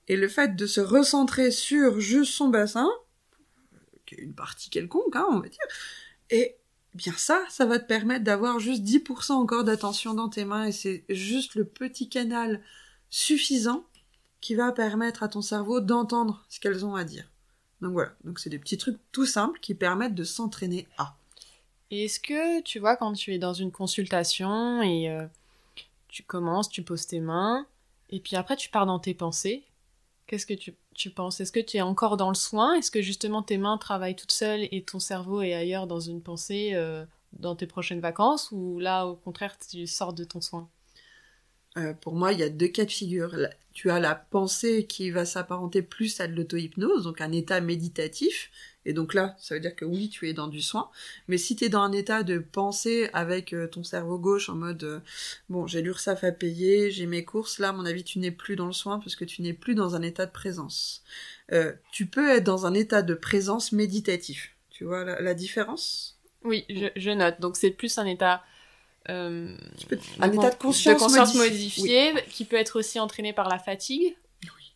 Et 0.08 0.16
le 0.16 0.28
fait 0.28 0.56
de 0.56 0.66
se 0.66 0.80
recentrer 0.80 1.50
sur 1.50 2.00
juste 2.00 2.34
son 2.34 2.48
bassin, 2.48 2.90
qui 4.04 4.16
est 4.16 4.18
une 4.18 4.34
partie 4.34 4.68
quelconque, 4.68 5.16
hein, 5.16 5.26
on 5.30 5.40
va 5.40 5.48
dire, 5.48 5.64
et 6.30 6.56
bien 6.94 7.14
ça, 7.16 7.42
ça 7.48 7.64
va 7.64 7.78
te 7.78 7.86
permettre 7.86 8.24
d'avoir 8.24 8.58
juste 8.58 8.82
10% 8.82 9.32
encore 9.32 9.64
d'attention 9.64 10.12
dans 10.14 10.28
tes 10.28 10.44
mains, 10.44 10.66
et 10.66 10.72
c'est 10.72 11.04
juste 11.08 11.54
le 11.54 11.64
petit 11.64 12.08
canal 12.08 12.60
suffisant 13.08 13.86
qui 14.40 14.54
va 14.54 14.72
permettre 14.72 15.22
à 15.22 15.28
ton 15.28 15.40
cerveau 15.40 15.80
d'entendre 15.80 16.44
ce 16.48 16.58
qu'elles 16.58 16.84
ont 16.84 16.96
à 16.96 17.04
dire. 17.04 17.30
Donc 17.80 17.92
voilà, 17.92 18.12
donc 18.24 18.38
c'est 18.38 18.50
des 18.50 18.58
petits 18.58 18.78
trucs 18.78 18.98
tout 19.12 19.26
simples 19.26 19.60
qui 19.60 19.74
permettent 19.74 20.14
de 20.14 20.24
s'entraîner 20.24 20.88
à. 20.98 21.16
Et 21.92 22.06
est-ce 22.06 22.20
que 22.20 22.62
tu 22.62 22.78
vois 22.78 22.96
quand 22.96 23.12
tu 23.12 23.34
es 23.34 23.38
dans 23.38 23.52
une 23.52 23.70
consultation 23.70 24.80
et 24.80 25.10
euh, 25.10 25.26
tu 26.08 26.22
commences, 26.22 26.70
tu 26.70 26.82
poses 26.82 27.06
tes 27.06 27.20
mains 27.20 27.66
et 28.08 28.18
puis 28.18 28.34
après 28.34 28.56
tu 28.56 28.70
pars 28.70 28.86
dans 28.86 28.98
tes 28.98 29.12
pensées, 29.12 29.62
qu'est-ce 30.26 30.46
que 30.46 30.54
tu, 30.54 30.74
tu 30.94 31.10
penses? 31.10 31.40
Est-ce 31.40 31.52
que 31.52 31.60
tu 31.60 31.76
es 31.76 31.82
encore 31.82 32.16
dans 32.16 32.30
le 32.30 32.34
soin? 32.34 32.72
Est-ce 32.76 32.90
que 32.90 33.02
justement 33.02 33.42
tes 33.42 33.58
mains 33.58 33.76
travaillent 33.76 34.16
toutes 34.16 34.32
seules 34.32 34.68
et 34.72 34.82
ton 34.82 35.00
cerveau 35.00 35.42
est 35.42 35.52
ailleurs 35.52 35.86
dans 35.86 36.00
une 36.00 36.22
pensée 36.22 36.70
euh, 36.72 37.04
dans 37.34 37.56
tes 37.56 37.66
prochaines 37.66 38.00
vacances 38.00 38.48
ou 38.52 38.78
là 38.78 39.06
au 39.06 39.14
contraire 39.14 39.58
tu 39.58 39.86
sors 39.86 40.14
de 40.14 40.24
ton 40.24 40.40
soin? 40.40 40.70
Euh, 41.78 41.94
pour 41.94 42.14
moi, 42.14 42.32
il 42.32 42.38
y 42.38 42.42
a 42.42 42.48
deux 42.48 42.68
cas 42.68 42.84
de 42.84 42.90
figure. 42.90 43.34
Tu 43.72 43.90
as 43.90 43.98
la 43.98 44.14
pensée 44.14 44.86
qui 44.86 45.10
va 45.10 45.24
s'apparenter 45.24 45.80
plus 45.80 46.20
à 46.20 46.26
de 46.26 46.34
l'auto-hypnose, 46.34 47.04
donc 47.04 47.20
un 47.20 47.32
état 47.32 47.60
méditatif. 47.60 48.50
Et 48.84 48.92
donc 48.92 49.14
là, 49.14 49.36
ça 49.38 49.54
veut 49.54 49.60
dire 49.60 49.74
que 49.74 49.84
oui, 49.84 50.08
tu 50.10 50.28
es 50.28 50.34
dans 50.34 50.48
du 50.48 50.60
soin. 50.60 50.90
Mais 51.28 51.38
si 51.38 51.56
tu 51.56 51.64
es 51.64 51.68
dans 51.68 51.80
un 51.80 51.92
état 51.92 52.24
de 52.24 52.38
pensée 52.38 53.08
avec 53.12 53.54
euh, 53.54 53.68
ton 53.68 53.84
cerveau 53.84 54.18
gauche 54.18 54.48
en 54.48 54.56
mode 54.56 54.82
euh, 54.82 55.00
bon, 55.48 55.66
j'ai 55.66 55.80
l'URSAF 55.80 56.24
à 56.24 56.32
payer, 56.32 56.90
j'ai 56.90 57.06
mes 57.06 57.24
courses, 57.24 57.58
là, 57.58 57.70
à 57.70 57.72
mon 57.72 57.86
avis, 57.86 58.04
tu 58.04 58.18
n'es 58.18 58.32
plus 58.32 58.56
dans 58.56 58.66
le 58.66 58.72
soin 58.72 58.98
parce 58.98 59.16
que 59.16 59.24
tu 59.24 59.40
n'es 59.40 59.54
plus 59.54 59.74
dans 59.74 59.94
un 59.94 60.02
état 60.02 60.26
de 60.26 60.32
présence. 60.32 61.02
tu 61.92 62.06
peux 62.06 62.30
être 62.30 62.44
dans 62.44 62.66
un 62.66 62.74
état 62.74 63.02
de 63.02 63.14
présence 63.14 63.72
méditatif. 63.72 64.50
Tu 64.70 64.84
vois 64.84 65.04
la, 65.04 65.34
différence? 65.34 66.18
Oui, 66.44 66.64
je, 66.68 66.86
je 66.96 67.10
note. 67.10 67.40
Donc 67.40 67.56
c'est 67.56 67.70
plus 67.70 67.98
un 67.98 68.06
état 68.06 68.42
un 69.08 69.56
état 70.32 70.50
de 70.50 70.56
conscience, 70.56 71.34
modifié, 71.34 72.14
qui 72.30 72.44
peut 72.44 72.56
être 72.56 72.78
aussi 72.78 73.00
entraîné 73.00 73.32
par 73.32 73.48
la 73.48 73.58
fatigue. 73.58 74.16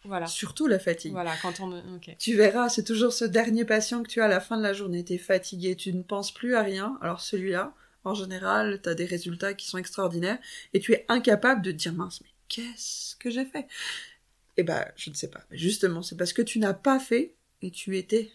Voilà. 0.04 0.26
Surtout 0.26 0.68
la 0.68 0.78
fatigue. 0.78 1.12
Voilà, 1.12 1.34
quand 1.42 1.60
on. 1.60 1.82
Tu 2.18 2.36
verras, 2.36 2.68
c'est 2.68 2.84
toujours 2.84 3.12
ce 3.12 3.24
dernier 3.24 3.64
patient 3.64 4.02
que 4.02 4.08
tu 4.08 4.20
as 4.20 4.26
à 4.26 4.28
la 4.28 4.40
fin 4.40 4.56
de 4.56 4.62
la 4.62 4.72
journée. 4.72 5.04
T'es 5.04 5.18
fatigué, 5.18 5.74
tu 5.74 5.92
ne 5.92 6.02
penses 6.02 6.32
plus 6.32 6.54
à 6.54 6.62
rien. 6.62 6.96
Alors 7.02 7.20
celui-là, 7.20 7.74
en 8.04 8.14
général, 8.14 8.80
t'as 8.82 8.94
des 8.94 9.04
résultats 9.04 9.54
qui 9.54 9.66
sont 9.66 9.78
extraordinaires 9.78 10.38
et 10.72 10.80
tu 10.80 10.92
es 10.92 11.04
incapable 11.08 11.62
de 11.62 11.72
dire 11.72 11.92
mince, 11.92 12.20
mais 12.22 12.30
qu'est-ce 12.48 13.16
que 13.16 13.30
j'ai 13.30 13.44
fait? 13.44 13.66
Eh 14.56 14.62
ben, 14.62 14.84
je 14.96 15.10
ne 15.10 15.14
sais 15.14 15.28
pas. 15.28 15.42
justement, 15.50 16.02
c'est 16.02 16.16
parce 16.16 16.32
que 16.32 16.42
tu 16.42 16.58
n'as 16.58 16.72
pas 16.72 16.98
fait 16.98 17.34
et 17.62 17.70
tu 17.70 17.98
étais 17.98 18.30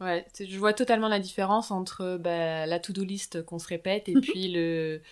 Ouais, 0.00 0.26
je 0.38 0.58
vois 0.58 0.72
totalement 0.72 1.08
la 1.08 1.18
différence 1.20 1.70
entre 1.70 2.16
bah, 2.18 2.66
la 2.66 2.80
to-do 2.80 3.04
list 3.04 3.42
qu'on 3.42 3.58
se 3.58 3.68
répète 3.68 4.08
et 4.08 4.14
puis 4.20 4.48
le, 4.48 5.02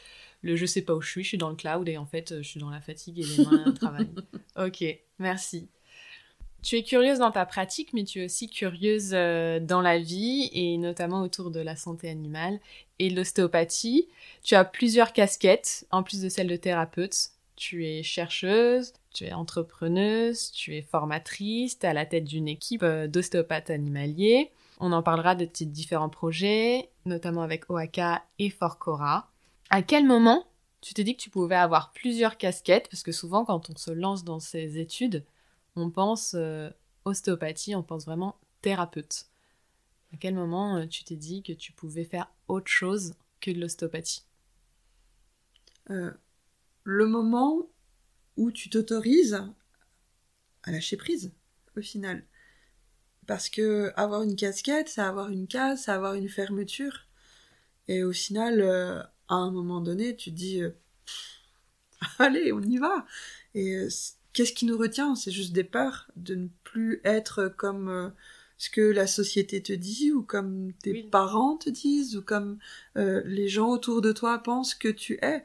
le 0.43 0.57
je 0.57 0.67
sais 0.67 0.83
pas 0.83 0.95
où 0.95 1.01
je 1.01 1.11
suis, 1.11 1.23
je 1.23 1.29
suis 1.29 1.39
dans 1.39 1.51
le 1.51 1.57
cloud 1.57 1.89
et 1.89 1.99
en 1.99 2.07
fait 2.07 2.39
je 2.39 2.49
suis 2.49 2.61
dans 2.61 2.71
la 2.71 2.81
fatigue 2.81 3.19
et 3.19 3.25
les 3.25 3.45
mains 3.45 3.73
travaillent. 3.73 4.15
Ok, 4.57 4.83
merci. 5.21 5.69
Tu 6.63 6.77
es 6.77 6.83
curieuse 6.83 7.21
dans 7.21 7.31
ta 7.31 7.47
pratique, 7.47 7.93
mais 7.93 8.03
tu 8.03 8.21
es 8.21 8.25
aussi 8.25 8.49
curieuse 8.49 9.11
euh, 9.13 9.61
dans 9.61 9.81
la 9.81 9.99
vie 9.99 10.51
et 10.53 10.77
notamment 10.77 11.23
autour 11.23 11.53
de 11.53 11.61
la 11.61 11.77
santé 11.77 12.09
animale 12.11 12.59
et 12.99 13.11
de 13.11 13.17
l'ostéopathie. 13.17 14.09
Tu 14.43 14.57
as 14.57 14.65
plusieurs 14.65 15.13
casquettes 15.13 15.87
en 15.93 16.03
plus 16.03 16.21
de 16.21 16.29
celle 16.29 16.49
de 16.49 16.57
thérapeute. 16.57 17.31
Tu 17.55 17.87
es 17.87 18.03
chercheuse, 18.03 18.93
tu 19.15 19.25
es 19.25 19.33
entrepreneuse, 19.33 20.51
tu 20.51 20.75
es 20.77 20.83
formatrice, 20.83 21.79
tu 21.79 21.87
es 21.87 21.89
à 21.89 21.93
la 21.93 22.07
tête 22.07 22.25
d'une 22.25 22.49
équipe 22.49 22.83
euh, 22.83 23.07
d'ostéopathes 23.07 23.71
animaliers. 23.71 24.51
On 24.79 24.93
en 24.93 25.03
parlera 25.03 25.35
de 25.35 25.45
différents 25.45 26.09
projets, 26.09 26.91
notamment 27.05 27.43
avec 27.43 27.69
OAKA 27.69 28.25
et 28.39 28.49
Forcora. 28.49 29.31
À 29.71 29.83
quel 29.83 30.07
moment 30.07 30.47
tu 30.81 30.95
t'es 30.95 31.03
dit 31.03 31.17
que 31.17 31.23
tu 31.23 31.31
pouvais 31.31 31.57
avoir 31.57 31.93
plusieurs 31.93 32.39
casquettes? 32.39 32.89
Parce 32.89 33.03
que 33.03 33.13
souvent, 33.13 33.45
quand 33.45 33.71
on 33.71 33.77
se 33.77 33.91
lance 33.91 34.23
dans 34.23 34.39
ces 34.39 34.79
études, 34.79 35.25
on 35.75 35.91
pense 35.91 36.35
euh, 36.35 36.71
ostéopathie, 37.05 37.75
on 37.75 37.83
pense 37.83 38.05
vraiment 38.05 38.37
thérapeute. 38.63 39.27
À 40.13 40.17
quel 40.17 40.35
moment 40.35 40.77
euh, 40.77 40.87
tu 40.87 41.05
t'es 41.05 41.17
dit 41.17 41.43
que 41.43 41.53
tu 41.53 41.73
pouvais 41.73 42.05
faire 42.05 42.33
autre 42.47 42.71
chose 42.71 43.15
que 43.41 43.51
de 43.51 43.61
l'ostéopathie? 43.61 44.25
Euh, 45.91 46.13
Le 46.85 47.07
moment 47.07 47.67
où 48.37 48.53
tu 48.53 48.71
t'autorises 48.71 49.43
à 50.63 50.71
lâcher 50.71 50.97
prise, 50.97 51.33
au 51.77 51.83
final. 51.83 52.25
Parce 53.29 53.51
que 53.51 53.93
avoir 53.95 54.23
une 54.23 54.37
casquette, 54.37 54.89
c'est 54.89 55.03
avoir 55.03 55.29
une 55.29 55.47
case, 55.47 55.83
c'est 55.85 55.93
avoir 55.93 56.15
une 56.15 56.31
fermeture. 56.31 57.05
Et 57.87 58.03
au 58.03 58.13
final, 58.13 58.63
euh, 58.63 59.03
à 59.29 59.35
un 59.35 59.51
moment 59.51 59.83
donné, 59.83 60.17
tu 60.17 60.31
te 60.31 60.35
dis, 60.35 60.63
euh, 60.63 60.71
allez, 62.19 62.55
on 62.55 62.63
y 62.63 62.79
va. 62.79 63.05
Et 63.55 63.77
euh, 63.77 63.89
qu'est-ce 64.33 64.55
qui 64.55 64.65
nous 64.65 64.79
retient? 64.79 65.15
C'est 65.15 65.31
juste 65.31 65.53
des 65.53 65.63
peurs 65.63 66.11
de 66.17 66.37
ne 66.37 66.49
plus 66.65 67.03
être 67.05 67.49
comme 67.55 68.15
ce 68.57 68.71
que 68.71 68.81
la 68.81 69.07
société 69.07 69.63
te 69.63 69.75
dit, 69.75 70.11
ou 70.11 70.23
comme 70.23 70.73
tes 70.83 71.03
parents 71.03 71.59
te 71.59 71.69
disent, 71.69 72.17
ou 72.17 72.23
comme 72.23 72.59
les 72.97 73.49
gens 73.49 73.69
autour 73.69 74.01
de 74.01 74.13
toi 74.13 74.39
pensent 74.39 74.75
que 74.75 74.89
tu 74.89 75.19
es. 75.21 75.45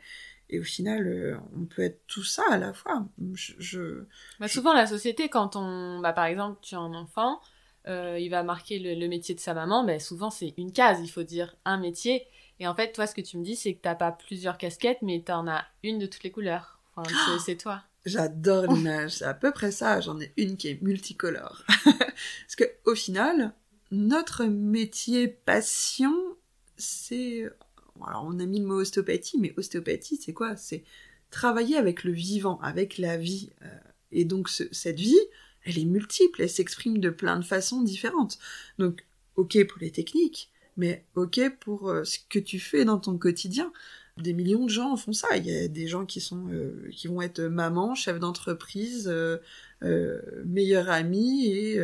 Et 0.49 0.59
au 0.59 0.63
final, 0.63 1.37
on 1.53 1.65
peut 1.65 1.81
être 1.81 1.99
tout 2.07 2.23
ça 2.23 2.43
à 2.49 2.57
la 2.57 2.71
fois. 2.71 3.05
Je, 3.35 4.05
bah, 4.39 4.47
Souvent, 4.47 4.73
la 4.73 4.87
société, 4.87 5.27
quand 5.27 5.57
on, 5.57 5.99
bah, 5.99 6.13
par 6.13 6.25
exemple, 6.25 6.59
tu 6.61 6.75
as 6.75 6.79
un 6.79 6.93
enfant, 6.93 7.41
euh, 7.87 8.17
il 8.19 8.29
va 8.29 8.43
marquer 8.43 8.79
le, 8.79 9.07
métier 9.07 9.35
de 9.35 9.39
sa 9.39 9.53
maman, 9.53 9.83
mais 9.83 9.99
souvent 9.99 10.29
c'est 10.29 10.53
une 10.57 10.71
case, 10.71 10.99
il 11.01 11.09
faut 11.09 11.23
dire 11.23 11.55
un 11.65 11.77
métier. 11.77 12.25
Et 12.59 12.67
en 12.67 12.75
fait, 12.75 12.91
toi, 12.91 13.07
ce 13.07 13.15
que 13.15 13.21
tu 13.21 13.37
me 13.37 13.43
dis, 13.43 13.55
c'est 13.55 13.73
que 13.73 13.81
t'as 13.81 13.95
pas 13.95 14.11
plusieurs 14.11 14.57
casquettes, 14.57 15.01
mais 15.01 15.21
t'en 15.21 15.47
as 15.47 15.65
une 15.83 15.99
de 15.99 16.05
toutes 16.05 16.23
les 16.23 16.31
couleurs. 16.31 16.79
Enfin, 16.95 17.09
c'est 17.43 17.57
toi. 17.57 17.81
J'adore 18.05 18.67
l'image, 18.67 19.11
c'est 19.11 19.25
à 19.25 19.33
peu 19.33 19.51
près 19.51 19.71
ça. 19.71 19.99
J'en 20.01 20.19
ai 20.19 20.31
une 20.37 20.55
qui 20.57 20.67
est 20.67 20.81
multicolore. 20.81 21.63
Parce 21.85 22.55
que 22.57 22.65
au 22.85 22.95
final, 22.95 23.53
notre 23.91 24.45
métier 24.45 25.27
passion, 25.27 26.13
c'est 26.77 27.49
alors 28.05 28.25
on 28.27 28.39
a 28.39 28.45
mis 28.45 28.59
le 28.59 28.65
mot 28.65 28.81
ostéopathie, 28.81 29.37
mais 29.39 29.53
ostéopathie, 29.57 30.17
c'est 30.17 30.33
quoi? 30.33 30.55
C'est 30.55 30.83
travailler 31.29 31.77
avec 31.77 32.03
le 32.03 32.11
vivant, 32.11 32.59
avec 32.61 32.97
la 32.97 33.17
vie. 33.17 33.51
Euh, 33.63 33.67
et 34.11 34.25
donc 34.25 34.49
cette 34.49 34.99
vie, 34.99 35.19
elle 35.65 35.79
est 35.79 35.85
multiple, 35.85 36.41
elle 36.41 36.49
s'exprime 36.49 36.99
de 36.99 37.09
plein 37.09 37.39
de 37.39 37.45
façons 37.45 37.81
différentes. 37.81 38.39
Donc, 38.79 39.05
ok 39.35 39.65
pour 39.67 39.79
les 39.79 39.91
techniques, 39.91 40.49
mais 40.77 41.05
ok 41.15 41.39
pour 41.59 41.89
euh, 41.89 42.03
ce 42.03 42.17
que 42.29 42.39
tu 42.39 42.59
fais 42.59 42.85
dans 42.85 42.99
ton 42.99 43.17
quotidien. 43.17 43.71
Des 44.17 44.33
millions 44.33 44.65
de 44.65 44.69
gens 44.69 44.95
font 44.95 45.11
ça. 45.11 45.35
Il 45.37 45.45
y 45.47 45.57
a 45.57 45.67
des 45.67 45.87
gens 45.87 46.05
qui 46.05 46.21
sont, 46.21 46.47
euh, 46.51 46.87
qui 46.91 47.07
vont 47.07 47.23
être 47.23 47.41
maman, 47.41 47.95
chef 47.95 48.19
d'entreprise, 48.19 49.07
euh, 49.07 49.37
euh 49.83 50.21
meilleure 50.45 50.89
amie 50.91 51.47
et, 51.47 51.79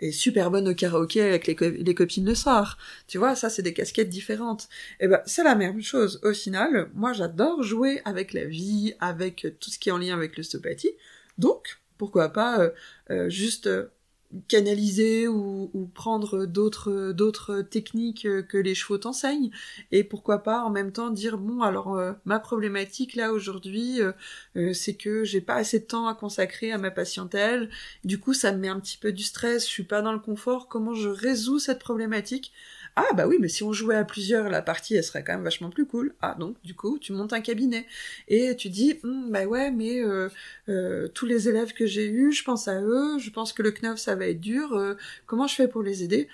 et, 0.00 0.10
super 0.10 0.50
bonne 0.50 0.68
au 0.68 0.74
karaoké 0.74 1.22
avec 1.22 1.46
les, 1.46 1.54
les, 1.70 1.94
copines 1.94 2.26
le 2.26 2.34
soir. 2.34 2.78
Tu 3.06 3.16
vois, 3.18 3.36
ça 3.36 3.48
c'est 3.48 3.62
des 3.62 3.74
casquettes 3.74 4.08
différentes. 4.08 4.68
Et 4.98 5.04
eh 5.04 5.08
ben 5.08 5.22
c'est 5.24 5.44
la 5.44 5.54
même 5.54 5.80
chose. 5.82 6.20
Au 6.24 6.32
final, 6.32 6.90
moi 6.94 7.12
j'adore 7.12 7.62
jouer 7.62 8.02
avec 8.04 8.32
la 8.32 8.44
vie, 8.44 8.94
avec 8.98 9.46
tout 9.60 9.70
ce 9.70 9.78
qui 9.78 9.88
est 9.88 9.92
en 9.92 9.98
lien 9.98 10.14
avec 10.14 10.36
l'ostéopathie. 10.36 10.90
Donc 11.38 11.81
pourquoi 12.02 12.30
pas 12.30 12.58
euh, 12.58 12.70
euh, 13.10 13.28
juste 13.28 13.68
euh, 13.68 13.86
canaliser 14.48 15.28
ou, 15.28 15.70
prendre 15.94 16.46
d'autres 16.46 17.12
d'autres 17.12 17.62
techniques 17.62 18.26
que 18.48 18.58
les 18.58 18.74
chevaux 18.74 18.98
t'enseignent. 18.98 19.50
Et 19.92 20.02
pourquoi 20.02 20.42
pas 20.42 20.64
en 20.64 20.70
même 20.70 20.90
temps 20.90 21.10
dire 21.10 21.38
bon 21.38 21.60
alors 21.62 21.96
ma 22.24 22.40
problématique 22.40 23.14
là 23.14 23.30
aujourd'hui 23.30 24.00
c'est 24.72 24.94
que 24.94 25.22
j'ai 25.22 25.42
pas 25.42 25.56
assez 25.56 25.80
de 25.80 25.84
temps 25.84 26.06
à 26.08 26.14
consacrer 26.14 26.72
à 26.72 26.78
ma 26.78 26.90
patientèle. 26.90 27.68
Du 28.04 28.18
coup 28.18 28.32
ça 28.32 28.52
me 28.52 28.58
met 28.58 28.68
un 28.68 28.80
petit 28.80 28.96
peu 28.96 29.12
du 29.12 29.22
stress 29.22 29.66
je 29.66 29.70
suis 29.70 29.84
pas 29.84 30.00
dans 30.00 30.14
le 30.14 30.18
confort. 30.18 30.66
Comment 30.66 30.94
je 30.94 31.10
résous 31.10 31.58
cette 31.58 31.78
problématique? 31.78 32.52
Ah 32.94 33.06
bah 33.16 33.26
oui, 33.26 33.38
mais 33.40 33.48
si 33.48 33.62
on 33.62 33.72
jouait 33.72 33.96
à 33.96 34.04
plusieurs, 34.04 34.50
la 34.50 34.60
partie 34.60 34.94
elle 34.96 35.02
serait 35.04 35.24
quand 35.24 35.32
même 35.32 35.44
vachement 35.44 35.70
plus 35.70 35.86
cool. 35.86 36.14
Ah 36.20 36.36
donc 36.38 36.56
du 36.62 36.74
coup 36.74 36.98
tu 36.98 37.14
montes 37.14 37.32
un 37.32 37.40
cabinet 37.40 37.86
et 38.28 38.54
tu 38.54 38.68
dis 38.68 38.98
hm, 39.02 39.30
bah 39.30 39.46
ouais 39.46 39.70
mais 39.70 40.00
euh, 40.04 40.28
euh, 40.68 41.08
tous 41.08 41.24
les 41.24 41.48
élèves 41.48 41.72
que 41.72 41.86
j'ai 41.86 42.06
eus, 42.06 42.32
je 42.32 42.44
pense 42.44 42.68
à 42.68 42.82
eux, 42.82 43.18
je 43.18 43.30
pense 43.30 43.54
que 43.54 43.62
le 43.62 43.70
KNOV 43.70 43.96
ça 43.98 44.14
va 44.14 44.26
être 44.26 44.40
dur. 44.40 44.74
euh, 44.74 44.94
comment 45.26 45.46
je 45.46 45.54
fais 45.54 45.68
pour 45.68 45.82
les 45.82 46.02
aider? 46.04 46.28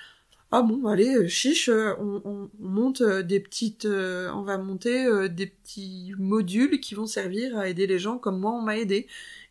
Ah 0.53 0.63
bon, 0.63 0.87
allez, 0.87 1.17
euh, 1.17 1.29
chiche, 1.29 1.69
on, 1.71 2.23
on- 2.25 2.51
on 2.61 2.69
monte 2.69 3.03
des 3.03 3.41
petites, 3.41 3.87
on 3.87 4.43
va 4.43 4.59
monter 4.59 5.29
des 5.31 5.47
petits 5.47 6.15
modules 6.19 6.81
qui 6.81 6.95
vont 6.95 7.07
servir 7.07 7.59
à 7.59 7.69
aider 7.69 7.87
les 7.87 7.99
gens 7.99 8.19
comme 8.19 8.39
moi 8.41 8.53
on 8.53 8.63
m'a 8.63 8.79
aidé. 8.79 9.07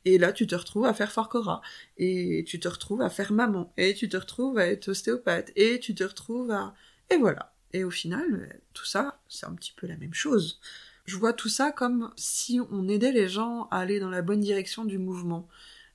Et 0.06 0.18
là, 0.18 0.32
tu 0.32 0.48
te 0.48 0.56
retrouves 0.56 0.86
à 0.86 0.94
faire 0.94 1.12
Farcora, 1.12 1.62
et 1.98 2.44
tu 2.48 2.60
te 2.60 2.68
retrouves 2.68 3.02
à 3.02 3.10
faire 3.10 3.32
maman, 3.34 3.72
et 3.78 3.94
tu 3.94 4.08
te 4.10 4.18
retrouves 4.18 4.58
à 4.58 4.68
être 4.68 4.90
ostéopathe, 4.90 5.52
et 5.56 5.80
tu 5.80 5.96
te 5.96 6.04
retrouves 6.04 6.52
à, 6.52 6.74
et 7.10 7.18
voilà. 7.18 7.54
Et 7.74 7.84
au 7.84 7.92
final, 7.92 8.26
euh, 8.34 8.58
tout 8.74 8.86
ça, 8.86 9.20
c'est 9.28 9.46
un 9.46 9.54
petit 9.54 9.74
peu 9.76 9.88
la 9.88 9.98
même 9.98 10.14
chose. 10.14 10.60
Je 11.06 11.16
vois 11.16 11.34
tout 11.34 11.50
ça 11.50 11.72
comme 11.72 12.12
si 12.16 12.60
on 12.72 12.88
aidait 12.88 13.12
les 13.12 13.30
gens 13.30 13.68
à 13.72 13.80
aller 13.80 14.00
dans 14.00 14.10
la 14.10 14.22
bonne 14.22 14.42
direction 14.42 14.86
du 14.86 14.98
mouvement. 14.98 15.48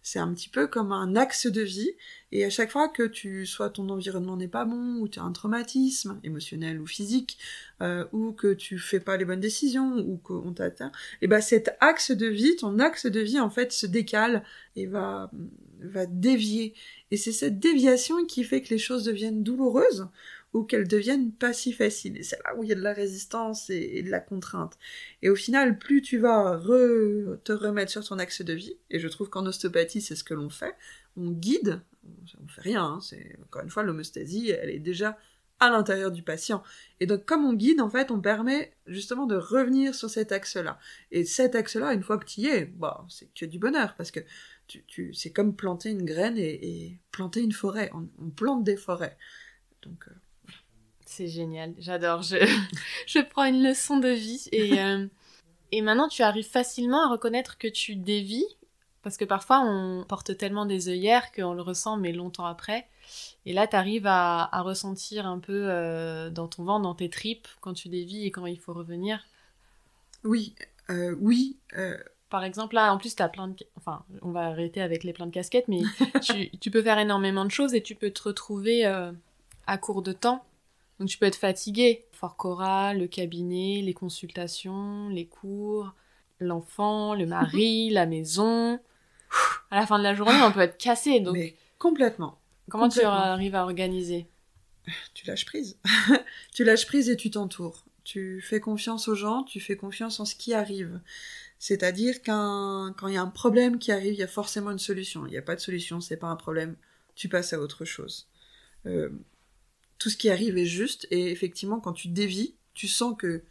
C'est 0.05 0.19
un 0.19 0.33
petit 0.35 0.49
peu 0.49 0.67
comme 0.67 0.91
un 0.91 1.15
axe 1.15 1.47
de 1.47 1.63
vie, 1.63 1.93
et 2.33 2.45
à 2.45 2.51
chaque 2.51 2.73
fois 2.73 2.89
que 2.89 3.05
tu, 3.05 3.47
soit 3.47 3.71
ton 3.71 3.89
environnement 3.89 4.37
n'est 4.37 4.49
pas 4.49 4.65
bon, 4.65 4.97
ou 4.97 5.07
tu 5.07 5.21
as 5.21 5.23
un 5.23 5.31
traumatisme 5.31 6.19
émotionnel 6.25 6.81
ou 6.81 6.87
physique, 6.87 7.39
euh, 7.83 8.05
ou 8.13 8.33
que 8.33 8.53
tu 8.53 8.79
fais 8.79 8.99
pas 8.99 9.17
les 9.17 9.25
bonnes 9.25 9.39
décisions, 9.39 9.99
ou 9.99 10.17
qu'on 10.17 10.53
t'atteint, 10.53 10.91
et 11.21 11.29
ben 11.29 11.41
cet 11.41 11.77
axe 11.79 12.11
de 12.11 12.27
vie, 12.27 12.57
ton 12.57 12.81
axe 12.81 13.07
de 13.07 13.21
vie 13.21 13.39
en 13.39 13.51
fait 13.51 13.71
se 13.71 13.87
décale 13.87 14.43
et 14.75 14.87
va 14.87 15.31
va 15.81 16.07
dévier. 16.07 16.75
Et 17.11 17.17
c'est 17.17 17.33
cette 17.33 17.59
déviation 17.61 18.25
qui 18.25 18.45
fait 18.45 18.63
que 18.63 18.71
les 18.71 18.79
choses 18.79 19.05
deviennent 19.05 19.43
douloureuses 19.43 20.09
ou 20.53 20.65
qu'elles 20.65 20.89
deviennent 20.89 21.33
pas 21.33 21.53
si 21.53 21.73
faciles. 21.73 22.17
Et 22.19 22.23
c'est 22.23 22.39
là 22.45 22.55
où 22.57 22.63
il 22.63 22.69
y 22.69 22.73
a 22.73 22.77
de 22.77 22.83
la 22.83 22.93
résistance 22.93 23.71
et, 23.71 24.03
de 24.03 24.11
la 24.11 24.21
contrainte. 24.21 24.79
Et 25.23 25.31
au 25.31 25.37
final, 25.37 25.79
plus 25.79 26.03
tu 26.03 26.19
vas 26.19 26.57
re- 26.59 27.41
te 27.43 27.53
remettre 27.53 27.91
sur 27.91 28.05
ton 28.05 28.19
axe 28.19 28.43
de 28.43 28.53
vie, 28.53 28.77
et 28.91 28.99
je 28.99 29.09
trouve 29.09 29.31
qu'en 29.31 29.47
ostéopathie, 29.47 30.01
c'est 30.01 30.17
ce 30.17 30.25
que 30.25 30.35
l'on 30.35 30.51
fait, 30.51 30.75
on 31.17 31.31
guide, 31.31 31.81
on 32.43 32.49
fait 32.49 32.61
rien, 32.63 32.85
hein, 32.85 33.01
c'est 33.01 33.37
encore 33.45 33.63
une 33.63 33.71
fois 33.71 33.83
l'homéostasie, 33.83 34.51
elle 34.51 34.71
est 34.71 34.79
déjà 34.79 35.19
à 35.61 35.71
l'intérieur 35.71 36.11
du 36.11 36.23
patient. 36.23 36.63
Et 36.99 37.07
donc 37.07 37.25
comme 37.25 37.45
on 37.45 37.53
guide, 37.55 37.81
en 37.81 37.89
fait, 37.89 38.11
on 38.11 38.21
permet 38.21 38.73
justement 38.89 39.27
de 39.27 39.37
revenir 39.37 39.95
sur 39.95 40.11
cet 40.11 40.33
axe-là. 40.33 40.79
Et 41.13 41.25
cet 41.25 41.55
axe-là, 41.55 41.95
une 41.95 42.03
fois 42.03 42.19
que 42.19 42.25
tu 42.25 42.41
y 42.41 42.47
es, 42.49 42.65
bah, 42.65 43.07
c'est 43.09 43.33
que 43.33 43.47
du 43.47 43.61
bonheur, 43.61 43.95
parce 43.97 44.11
que 44.11 44.21
tu, 44.67 44.83
tu, 44.87 45.15
c'est 45.15 45.31
comme 45.31 45.55
planter 45.55 45.91
une 45.91 46.05
graine 46.05 46.37
et, 46.37 46.87
et 46.87 46.99
planter 47.13 47.43
une 47.43 47.53
forêt. 47.53 47.91
On, 47.95 48.09
on 48.19 48.31
plante 48.31 48.65
des 48.65 48.77
forêts. 48.77 49.17
Donc, 49.83 50.09
euh, 50.09 50.15
C'est 51.15 51.29
génial, 51.29 51.75
j'adore. 51.79 52.23
Je, 52.23 52.37
je 53.07 53.19
prends 53.19 53.45
une 53.45 53.63
leçon 53.63 53.99
de 53.99 54.09
vie 54.09 54.49
et, 54.51 54.81
euh, 54.81 55.07
et 55.71 55.83
maintenant 55.83 56.09
tu 56.09 56.23
arrives 56.23 56.49
facilement 56.49 57.05
à 57.07 57.11
reconnaître 57.11 57.59
que 57.59 57.69
tu 57.69 57.97
dévis 57.97 58.47
parce 59.03 59.19
que 59.19 59.27
parfois 59.27 59.61
on 59.61 60.07
porte 60.09 60.39
tellement 60.39 60.65
des 60.65 60.89
œillères 60.89 61.31
qu'on 61.33 61.53
le 61.53 61.61
ressent 61.61 61.99
mais 61.99 62.13
longtemps 62.13 62.47
après. 62.47 62.87
Et 63.45 63.53
là 63.53 63.67
tu 63.67 63.77
arrives 63.77 64.07
à, 64.07 64.49
à 64.57 64.63
ressentir 64.63 65.27
un 65.27 65.39
peu 65.39 65.67
euh, 65.69 66.31
dans 66.31 66.49
ton 66.49 66.65
ventre, 66.65 66.85
dans 66.85 66.95
tes 66.95 67.11
tripes 67.11 67.49
quand 67.61 67.75
tu 67.75 67.91
dévis 67.91 68.25
et 68.25 68.31
quand 68.31 68.47
il 68.47 68.59
faut 68.59 68.73
revenir. 68.73 69.23
oui, 70.25 70.55
euh, 70.89 71.15
oui, 71.21 71.59
euh, 71.77 71.99
Par 72.31 72.43
exemple, 72.43 72.75
là, 72.75 72.93
en 72.93 72.97
plus, 72.97 73.15
t'as 73.15 73.29
plein 73.29 73.49
de... 73.49 73.57
Enfin, 73.77 74.05
on 74.23 74.31
va 74.31 74.47
arrêter 74.47 74.81
avec 74.81 75.05
les 75.05 75.13
plein 75.13 75.27
de 75.27 75.31
casquettes, 75.31 75.69
mais 75.69 75.83
tu, 76.23 76.51
tu 76.59 76.71
peux 76.71 76.83
faire 76.83 76.99
énormément 76.99 77.45
de 77.45 77.51
choses 77.51 77.75
et 77.75 77.83
tu 77.83 77.95
peux 77.95 78.11
te 78.11 78.23
retrouver 78.23 78.87
à 79.67 79.79
court 79.79 80.01
de 80.01 80.13
temps. 80.13 80.43
Donc, 80.99 81.09
tu 81.09 81.19
peux 81.19 81.27
être 81.27 81.37
fatigué. 81.37 82.05
Fort 82.13 82.37
Cora, 82.37 82.95
le 82.95 83.07
cabinet, 83.07 83.81
les 83.83 83.95
consultations, 83.95 85.09
les 85.09 85.27
cours, 85.27 85.93
l'enfant, 86.41 87.15
le 87.15 87.27
mari, 87.27 87.91
la 87.91 88.07
maison. 88.07 88.79
À 89.71 89.81
la 89.81 89.87
fin 89.87 89.99
de 89.99 90.05
la 90.05 90.15
journée, 90.15 90.41
on 90.43 90.53
peut 90.53 90.61
être 90.61 90.79
cassé. 90.79 91.21
Donc, 91.21 91.35
mais 91.35 91.57
complètement. 91.79 92.39
comment 92.71 92.89
tu 92.89 93.01
arrives 93.03 93.55
à 93.55 93.63
organiser? 93.63 94.27
Tu 95.15 95.27
lâches 95.27 95.47
prise. 95.47 95.79
tu 96.55 96.65
lâches 96.65 96.87
prise 96.87 97.09
et 97.09 97.17
tu 97.17 97.31
t'entoures. 97.31 97.85
Tu 98.05 98.41
fais 98.41 98.61
confiance 98.61 99.09
aux 99.09 99.15
gens, 99.15 99.45
tu 99.45 99.61
fais 99.61 99.77
confiance 99.77 100.19
en 100.21 100.25
ce 100.25 100.35
qui 100.35 100.55
arrive. 100.55 101.01
C'est-à-dire 101.59 102.21
qu'un, 102.23 102.93
quand 102.99 103.07
il 103.07 103.15
y 103.15 103.17
a 103.17 103.23
un 103.23 103.29
problème 103.29 103.79
qui 103.79 103.93
arrive, 103.93 104.15
il 104.15 104.19
y 104.19 104.25
a 104.25 104.29
forcément 104.29 104.73
une 104.73 104.81
solution. 104.81 105.27
Il 105.27 105.31
n'y 105.31 105.39
a 105.39 105.43
pas 105.43 105.55
de 105.55 105.61
solution, 105.61 106.01
c'est 106.01 106.17
pas 106.17 106.27
un 106.27 106.37
problème. 106.37 106.75
Tu 107.15 107.29
passes 107.29 107.53
à 107.53 107.61
autre 107.61 107.85
chose. 107.85 108.29
Euh, 108.87 109.11
tout 110.03 110.11
ce 110.11 110.17
qui 110.17 110.31
arrive 110.31 110.59
est 110.59 110.67
juste 110.67 111.07
et 111.13 111.31
effectivement, 111.31 111.79
quand 111.79 111.93
tu 111.93 112.09
dévis, 112.09 112.57
tu 112.75 112.89
sens 112.89 113.15
que 113.17 113.45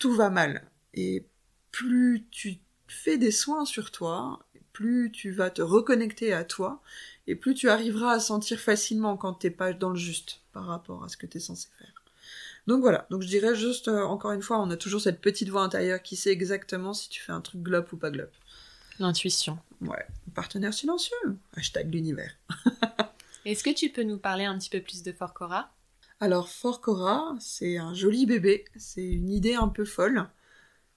tout 0.00 0.12
va 0.12 0.28
mal. 0.28 0.68
Et 0.92 1.24
plus 1.70 2.26
tu 2.32 2.58
fais 2.88 3.16
des 3.16 3.30
soins 3.30 3.64
sur 3.64 3.92
toi, 3.92 4.44
plus 4.72 5.12
tu 5.12 5.30
vas 5.30 5.50
te 5.50 5.62
reconnecter 5.62 6.32
à 6.32 6.42
toi, 6.42 6.82
et 7.28 7.36
plus 7.36 7.54
tu 7.54 7.70
arriveras 7.70 8.14
à 8.14 8.18
sentir 8.18 8.58
facilement 8.58 9.16
quand 9.16 9.34
t'es 9.34 9.50
pas 9.50 9.72
dans 9.72 9.90
le 9.90 9.96
juste 9.96 10.40
par 10.52 10.66
rapport 10.66 11.04
à 11.04 11.08
ce 11.08 11.16
que 11.16 11.26
t'es 11.26 11.38
censé 11.38 11.68
faire. 11.78 11.92
Donc 12.66 12.80
voilà, 12.80 13.06
donc 13.10 13.22
je 13.22 13.28
dirais 13.28 13.54
juste, 13.54 13.86
euh, 13.86 14.02
encore 14.02 14.32
une 14.32 14.42
fois, 14.42 14.60
on 14.60 14.70
a 14.70 14.76
toujours 14.76 15.00
cette 15.00 15.20
petite 15.20 15.48
voix 15.48 15.62
intérieure 15.62 16.02
qui 16.02 16.16
sait 16.16 16.32
exactement 16.32 16.92
si 16.92 17.08
tu 17.08 17.22
fais 17.22 17.30
un 17.30 17.40
truc 17.40 17.62
glop 17.62 17.92
ou 17.92 17.96
pas 17.96 18.10
glop. 18.10 18.32
L'intuition. 18.98 19.60
Ouais, 19.80 20.04
partenaire 20.34 20.74
silencieux, 20.74 21.38
hashtag 21.54 21.94
l'univers. 21.94 22.36
Est-ce 23.48 23.64
que 23.64 23.70
tu 23.70 23.88
peux 23.88 24.02
nous 24.02 24.18
parler 24.18 24.44
un 24.44 24.58
petit 24.58 24.68
peu 24.68 24.82
plus 24.82 25.02
de 25.02 25.10
Fort 25.10 25.32
Cora? 25.32 25.74
Alors, 26.20 26.50
Fort 26.50 26.82
Cora, 26.82 27.34
c'est 27.40 27.78
un 27.78 27.94
joli 27.94 28.26
bébé, 28.26 28.66
c'est 28.76 29.02
une 29.02 29.30
idée 29.30 29.54
un 29.54 29.68
peu 29.68 29.86
folle, 29.86 30.28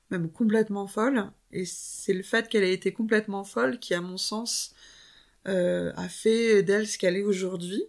même 0.09 0.29
complètement 0.29 0.85
folle, 0.85 1.31
et 1.53 1.63
c'est 1.63 2.11
le 2.11 2.23
fait 2.23 2.49
qu'elle 2.49 2.65
ait 2.65 2.73
été 2.73 2.91
complètement 2.91 3.45
folle 3.45 3.79
qui, 3.79 3.93
à 3.93 4.01
mon 4.01 4.17
sens, 4.17 4.75
euh, 5.47 5.93
a 5.95 6.09
fait 6.09 6.61
d'elle 6.61 6.89
ce 6.89 6.97
qu'elle 6.97 7.15
est 7.15 7.23
aujourd'hui. 7.23 7.85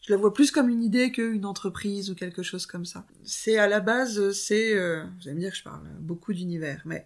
Je 0.00 0.10
la 0.10 0.16
vois 0.16 0.32
plus 0.32 0.50
comme 0.50 0.70
une 0.70 0.82
idée 0.82 1.12
qu'une 1.12 1.44
entreprise 1.44 2.10
ou 2.10 2.14
quelque 2.14 2.42
chose 2.42 2.64
comme 2.64 2.86
ça. 2.86 3.04
C'est 3.24 3.58
à 3.58 3.68
la 3.68 3.80
base, 3.80 4.32
c'est, 4.32 4.72
euh, 4.72 5.04
vous 5.18 5.28
allez 5.28 5.34
me 5.34 5.40
dire 5.40 5.50
que 5.50 5.58
je 5.58 5.64
parle 5.64 5.86
beaucoup 6.00 6.32
d'univers, 6.32 6.80
mais 6.86 7.04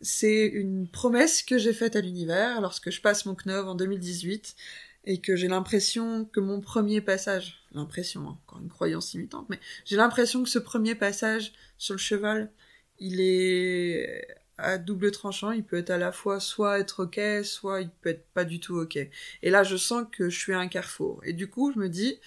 c'est 0.00 0.46
une 0.46 0.88
promesse 0.88 1.42
que 1.42 1.58
j'ai 1.58 1.74
faite 1.74 1.94
à 1.94 2.00
l'univers 2.00 2.62
lorsque 2.62 2.90
je 2.90 3.02
passe 3.02 3.26
mon 3.26 3.34
CNOV 3.34 3.68
en 3.68 3.74
2018 3.74 4.56
et 5.04 5.20
que 5.20 5.36
j'ai 5.36 5.48
l'impression 5.48 6.24
que 6.26 6.40
mon 6.40 6.60
premier 6.60 7.00
passage, 7.00 7.64
l'impression, 7.72 8.22
hein, 8.22 8.38
encore 8.46 8.60
une 8.60 8.68
croyance 8.68 9.12
limitante, 9.12 9.46
mais 9.48 9.58
j'ai 9.84 9.96
l'impression 9.96 10.42
que 10.42 10.48
ce 10.48 10.58
premier 10.58 10.94
passage 10.94 11.52
sur 11.78 11.94
le 11.94 11.98
cheval, 11.98 12.50
il 12.98 13.20
est 13.20 14.26
à 14.58 14.78
double 14.78 15.10
tranchant, 15.10 15.50
il 15.50 15.64
peut 15.64 15.78
être 15.78 15.90
à 15.90 15.98
la 15.98 16.12
fois 16.12 16.38
soit 16.38 16.78
être 16.78 17.04
ok, 17.04 17.44
soit 17.44 17.80
il 17.80 17.90
peut 17.90 18.10
être 18.10 18.26
pas 18.32 18.44
du 18.44 18.60
tout 18.60 18.76
ok. 18.76 18.96
Et 18.96 19.50
là, 19.50 19.64
je 19.64 19.76
sens 19.76 20.06
que 20.10 20.30
je 20.30 20.38
suis 20.38 20.52
à 20.52 20.60
un 20.60 20.68
carrefour. 20.68 21.20
Et 21.24 21.32
du 21.32 21.48
coup, 21.48 21.72
je 21.72 21.78
me 21.78 21.88
dis, 21.88 22.20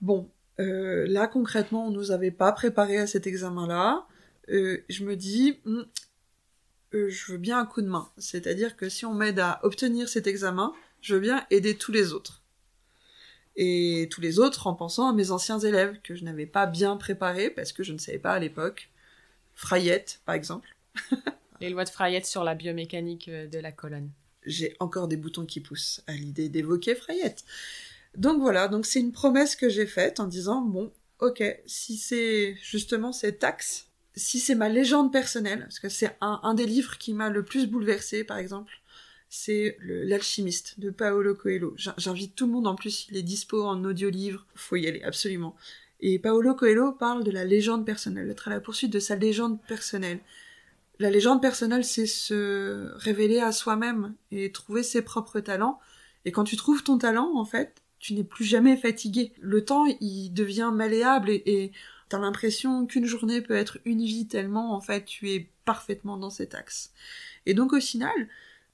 bon, 0.00 0.30
euh, 0.60 1.06
là 1.08 1.26
concrètement, 1.26 1.88
on 1.88 1.90
nous 1.90 2.12
avait 2.12 2.30
pas 2.30 2.52
préparé 2.52 2.98
à 2.98 3.06
cet 3.06 3.26
examen-là. 3.26 4.06
Euh, 4.48 4.84
je 4.88 5.04
me 5.04 5.16
dis, 5.16 5.58
hmm, 5.64 5.82
euh, 6.94 7.08
je 7.08 7.32
veux 7.32 7.38
bien 7.38 7.58
un 7.58 7.66
coup 7.66 7.82
de 7.82 7.88
main. 7.88 8.08
C'est-à-dire 8.18 8.76
que 8.76 8.88
si 8.88 9.04
on 9.04 9.14
m'aide 9.14 9.40
à 9.40 9.60
obtenir 9.64 10.08
cet 10.08 10.26
examen, 10.26 10.72
je 11.00 11.14
veux 11.14 11.20
bien 11.20 11.46
aider 11.50 11.76
tous 11.76 11.92
les 11.92 12.12
autres. 12.12 12.42
Et 13.56 14.08
tous 14.10 14.20
les 14.20 14.38
autres 14.38 14.66
en 14.66 14.74
pensant 14.74 15.08
à 15.08 15.12
mes 15.12 15.30
anciens 15.30 15.58
élèves 15.58 15.98
que 16.02 16.14
je 16.14 16.24
n'avais 16.24 16.46
pas 16.46 16.66
bien 16.66 16.96
préparés 16.96 17.50
parce 17.50 17.72
que 17.72 17.82
je 17.82 17.92
ne 17.92 17.98
savais 17.98 18.18
pas 18.18 18.32
à 18.32 18.38
l'époque. 18.38 18.90
Frayette, 19.54 20.20
par 20.26 20.34
exemple. 20.34 20.76
Les 21.60 21.70
lois 21.70 21.84
de 21.84 21.90
Frayette 21.90 22.26
sur 22.26 22.44
la 22.44 22.54
biomécanique 22.54 23.28
euh, 23.28 23.46
de 23.46 23.58
la 23.58 23.72
colonne. 23.72 24.10
J'ai 24.44 24.76
encore 24.78 25.08
des 25.08 25.16
boutons 25.16 25.46
qui 25.46 25.60
poussent 25.60 26.02
à 26.06 26.12
l'idée 26.12 26.50
d'évoquer 26.50 26.94
Frayette. 26.94 27.44
Donc 28.16 28.40
voilà, 28.40 28.68
donc 28.68 28.84
c'est 28.86 29.00
une 29.00 29.12
promesse 29.12 29.56
que 29.56 29.68
j'ai 29.68 29.86
faite 29.86 30.20
en 30.20 30.26
disant 30.26 30.60
bon, 30.60 30.92
ok, 31.20 31.42
si 31.66 31.96
c'est 31.96 32.56
justement 32.62 33.12
cet 33.12 33.42
axe, 33.42 33.88
si 34.14 34.38
c'est 34.38 34.54
ma 34.54 34.68
légende 34.68 35.12
personnelle, 35.12 35.60
parce 35.60 35.80
que 35.80 35.88
c'est 35.88 36.16
un, 36.20 36.40
un 36.42 36.54
des 36.54 36.66
livres 36.66 36.98
qui 36.98 37.14
m'a 37.14 37.30
le 37.30 37.44
plus 37.44 37.66
bouleversé, 37.66 38.24
par 38.24 38.38
exemple, 38.38 38.72
c'est 39.28 39.76
L'alchimiste 39.80 40.78
de 40.78 40.90
Paolo 40.90 41.34
Coelho. 41.34 41.74
J'in- 41.76 41.94
J'invite 41.98 42.34
tout 42.34 42.46
le 42.46 42.52
monde, 42.52 42.66
en 42.66 42.74
plus, 42.74 43.06
il 43.10 43.16
est 43.16 43.22
dispo 43.22 43.62
en 43.64 43.84
audio-livre, 43.84 44.46
faut 44.54 44.76
y 44.76 44.86
aller, 44.86 45.02
absolument. 45.02 45.56
Et 46.00 46.18
Paolo 46.18 46.54
Coelho 46.54 46.92
parle 46.92 47.24
de 47.24 47.30
la 47.30 47.44
légende 47.44 47.86
personnelle, 47.86 48.28
d'être 48.28 48.48
à 48.48 48.50
la 48.50 48.60
poursuite 48.60 48.92
de 48.92 48.98
sa 49.00 49.16
légende 49.16 49.60
personnelle. 49.66 50.20
La 50.98 51.10
légende 51.10 51.42
personnelle, 51.42 51.84
c'est 51.84 52.06
se 52.06 52.90
révéler 52.96 53.40
à 53.40 53.52
soi-même 53.52 54.14
et 54.30 54.50
trouver 54.52 54.82
ses 54.82 55.02
propres 55.02 55.40
talents. 55.40 55.78
Et 56.24 56.32
quand 56.32 56.44
tu 56.44 56.56
trouves 56.56 56.82
ton 56.82 56.98
talent, 56.98 57.32
en 57.36 57.44
fait, 57.44 57.82
tu 57.98 58.14
n'es 58.14 58.24
plus 58.24 58.44
jamais 58.44 58.76
fatigué. 58.76 59.32
Le 59.40 59.64
temps, 59.64 59.86
il 60.00 60.30
devient 60.30 60.70
malléable 60.72 61.30
et 61.30 61.72
t'as 62.08 62.18
l'impression 62.18 62.86
qu'une 62.86 63.04
journée 63.06 63.40
peut 63.40 63.54
être 63.56 63.78
une 63.84 64.04
vie 64.04 64.26
tellement, 64.26 64.74
en 64.74 64.80
fait, 64.80 65.04
tu 65.04 65.30
es 65.30 65.48
parfaitement 65.64 66.16
dans 66.16 66.30
cet 66.30 66.54
axe. 66.54 66.92
Et 67.46 67.54
donc, 67.54 67.72
au 67.72 67.80
final, 67.80 68.28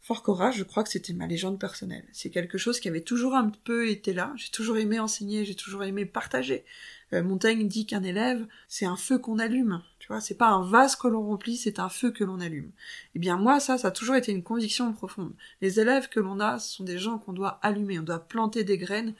Fort 0.05 0.25
Cora, 0.25 0.51
je 0.51 0.65
crois 0.65 0.83
que 0.83 0.91
c'était 0.91 1.13
ma 1.13 1.29
légende 1.29 1.61
personnelle. 1.61 2.05
C'est 2.13 2.31
quelque 2.31 2.59
chose 2.59 2.81
qui 2.81 2.89
avait 2.89 3.03
toujours 3.03 3.37
un 3.37 3.53
peu 3.63 3.89
été 3.89 4.13
là. 4.13 4.33
J'ai 4.35 4.51
toujours 4.51 4.77
aimé 4.77 4.99
enseigner, 4.99 5.45
j'ai 5.45 5.55
toujours 5.55 5.85
aimé 5.85 6.05
partager. 6.07 6.65
Euh, 7.13 7.23
Montaigne 7.23 7.69
dit 7.69 7.87
qu'un 7.87 8.03
élève, 8.03 8.45
c'est 8.67 8.85
un 8.85 8.97
feu 8.97 9.19
qu'on 9.19 9.39
allume. 9.39 9.81
Tu 10.01 10.09
vois, 10.09 10.21
c'est 10.21 10.35
pas 10.35 10.49
un 10.49 10.69
vase 10.69 10.97
que 10.97 11.07
l'on 11.07 11.25
remplit, 11.25 11.57
c'est 11.57 11.79
un 11.79 11.89
feu 11.89 12.11
que 12.11 12.25
l'on 12.25 12.41
allume. 12.41 12.73
Eh 13.15 13.21
bien, 13.21 13.37
moi, 13.37 13.61
ça, 13.61 13.79
ça 13.79 13.89
a 13.89 13.91
toujours 13.93 14.17
été 14.17 14.33
une 14.33 14.43
conviction 14.43 14.93
profonde. 14.93 15.35
Les 15.61 15.79
élèves 15.79 16.09
que 16.09 16.19
l'on 16.19 16.41
a, 16.41 16.59
ce 16.59 16.75
sont 16.75 16.85
des 16.85 16.99
gens 16.99 17.19
qu'on 17.19 17.33
doit 17.33 17.61
allumer. 17.63 18.01
On 18.01 18.03
doit 18.03 18.27
planter 18.27 18.65
des 18.65 18.79
graines 18.79 19.15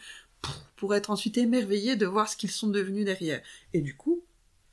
pour 0.75 0.97
être 0.97 1.11
ensuite 1.11 1.39
émerveillés 1.39 1.95
de 1.95 2.07
voir 2.07 2.29
ce 2.29 2.37
qu'ils 2.37 2.51
sont 2.51 2.67
devenus 2.67 3.05
derrière. 3.05 3.41
Et 3.73 3.83
du 3.83 3.97
coup, 3.97 4.25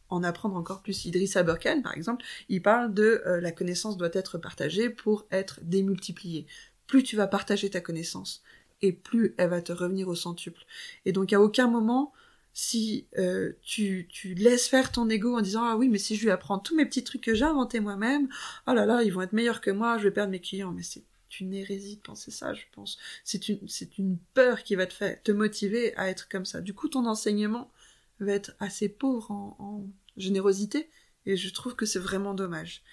en 0.09 0.23
apprendre 0.23 0.55
encore 0.55 0.81
plus. 0.81 1.05
Idriss 1.05 1.35
Aberkan, 1.35 1.81
par 1.81 1.95
exemple, 1.95 2.25
il 2.49 2.61
parle 2.61 2.93
de 2.93 3.21
euh, 3.25 3.41
la 3.41 3.51
connaissance 3.51 3.97
doit 3.97 4.09
être 4.13 4.37
partagée 4.37 4.89
pour 4.89 5.25
être 5.31 5.59
démultipliée. 5.63 6.47
Plus 6.87 7.03
tu 7.03 7.15
vas 7.15 7.27
partager 7.27 7.69
ta 7.69 7.81
connaissance, 7.81 8.43
et 8.81 8.91
plus 8.93 9.35
elle 9.37 9.49
va 9.49 9.61
te 9.61 9.71
revenir 9.71 10.07
au 10.07 10.15
centuple. 10.15 10.65
Et 11.05 11.11
donc 11.11 11.33
à 11.33 11.41
aucun 11.41 11.67
moment, 11.67 12.13
si 12.53 13.07
euh, 13.17 13.53
tu, 13.61 14.07
tu 14.09 14.33
laisses 14.33 14.67
faire 14.67 14.91
ton 14.91 15.09
ego 15.09 15.37
en 15.37 15.41
disant 15.41 15.63
ah 15.63 15.77
oui 15.77 15.87
mais 15.87 15.99
si 15.99 16.15
je 16.15 16.23
lui 16.23 16.31
apprends 16.31 16.59
tous 16.59 16.75
mes 16.75 16.85
petits 16.85 17.03
trucs 17.03 17.21
que 17.21 17.35
j'ai 17.35 17.45
inventés 17.45 17.79
moi-même, 17.79 18.27
oh 18.67 18.73
là 18.73 18.85
là 18.85 19.03
ils 19.03 19.13
vont 19.13 19.21
être 19.21 19.33
meilleurs 19.33 19.61
que 19.61 19.71
moi, 19.71 19.97
je 19.97 20.03
vais 20.03 20.11
perdre 20.11 20.31
mes 20.31 20.41
clients. 20.41 20.71
Mais 20.71 20.83
c'est 20.83 21.03
une 21.39 21.53
hérésie 21.53 21.97
de 21.97 22.01
penser 22.01 22.31
ça, 22.31 22.53
je 22.53 22.63
pense. 22.73 22.97
C'est 23.23 23.49
une, 23.49 23.67
c'est 23.67 23.97
une 23.97 24.17
peur 24.33 24.63
qui 24.63 24.75
va 24.75 24.87
te 24.87 24.93
faire 24.93 25.21
te 25.21 25.31
motiver 25.31 25.95
à 25.95 26.09
être 26.09 26.27
comme 26.27 26.45
ça. 26.45 26.61
Du 26.61 26.73
coup 26.73 26.89
ton 26.89 27.05
enseignement 27.05 27.71
va 28.19 28.33
être 28.33 28.51
assez 28.59 28.89
pauvre 28.89 29.31
en, 29.31 29.87
générosité, 30.17 30.89
et 31.25 31.37
je 31.37 31.53
trouve 31.53 31.75
que 31.75 31.85
c'est 31.85 31.99
vraiment 31.99 32.33
dommage. 32.33 32.83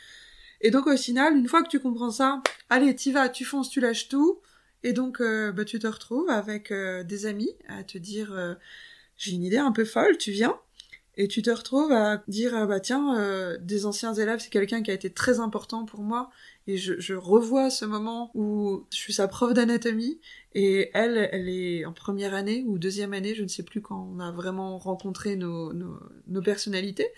Et 0.61 0.71
donc 0.71 0.87
au 0.87 0.97
final, 0.97 1.37
une 1.37 1.49
fois 1.49 1.63
que 1.65 1.69
tu 1.69 1.81
comprends 1.81 2.13
ça, 2.13 2.41
allez, 2.71 2.95
t'y 2.95 3.11
vas, 3.11 3.29
tu 3.29 3.45
fonces, 3.45 3.69
tu 3.69 3.81
lâches 3.81 4.09
tout, 4.09 4.41
et 4.85 4.93
donc 4.93 5.21
euh, 5.21 5.51
bah, 5.51 5.65
tu 5.65 5.81
te 5.81 5.89
retrouves 5.89 6.31
avec 6.31 6.71
euh, 6.71 7.03
des 7.03 7.27
amis 7.27 7.51
à 7.67 7.83
te 7.83 7.99
dire 7.99 8.33
euh, 8.33 8.55
j'ai 9.17 9.33
une 9.33 9.43
idée 9.43 9.59
un 9.59 9.73
peu 9.73 9.85
folle, 9.85 10.19
tu 10.19 10.31
viens 10.31 10.57
et 11.17 11.29
tu 11.29 11.43
te 11.43 11.51
retrouves 11.51 11.93
à 11.93 12.23
dire 12.29 12.67
bah 12.67 12.81
tiens 12.81 13.57
des 13.61 13.87
anciens 13.87 14.15
élèves 14.15 14.41
c'est 14.41 14.51
quelqu'un 14.51 14.83
qui 14.83 14.91
a 14.91 14.95
été 14.95 15.11
très 15.11 15.41
important 15.41 15.85
pour 15.85 16.01
moi 16.01 16.31
et 16.67 16.77
je, 16.77 16.99
je, 16.99 17.15
revois 17.15 17.71
ce 17.71 17.85
moment 17.85 18.31
où 18.35 18.85
je 18.93 18.97
suis 18.97 19.13
sa 19.13 19.29
prof 19.29 19.55
d'anatomie 19.55 20.21
et 20.59 20.91
elle, 20.95 21.29
elle 21.33 21.49
est 21.49 21.85
en 21.85 21.93
première 21.93 22.35
année 22.35 22.65
ou 22.67 22.79
deuxième 22.79 23.13
année, 23.13 23.35
je 23.35 23.43
ne 23.43 23.49
sais 23.49 23.63
plus 23.63 23.83
quand 23.83 24.11
on 24.13 24.19
a 24.21 24.33
vraiment 24.33 24.79
rencontré 24.79 25.37
nos, 25.37 25.73
nos, 25.75 26.01
nos 26.27 26.41
personnalités. 26.41 27.09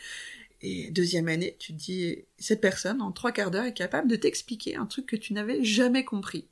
Et 0.60 0.90
deuxième 0.90 1.28
année, 1.28 1.54
tu 1.58 1.72
te 1.72 1.78
dis, 1.78 2.24
cette 2.36 2.60
personne, 2.60 3.00
en 3.00 3.12
trois 3.12 3.30
quarts 3.30 3.52
d'heure, 3.52 3.64
est 3.64 3.74
capable 3.74 4.08
de 4.08 4.16
t'expliquer 4.16 4.74
un 4.74 4.86
truc 4.86 5.06
que 5.06 5.14
tu 5.14 5.34
n'avais 5.34 5.62
jamais 5.62 6.04
compris. 6.04 6.48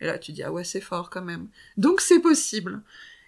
Et 0.00 0.06
là, 0.06 0.18
tu 0.18 0.32
dis, 0.32 0.42
ah 0.42 0.50
ouais, 0.50 0.64
c'est 0.64 0.80
fort 0.80 1.10
quand 1.10 1.22
même. 1.22 1.48
Donc 1.76 2.00
c'est 2.00 2.20
possible. 2.20 2.82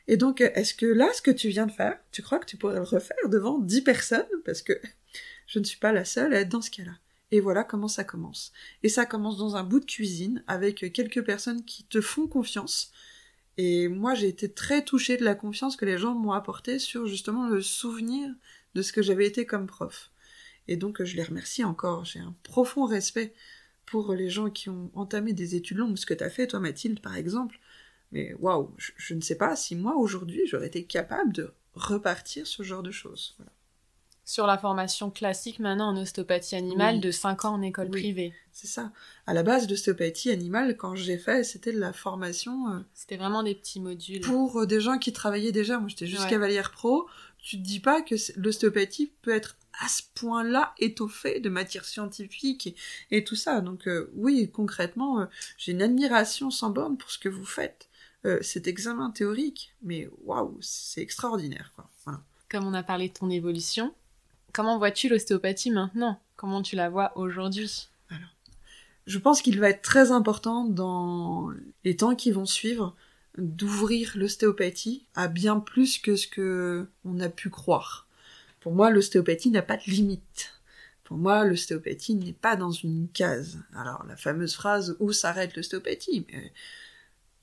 Et 0.09 0.17
donc, 0.17 0.41
est-ce 0.41 0.75
que 0.75 0.87
là, 0.87 1.09
ce 1.15 1.23
que 1.23 1.31
tu 1.31 1.49
viens 1.49 1.67
de 1.67 1.73
faire, 1.73 1.99
tu 2.13 2.23
crois 2.23 2.39
que 2.39 2.47
tu 2.47 2.57
pourrais 2.57 2.77
le 2.77 2.83
refaire 2.83 3.29
devant 3.29 3.59
dix 3.59 3.83
personnes? 3.83 4.27
Parce 4.45 4.63
que 4.63 4.73
je 5.47 5.59
ne 5.59 5.65
suis 5.65 5.79
pas 5.79 5.93
la 5.93 6.05
seule 6.05 6.35
à 6.35 6.41
être 6.41 6.49
dans 6.49 6.63
ce 6.63 6.71
cas-là. 6.71 6.97
Et 7.33 7.41
voilà 7.41 7.65
comment 7.65 7.89
ça 7.89 8.05
commence. 8.05 8.53
Et 8.83 8.89
ça 8.89 9.05
commence 9.05 9.37
dans 9.37 9.57
un 9.57 9.65
bout 9.65 9.81
de 9.81 9.85
cuisine 9.85 10.45
avec 10.47 10.93
quelques 10.93 11.25
personnes 11.25 11.65
qui 11.65 11.85
te 11.85 12.01
font 12.01 12.29
confiance. 12.29 12.93
Et 13.59 13.89
moi, 13.89 14.15
j'ai 14.15 14.29
été 14.29 14.53
très 14.53 14.85
touchée 14.85 15.17
de 15.17 15.25
la 15.25 15.35
confiance 15.35 15.77
que 15.77 15.85
les 15.85 15.99
gens 15.99 16.15
m'ont 16.15 16.33
apportée 16.33 16.79
sur 16.79 17.07
justement 17.07 17.49
le 17.49 17.63
souvenir 17.63 18.31
de 18.75 18.83
ce 18.83 18.93
que 18.93 19.03
j'avais 19.03 19.27
été 19.27 19.47
comme 19.47 19.67
prof. 19.67 20.11
Et 20.69 20.77
donc, 20.77 21.03
je 21.03 21.17
les 21.17 21.23
remercie 21.23 21.65
encore. 21.65 22.05
J'ai 22.05 22.21
un 22.21 22.35
profond 22.43 22.85
respect 22.85 23.35
pour 23.87 24.15
les 24.15 24.29
gens 24.29 24.51
qui 24.51 24.69
ont 24.69 24.91
entamé 24.95 25.33
des 25.33 25.55
études 25.55 25.79
longues, 25.79 25.97
ce 25.97 26.07
que 26.07 26.15
tu 26.15 26.25
as 26.25 26.31
fait, 26.31 26.49
toi, 26.49 26.61
Mathilde, 26.61 27.01
par 27.01 27.17
exemple. 27.17 27.59
Mais 28.13 28.35
waouh, 28.35 28.73
je, 28.77 28.93
je, 28.97 29.15
ne 29.15 29.21
sais 29.21 29.37
pas 29.37 29.57
si 29.57 29.77
moi, 29.77 29.97
aujourd'hui, 29.97 30.43
j'aurais 30.47 30.69
été 30.69 30.85
capable 30.85 31.33
de 31.33 31.53
repartir 31.75 32.47
ce 32.47 32.63
genre 32.63 32.83
de 32.83 32.91
choses. 32.91 33.35
Voilà 33.39 33.51
sur 34.27 34.47
la 34.49 34.59
formation 34.59 35.09
classique 35.09 35.61
maintenant 35.61 35.91
en 35.91 35.97
ostéopathie 35.97 36.57
animale 36.57 37.01
de 37.01 37.13
5 37.13 37.45
ans 37.45 37.55
en 37.55 37.63
école 37.63 37.91
privée. 37.91 38.35
C'est 38.51 38.67
ça. 38.67 38.91
À 39.27 39.35
la 39.35 39.45
base, 39.45 39.71
l'ostéopathie 39.71 40.31
animale, 40.31 40.77
quand 40.77 40.97
j'ai 40.97 41.17
fait, 41.17 41.45
c'était 41.45 41.73
de 41.73 41.79
la 41.79 41.93
formation. 41.93 42.69
Euh, 42.69 42.81
c'était 42.93 43.17
vraiment 43.17 43.45
des 43.45 43.55
petits 43.55 43.79
modules. 43.79 44.23
Pour 44.23 44.63
euh, 44.63 44.67
des 44.67 44.81
gens 44.81 44.99
qui 44.99 45.13
travaillaient 45.13 45.53
déjà. 45.53 45.79
Moi, 45.79 45.89
j'étais 45.89 46.09
juste 46.09 46.29
cavalière 46.29 46.73
pro. 46.73 47.07
Tu 47.39 47.57
te 47.57 47.63
dis 47.63 47.79
pas 47.79 48.03
que 48.03 48.17
l'ostéopathie 48.37 49.13
peut 49.23 49.31
être 49.31 49.57
à 49.81 49.89
ce 49.89 50.03
point-là 50.17 50.75
étoffée 50.79 51.39
de 51.39 51.49
matière 51.49 51.85
scientifique 51.85 52.77
et, 53.13 53.23
tout 53.23 53.37
ça. 53.37 53.61
Donc, 53.61 53.87
euh, 53.87 54.11
oui, 54.15 54.51
concrètement, 54.51 55.29
j'ai 55.57 55.71
une 55.71 55.83
admiration 55.83 56.51
sans 56.51 56.71
borne 56.71 56.97
pour 56.97 57.13
ce 57.13 57.21
que 57.21 57.29
vous 57.29 57.47
faites. 57.47 57.89
Cet 58.41 58.67
examen 58.67 59.11
théorique, 59.11 59.75
mais 59.83 60.09
waouh, 60.25 60.57
c'est 60.61 61.01
extraordinaire, 61.01 61.73
quoi. 61.75 61.91
Comme 62.49 62.67
on 62.67 62.75
a 62.75 62.83
parlé 62.83 63.09
de 63.09 63.13
ton 63.13 63.29
évolution, 63.29 63.93
Comment 64.57 64.79
vois-tu 64.79 65.11
l'ostéopathie 65.11 65.71
maintenant? 65.71 66.19
Comment 66.35 66.63
tu 66.63 66.77
la 66.77 66.89
vois 66.89 67.13
aujourd'hui? 67.15 67.91
Alors, 68.09 68.31
je 69.07 69.19
pense 69.19 69.43
qu'il 69.43 69.61
va 69.61 69.69
être 69.69 69.83
très 69.83 70.13
important 70.13 70.65
dans 70.65 71.51
les 71.85 71.95
temps 71.95 72.15
qui 72.15 72.31
vont 72.31 72.47
suivre 72.47 72.97
d'ouvrir 73.37 74.13
l'ostéopathie 74.15 75.05
à 75.15 75.29
bien 75.29 75.61
plus 75.61 75.99
que 75.99 76.17
ce 76.17 76.27
que 76.27 76.89
on 77.05 77.21
a 77.21 77.29
pu 77.29 77.51
croire. 77.51 78.09
Pour 78.61 78.73
moi, 78.73 78.89
l'ostéopathie 78.89 79.51
n'a 79.51 79.61
pas 79.61 79.77
de 79.77 79.91
limite. 79.91 80.55
Pour 81.05 81.19
moi, 81.19 81.45
l'ostéopathie 81.45 82.15
n'est 82.15 82.33
pas 82.33 82.57
dans 82.57 82.73
une 82.73 83.09
case. 83.13 83.59
Alors, 83.75 84.07
la 84.09 84.17
fameuse 84.17 84.55
phrase 84.55 84.97
où 85.01 85.13
s'arrête 85.13 85.55
l'ostéopathie? 85.55 86.25
Mais 86.33 86.51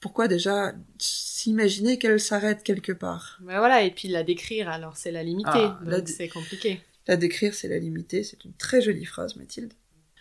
pourquoi 0.04 0.28
déjà 0.28 0.74
s'imaginer 0.99 1.97
qu'elle 1.97 2.20
s'arrête 2.20 2.62
quelque 2.62 2.91
part? 2.91 3.39
Ben 3.39 3.60
voilà, 3.60 3.84
et 3.84 3.91
puis 3.91 4.10
la 4.10 4.24
décrire, 4.24 4.68
alors 4.68 4.97
c'est 4.97 5.12
la 5.12 5.24
limiter, 5.24 5.49
ah, 5.54 5.80
donc 5.82 6.10
c'est 6.10 6.28
compliqué. 6.28 6.82
La 7.08 7.16
décrire, 7.16 7.54
c'est 7.54 7.70
la 7.70 7.80
limiter. 7.80 8.22
C'est 8.24 8.43
une 8.43 8.54
très 8.54 8.82
jolie 8.82 9.06
phrase, 9.06 9.38
Mathilde. 9.38 9.72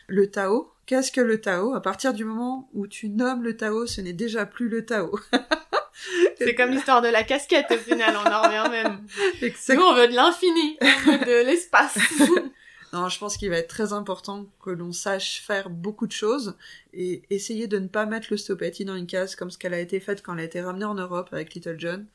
Le 0.07 0.31
Tao, 0.31 0.71
qu'est-ce 0.87 1.11
que 1.11 1.21
le 1.21 1.41
Tao? 1.41 1.75
À 1.75 1.83
partir 1.83 2.15
du 2.15 2.25
moment 2.25 2.71
où 2.75 2.87
tu 2.87 3.09
nommes 3.09 3.43
le 3.43 3.57
Tao, 3.57 3.89
ce 3.89 4.01
n'est 4.01 4.13
déjà 4.13 4.47
plus 4.47 4.69
le 4.69 4.87
Tao. 4.87 5.19
c'est 6.39 6.55
comme 6.55 6.71
l'histoire 6.71 7.03
de 7.03 7.09
la 7.09 7.25
casquette, 7.25 7.73
au 7.73 7.79
final, 7.79 8.15
on 8.17 8.31
en 8.31 8.43
revient 8.43 8.71
même. 8.71 9.01
Nous, 9.43 9.83
on 9.83 9.95
veut 9.95 10.07
de 10.07 10.15
l'infini, 10.15 10.79
de 10.81 11.45
l'espace. 11.45 11.99
non, 12.93 13.09
je 13.09 13.19
pense 13.19 13.39
qu'il 13.39 13.49
va 13.49 13.57
être 13.57 13.69
très 13.69 13.93
important 13.93 14.47
que 14.63 14.71
l'on 14.71 14.93
sache 14.93 15.41
faire 15.41 15.71
beaucoup 15.71 16.07
de 16.07 16.13
choses 16.13 16.57
et 16.93 17.23
essayer 17.31 17.67
de 17.67 17.79
ne 17.79 17.89
pas 17.89 18.05
mettre 18.05 18.29
l'ostéopathie 18.31 18.85
dans 18.85 18.97
une 18.97 19.07
case 19.07 19.35
comme 19.35 19.51
ce 19.51 19.57
qu'elle 19.57 19.75
a 19.75 19.81
été 19.81 19.99
faite 19.99 20.23
quand 20.23 20.35
elle 20.35 20.41
a 20.41 20.45
été 20.45 20.61
ramenée 20.61 20.85
en 20.85 20.95
Europe 20.95 21.31
avec 21.33 21.55
Little 21.55 21.77
John. 21.79 22.07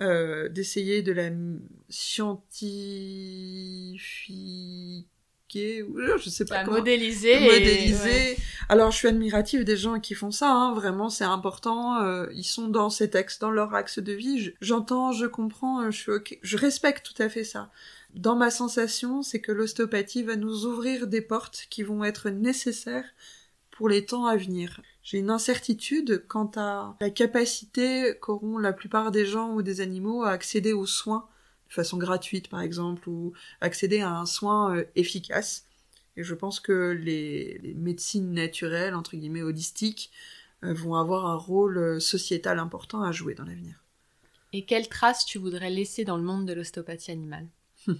Euh, 0.00 0.48
d'essayer 0.48 1.02
de 1.02 1.12
la 1.12 1.28
scientifier 1.90 2.64
je 5.52 6.28
sais 6.30 6.44
pas 6.44 6.64
comment 6.64 6.78
modéliser 6.78 7.40
modéliser 7.40 8.36
alors 8.68 8.92
je 8.92 8.96
suis 8.96 9.08
admirative 9.08 9.64
des 9.64 9.76
gens 9.76 10.00
qui 10.00 10.14
font 10.14 10.30
ça 10.30 10.50
hein. 10.50 10.72
vraiment 10.74 11.10
c'est 11.10 11.24
important 11.24 12.00
euh, 12.02 12.26
ils 12.34 12.44
sont 12.44 12.68
dans 12.68 12.88
ces 12.88 13.10
textes 13.10 13.40
dans 13.40 13.50
leur 13.50 13.74
axe 13.74 13.98
de 13.98 14.12
vie 14.12 14.52
j'entends 14.60 15.12
je, 15.12 15.26
comprends 15.26 15.82
euh, 15.82 15.90
je 15.90 15.98
suis 15.98 16.12
ok 16.12 16.38
je 16.40 16.56
respecte 16.56 17.04
tout 17.04 17.20
à 17.22 17.28
fait 17.28 17.44
ça 17.44 17.70
dans 18.14 18.36
ma 18.36 18.50
sensation 18.50 19.22
c'est 19.22 19.40
que 19.40 19.52
l'ostéopathie 19.52 20.22
va 20.22 20.36
nous 20.36 20.66
ouvrir 20.66 21.06
des 21.06 21.20
portes 21.20 21.66
qui 21.70 21.82
vont 21.82 22.04
être 22.04 22.30
nécessaires 22.30 23.08
pour 23.70 23.88
les 23.88 24.04
temps 24.04 24.26
à 24.26 24.36
venir. 24.36 24.80
J'ai 25.02 25.18
une 25.18 25.30
incertitude 25.30 26.24
quant 26.28 26.50
à 26.56 26.96
la 27.00 27.10
capacité 27.10 28.14
qu'auront 28.20 28.58
la 28.58 28.72
plupart 28.72 29.10
des 29.10 29.24
gens 29.24 29.54
ou 29.54 29.62
des 29.62 29.80
animaux 29.80 30.22
à 30.22 30.30
accéder 30.30 30.72
aux 30.72 30.86
soins 30.86 31.26
de 31.70 31.74
façon 31.74 31.96
gratuite 31.96 32.48
par 32.48 32.60
exemple 32.60 33.08
ou 33.08 33.32
accéder 33.60 34.00
à 34.00 34.10
un 34.10 34.26
soin 34.26 34.76
euh, 34.76 34.84
efficace. 34.96 35.64
Et 36.16 36.24
je 36.24 36.34
pense 36.34 36.60
que 36.60 36.90
les, 36.90 37.74
médecines 37.76 38.32
naturelles, 38.32 38.94
entre 38.94 39.16
guillemets 39.16 39.42
holistiques, 39.42 40.10
euh, 40.64 40.74
vont 40.74 40.96
avoir 40.96 41.26
un 41.26 41.36
rôle 41.36 41.78
euh, 41.78 42.00
sociétal 42.00 42.58
important 42.58 43.02
à 43.02 43.12
jouer 43.12 43.34
dans 43.34 43.44
l'avenir. 43.44 43.82
Et 44.52 44.64
quelles 44.64 44.88
traces 44.88 45.24
tu 45.24 45.38
voudrais 45.38 45.70
laisser 45.70 46.04
dans 46.04 46.16
le 46.16 46.24
monde 46.24 46.44
de 46.44 46.52
l'ostéopathie 46.52 47.12
animale? 47.12 47.46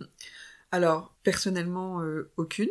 Alors, 0.73 1.15
personnellement, 1.23 2.03
aucune 2.37 2.71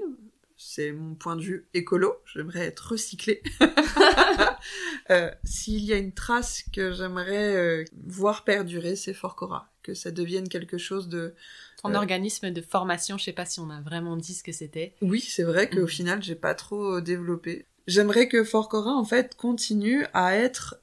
c'est 0.61 0.91
mon 0.91 1.15
point 1.15 1.37
de 1.37 1.41
vue 1.41 1.67
écolo, 1.73 2.17
j'aimerais 2.25 2.65
être 2.65 2.91
recyclé. 2.91 3.41
euh, 5.09 5.31
S'il 5.45 5.85
y 5.85 5.93
a 5.93 5.97
une 5.97 6.11
trace 6.11 6.65
que 6.73 6.91
j'aimerais 6.91 7.55
euh, 7.55 7.85
voir 8.05 8.43
perdurer, 8.43 8.97
c'est 8.97 9.13
Forcora, 9.13 9.71
que 9.83 9.93
ça 9.93 10.11
devienne 10.11 10.49
quelque 10.49 10.77
chose 10.77 11.07
de... 11.07 11.33
Ton 11.81 11.93
euh, 11.93 11.97
organisme 11.97 12.51
de 12.51 12.61
formation, 12.61 13.17
je 13.17 13.23
sais 13.23 13.33
pas 13.33 13.45
si 13.45 13.61
on 13.61 13.69
a 13.69 13.79
vraiment 13.79 14.17
dit 14.17 14.33
ce 14.33 14.43
que 14.43 14.51
c'était. 14.51 14.95
Oui, 15.01 15.21
c'est 15.21 15.43
vrai 15.43 15.69
qu'au 15.69 15.83
mhm. 15.83 15.87
final, 15.87 16.23
j'ai 16.23 16.35
pas 16.35 16.53
trop 16.53 16.97
euh, 16.97 17.01
développé. 17.01 17.65
J'aimerais 17.87 18.27
que 18.27 18.43
Forcora, 18.43 18.91
en 18.91 19.05
fait, 19.05 19.35
continue 19.35 20.05
à 20.13 20.35
être 20.35 20.81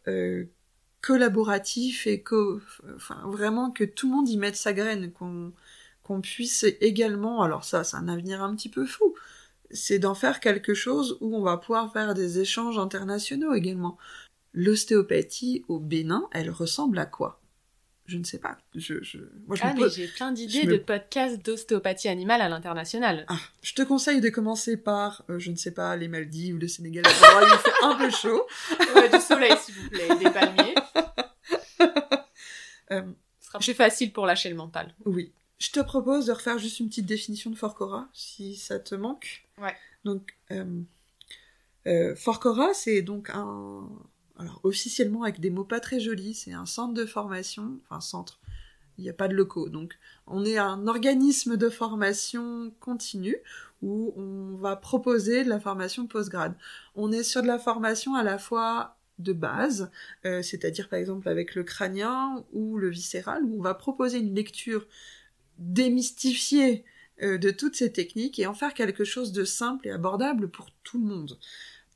collaboratif 1.03 2.07
et 2.07 2.23
co... 2.23 2.61
Enfin, 2.97 3.21
vraiment 3.27 3.71
que 3.71 3.85
tout 3.85 4.09
le 4.09 4.17
monde 4.17 4.29
y 4.31 4.39
mette 4.39 4.57
sa 4.57 4.73
graine, 4.73 5.13
qu'on 5.13 5.53
qu'on 6.07 6.21
puisse 6.21 6.65
également... 6.81 7.43
Alors 7.43 7.65
ça, 7.65 7.83
c'est 7.83 7.97
un 7.97 8.09
avenir 8.09 8.43
un 8.43 8.55
petit 8.55 8.69
peu 8.69 8.87
fou, 8.87 9.15
c'est 9.71 9.99
d'en 9.99 10.15
faire 10.15 10.41
quelque 10.41 10.75
chose 10.75 11.19
où 11.21 11.37
on 11.37 11.43
va 11.43 11.57
pouvoir 11.57 11.93
faire 11.93 12.15
des 12.15 12.39
échanges 12.39 12.79
internationaux 12.79 13.55
également. 13.55 13.99
L'ostéopathie 14.55 15.65
au 15.69 15.81
Bénin, 15.81 16.29
elle 16.33 16.51
ressemble 16.51 16.99
à 16.99 17.07
quoi? 17.07 17.41
Je 18.07 18.19
ne 18.19 18.25
sais 18.25 18.39
pas. 18.39 18.57
Je, 18.77 19.03
je... 19.03 19.19
Moi, 19.49 19.57
je 19.57 19.63
ah, 19.65 19.75
mais 19.75 19.91
j'ai 19.91 20.07
plein 20.07 20.31
d'idées 20.31 20.65
de 20.65 20.77
podcasts 20.77 21.45
d'ostéopathie 21.45 22.09
animale 22.09 22.41
à 22.41 22.49
l'international. 22.49 23.27
Ah, 23.27 23.41
je 23.63 23.75
te 23.75 23.83
conseille 23.83 24.21
de 24.21 24.29
commencer 24.29 24.77
par, 24.77 25.25
euh, 25.29 25.41
je 25.41 25.51
ne 25.51 25.57
sais 25.57 25.73
pas, 25.73 25.97
les 25.97 26.07
Maldives 26.07 26.55
ou 26.55 26.59
le 26.59 26.69
Sénégal. 26.69 27.05
il 27.09 27.59
fait 27.59 27.85
un 27.85 27.97
peu 27.97 28.11
chaud. 28.11 28.47
Ouais, 28.95 29.09
du 29.09 29.19
soleil, 29.19 29.57
s'il 29.61 29.75
vous 29.75 29.91
plaît, 29.91 30.09
des 30.21 30.31
palmiers. 30.31 30.75
euh... 32.93 33.03
Ce 33.47 33.51
sera 33.51 33.59
plus 33.61 33.75
facile 33.75 34.13
pour 34.13 34.27
lâcher 34.27 34.49
le 34.49 34.57
mental. 34.57 34.93
Oui. 35.05 35.33
Je 35.59 35.71
te 35.71 35.81
propose 35.81 36.27
de 36.27 36.33
refaire 36.33 36.59
juste 36.59 36.81
une 36.81 36.89
petite 36.89 37.07
définition 37.07 37.51
de 37.51 37.57
Forcora, 37.57 38.09
si 38.13 38.57
ça 38.57 38.79
te 38.79 38.95
manque. 38.95 39.47
Ouais. 39.61 39.75
Donc, 40.05 40.37
euh, 40.51 40.83
euh, 41.87 42.15
Forcora, 42.15 42.75
c'est 42.75 43.03
donc 43.03 43.31
un, 43.31 43.89
alors 44.39 44.61
officiellement 44.65 45.23
avec 45.23 45.41
des 45.41 45.51
mots 45.51 45.65
pas 45.65 45.81
très 45.81 46.01
jolis, 46.01 46.35
c'est 46.35 46.53
un 46.53 46.67
centre 46.67 46.95
de 46.95 47.07
formation, 47.07 47.79
enfin 47.85 48.01
centre, 48.01 48.39
il 48.99 49.05
n'y 49.05 49.11
a 49.11 49.15
pas 49.15 49.29
de 49.29 49.35
locaux, 49.35 49.69
donc 49.69 49.99
on 50.27 50.45
est 50.45 50.59
un 50.59 50.87
organisme 50.87 51.57
de 51.57 51.69
formation 51.69 52.73
continue 52.81 53.37
où 53.83 54.13
on 54.17 54.57
va 54.57 54.77
proposer 54.77 55.45
de 55.45 55.49
la 55.49 55.61
formation 55.61 56.07
post-grade. 56.07 56.55
On 56.95 57.13
est 57.13 57.23
sur 57.23 57.43
de 57.43 57.47
la 57.47 57.59
formation 57.59 58.15
à 58.15 58.23
la 58.23 58.39
fois 58.39 58.97
de 59.19 59.33
base, 59.33 59.91
euh, 60.25 60.43
c'est-à-dire 60.43 60.89
par 60.89 60.99
exemple 60.99 61.29
avec 61.29 61.55
le 61.55 61.63
crânien 61.63 62.45
ou 62.53 62.79
le 62.79 62.89
viscéral, 62.89 63.45
où 63.45 63.59
on 63.59 63.63
va 63.63 63.75
proposer 63.75 64.19
une 64.19 64.35
lecture 64.35 64.87
démystifiée 65.59 66.85
euh, 67.23 67.39
de 67.39 67.51
toutes 67.51 67.77
ces 67.77 67.93
techniques 67.93 68.39
et 68.39 68.47
en 68.47 68.55
faire 68.55 68.75
quelque 68.75 69.05
chose 69.05 69.33
de 69.33 69.45
simple 69.45 69.89
et 69.89 69.91
abordable 69.91 70.51
pour 70.51 70.71
tout 70.83 70.99
le 70.99 71.07
monde 71.07 71.39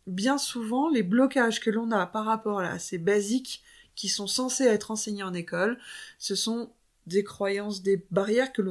bien 0.06 0.38
souvent, 0.38 0.88
les 0.88 1.02
blocages 1.02 1.60
que 1.60 1.70
l'on 1.70 1.90
a 1.90 2.06
par 2.06 2.24
rapport 2.24 2.60
à 2.60 2.78
ces 2.78 2.98
basiques 2.98 3.62
qui 3.94 4.08
sont 4.08 4.26
censés 4.26 4.64
être 4.64 4.90
enseignés 4.90 5.22
en 5.22 5.34
école, 5.34 5.78
ce 6.18 6.34
sont 6.34 6.70
des 7.06 7.24
croyances, 7.24 7.82
des 7.82 8.04
barrières 8.10 8.52
que 8.52 8.62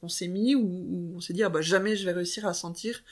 qu'on 0.00 0.08
s'est 0.08 0.28
mis 0.28 0.54
ou, 0.54 1.12
on 1.16 1.20
s'est 1.20 1.32
dit 1.32 1.42
ah 1.42 1.48
bah 1.48 1.60
jamais 1.60 1.96
je 1.96 2.04
vais 2.04 2.12
réussir 2.12 2.46
à 2.46 2.54
sentir. 2.54 3.02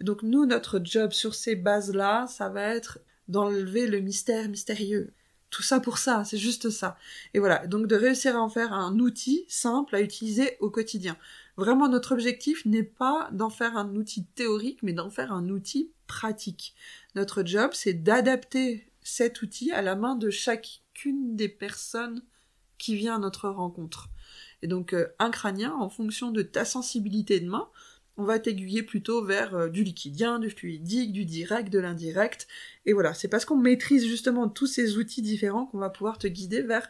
donc 0.00 0.22
nous, 0.22 0.46
notre 0.46 0.80
job 0.82 1.12
sur 1.12 1.34
ces 1.34 1.56
bases-là, 1.56 2.26
ça 2.28 2.48
va 2.48 2.74
être 2.74 3.00
d'enlever 3.28 3.86
le 3.86 4.00
mystère 4.00 4.48
mystérieux. 4.48 5.12
Tout 5.50 5.62
ça 5.62 5.80
pour 5.80 5.98
ça, 5.98 6.24
c'est 6.24 6.38
juste 6.38 6.70
ça. 6.70 6.96
Et 7.34 7.40
voilà, 7.40 7.66
donc 7.66 7.86
de 7.86 7.96
réussir 7.96 8.36
à 8.36 8.40
en 8.40 8.48
faire 8.48 8.72
un 8.72 8.98
outil 8.98 9.44
simple 9.48 9.96
à 9.96 10.00
utiliser 10.00 10.56
au 10.60 10.70
quotidien. 10.70 11.16
Vraiment, 11.56 11.88
notre 11.88 12.12
objectif 12.12 12.64
n'est 12.64 12.84
pas 12.84 13.28
d'en 13.32 13.50
faire 13.50 13.76
un 13.76 13.94
outil 13.96 14.24
théorique, 14.24 14.82
mais 14.82 14.92
d'en 14.92 15.10
faire 15.10 15.32
un 15.32 15.48
outil 15.48 15.90
pratique. 16.06 16.74
Notre 17.16 17.44
job, 17.44 17.72
c'est 17.74 17.94
d'adapter 17.94 18.90
cet 19.02 19.42
outil 19.42 19.72
à 19.72 19.82
la 19.82 19.96
main 19.96 20.14
de 20.14 20.30
chacune 20.30 21.34
des 21.36 21.48
personnes 21.48 22.22
qui 22.78 22.94
vient 22.94 23.16
à 23.16 23.18
notre 23.18 23.48
rencontre. 23.48 24.08
Et 24.62 24.68
donc, 24.68 24.94
euh, 24.94 25.08
un 25.18 25.30
crânien, 25.30 25.74
en 25.74 25.88
fonction 25.88 26.30
de 26.30 26.42
ta 26.42 26.64
sensibilité 26.64 27.40
de 27.40 27.48
main, 27.48 27.68
on 28.20 28.24
va 28.24 28.38
t'aiguiller 28.38 28.82
plutôt 28.82 29.24
vers 29.24 29.54
euh, 29.54 29.68
du 29.68 29.82
liquidien, 29.82 30.38
du 30.38 30.50
fluidique, 30.50 31.12
du 31.12 31.24
direct, 31.24 31.72
de 31.72 31.78
l'indirect. 31.78 32.46
Et 32.84 32.92
voilà, 32.92 33.14
c'est 33.14 33.28
parce 33.28 33.44
qu'on 33.44 33.56
maîtrise 33.56 34.06
justement 34.06 34.48
tous 34.48 34.66
ces 34.66 34.98
outils 34.98 35.22
différents 35.22 35.66
qu'on 35.66 35.78
va 35.78 35.90
pouvoir 35.90 36.18
te 36.18 36.26
guider 36.26 36.62
vers 36.62 36.88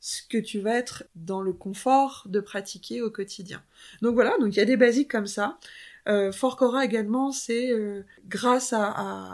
ce 0.00 0.20
que 0.28 0.36
tu 0.36 0.58
vas 0.58 0.74
être 0.74 1.04
dans 1.14 1.40
le 1.40 1.52
confort 1.52 2.24
de 2.26 2.40
pratiquer 2.40 3.00
au 3.00 3.10
quotidien. 3.10 3.62
Donc 4.02 4.14
voilà, 4.14 4.36
donc 4.38 4.54
il 4.54 4.58
y 4.58 4.62
a 4.62 4.66
des 4.66 4.76
basiques 4.76 5.10
comme 5.10 5.26
ça. 5.26 5.58
Euh, 6.08 6.32
Forcora 6.32 6.84
également, 6.84 7.32
c'est 7.32 7.70
euh, 7.70 8.02
grâce 8.26 8.74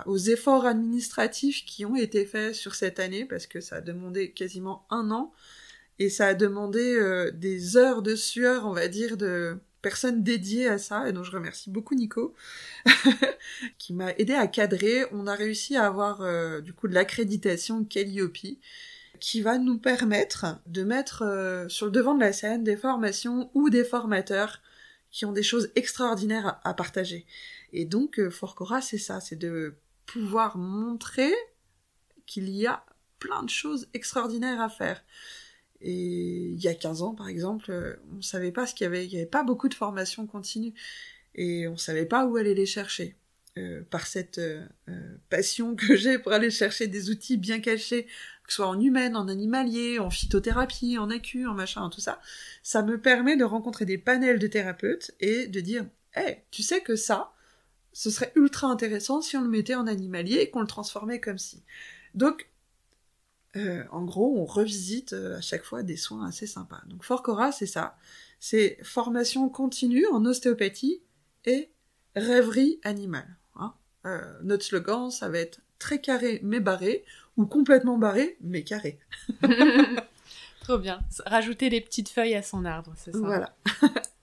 aux 0.07 0.19
efforts 0.19 0.67
administratifs 0.67 1.65
qui 1.65 1.85
ont 1.85 1.97
été 1.97 2.25
faits 2.27 2.55
sur 2.55 2.75
cette 2.75 3.01
année, 3.01 3.25
parce 3.25 3.47
que 3.47 3.61
ça 3.61 3.77
a 3.77 3.81
demandé 3.81 4.31
quasiment 4.31 4.87
un 4.91 5.11
an, 5.11 5.33
et 5.99 6.09
ça 6.09 6.29
a 6.29 6.35
demandé 6.35 6.95
euh, 6.97 7.31
des 7.33 7.77
heures 7.77 8.03
de 8.03 8.15
sueur, 8.15 8.67
on 8.67 8.73
va 8.73 8.89
dire, 8.89 9.17
de 9.17 9.59
personnes 9.83 10.23
dédiées 10.23 10.69
à 10.69 10.79
ça, 10.79 11.09
et 11.09 11.13
donc 11.13 11.25
je 11.25 11.31
remercie 11.31 11.71
beaucoup 11.71 11.95
Nico, 11.95 12.35
qui 13.79 13.93
m'a 13.95 14.13
aidé 14.13 14.35
à 14.35 14.47
cadrer. 14.47 15.05
On 15.13 15.27
a 15.27 15.35
réussi 15.35 15.77
à 15.77 15.87
avoir 15.87 16.21
euh, 16.23 16.61
du 16.61 16.73
coup 16.73 16.89
de 16.89 16.95
l'accréditation 16.95 17.85
Calliope, 17.85 18.59
qui 19.21 19.43
va 19.43 19.59
nous 19.59 19.79
permettre 19.79 20.61
de 20.67 20.83
mettre 20.83 21.67
sur 21.69 21.87
le 21.87 21.93
devant 21.93 22.15
de 22.15 22.21
la 22.21 22.33
scène 22.33 22.65
des 22.65 22.77
formations 22.77 23.51
ou 23.55 23.69
des 23.69 23.85
formateurs 23.85 24.61
qui 25.11 25.25
ont 25.25 25.33
des 25.33 25.43
choses 25.43 25.71
extraordinaires 25.75 26.61
à, 26.65 26.75
partager. 26.75 27.27
Et 27.73 27.85
donc, 27.85 28.19
euh, 28.19 28.31
Forcora, 28.31 28.81
c'est 28.81 28.99
ça, 28.99 29.21
c'est 29.21 29.37
de 29.37 29.75
pouvoir 30.07 30.57
montrer 30.57 31.33
qu'il 32.27 32.49
y 32.49 32.67
a 32.67 32.85
plein 33.19 33.43
de 33.43 33.51
choses 33.51 33.89
extraordinaires 33.93 34.61
à 34.61 34.69
faire. 34.69 35.03
Et 35.81 36.51
il 36.51 36.61
y 36.61 36.69
a 36.69 36.75
15 36.75 37.03
ans, 37.03 37.15
par 37.15 37.29
exemple, 37.29 37.71
euh, 37.71 37.97
on 38.17 38.23
savait 38.23 38.53
pas 38.53 38.67
ce 38.67 38.75
qu'il 38.75 38.85
y 38.85 38.89
avait, 38.89 39.07
il 39.07 39.13
y 39.13 39.17
avait 39.17 39.27
pas 39.27 39.43
beaucoup 39.43 39.69
de 39.69 39.75
formations 39.75 40.27
continues. 40.27 40.75
Et 41.35 41.69
on 41.69 41.77
savait 41.77 42.07
pas 42.07 42.27
où 42.27 42.37
aller 42.37 42.55
les 42.55 42.67
chercher. 42.67 43.17
Euh, 43.59 43.83
par 43.91 44.07
cette 44.07 44.39
euh, 44.39 44.65
passion 45.29 45.75
que 45.77 45.97
j'ai 45.97 46.21
pour 46.21 46.33
aller 46.33 46.51
chercher 46.51 46.87
des 46.87 47.11
outils 47.11 47.37
bien 47.37 47.59
cachés 47.59 48.07
que 48.51 48.55
ce 48.55 48.57
soit 48.57 48.67
en 48.67 48.81
humaine, 48.81 49.15
en 49.15 49.29
animalier, 49.29 50.01
en 50.01 50.11
phytothérapie, 50.11 50.99
en 50.99 51.09
acu, 51.09 51.47
en 51.47 51.55
machin, 51.55 51.89
tout 51.89 52.01
ça, 52.01 52.21
ça 52.65 52.83
me 52.83 53.01
permet 53.01 53.37
de 53.37 53.45
rencontrer 53.45 53.85
des 53.85 53.97
panels 53.97 54.41
de 54.41 54.47
thérapeutes 54.49 55.13
et 55.21 55.47
de 55.47 55.61
dire, 55.61 55.87
hé, 56.17 56.39
tu 56.51 56.65
sais 56.65 56.81
que 56.81 56.97
ça, 56.97 57.33
ce 57.93 58.11
serait 58.11 58.33
ultra 58.35 58.67
intéressant 58.67 59.23
si 59.23 59.37
on 59.37 59.43
le 59.43 59.49
mettait 59.49 59.77
en 59.77 59.87
animalier 59.87 60.39
et 60.39 60.51
qu'on 60.51 60.63
le 60.63 60.67
transformait 60.67 61.21
comme 61.21 61.39
si. 61.39 61.63
Donc, 62.15 62.50
euh, 63.57 63.85
en 63.91 64.05
gros, 64.05 64.39
on 64.39 64.45
revisite 64.45 65.13
euh, 65.13 65.39
à 65.39 65.41
chaque 65.41 65.65
fois 65.65 65.83
des 65.83 65.97
soins 65.97 66.27
assez 66.27 66.47
sympas. 66.47 66.81
Donc, 66.87 67.05
Forcora, 67.05 67.53
c'est 67.53 67.67
ça. 67.67 67.97
C'est 68.39 68.79
formation 68.83 69.49
continue 69.49 70.07
en 70.07 70.25
ostéopathie 70.25 71.03
et 71.45 71.71
rêverie 72.15 72.81
animale. 72.85 73.37
Hein. 73.57 73.75
Euh, 74.07 74.21
notre 74.43 74.65
slogan, 74.65 75.11
ça 75.11 75.29
va 75.29 75.39
être 75.39 75.61
très 75.79 76.01
carré 76.01 76.41
mais 76.43 76.61
barré, 76.61 77.05
ou 77.37 77.47
complètement 77.47 77.99
barré 77.99 78.37
mais 78.41 78.63
carré. 78.63 78.99
Trop 80.63 80.79
bien. 80.79 81.01
Rajouter 81.27 81.71
des 81.71 81.81
petites 81.81 82.09
feuilles 82.09 82.35
à 82.37 82.43
son 82.43 82.65
arbre, 82.65 82.93
c'est 82.97 83.13
ça 83.13 83.19
Voilà. 83.19 83.55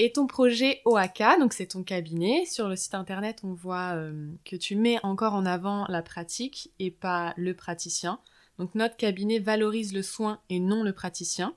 Et 0.00 0.12
ton 0.12 0.28
projet 0.28 0.80
OAK, 0.84 1.22
donc 1.40 1.52
c'est 1.52 1.66
ton 1.66 1.82
cabinet, 1.82 2.44
sur 2.44 2.68
le 2.68 2.76
site 2.76 2.94
internet 2.94 3.40
on 3.42 3.52
voit 3.52 3.94
euh, 3.96 4.30
que 4.44 4.54
tu 4.54 4.76
mets 4.76 4.98
encore 5.02 5.34
en 5.34 5.44
avant 5.44 5.86
la 5.88 6.02
pratique 6.02 6.72
et 6.78 6.92
pas 6.92 7.34
le 7.36 7.52
praticien. 7.54 8.20
Donc 8.58 8.76
notre 8.76 8.96
cabinet 8.96 9.40
valorise 9.40 9.92
le 9.92 10.02
soin 10.02 10.40
et 10.50 10.60
non 10.60 10.84
le 10.84 10.92
praticien. 10.92 11.52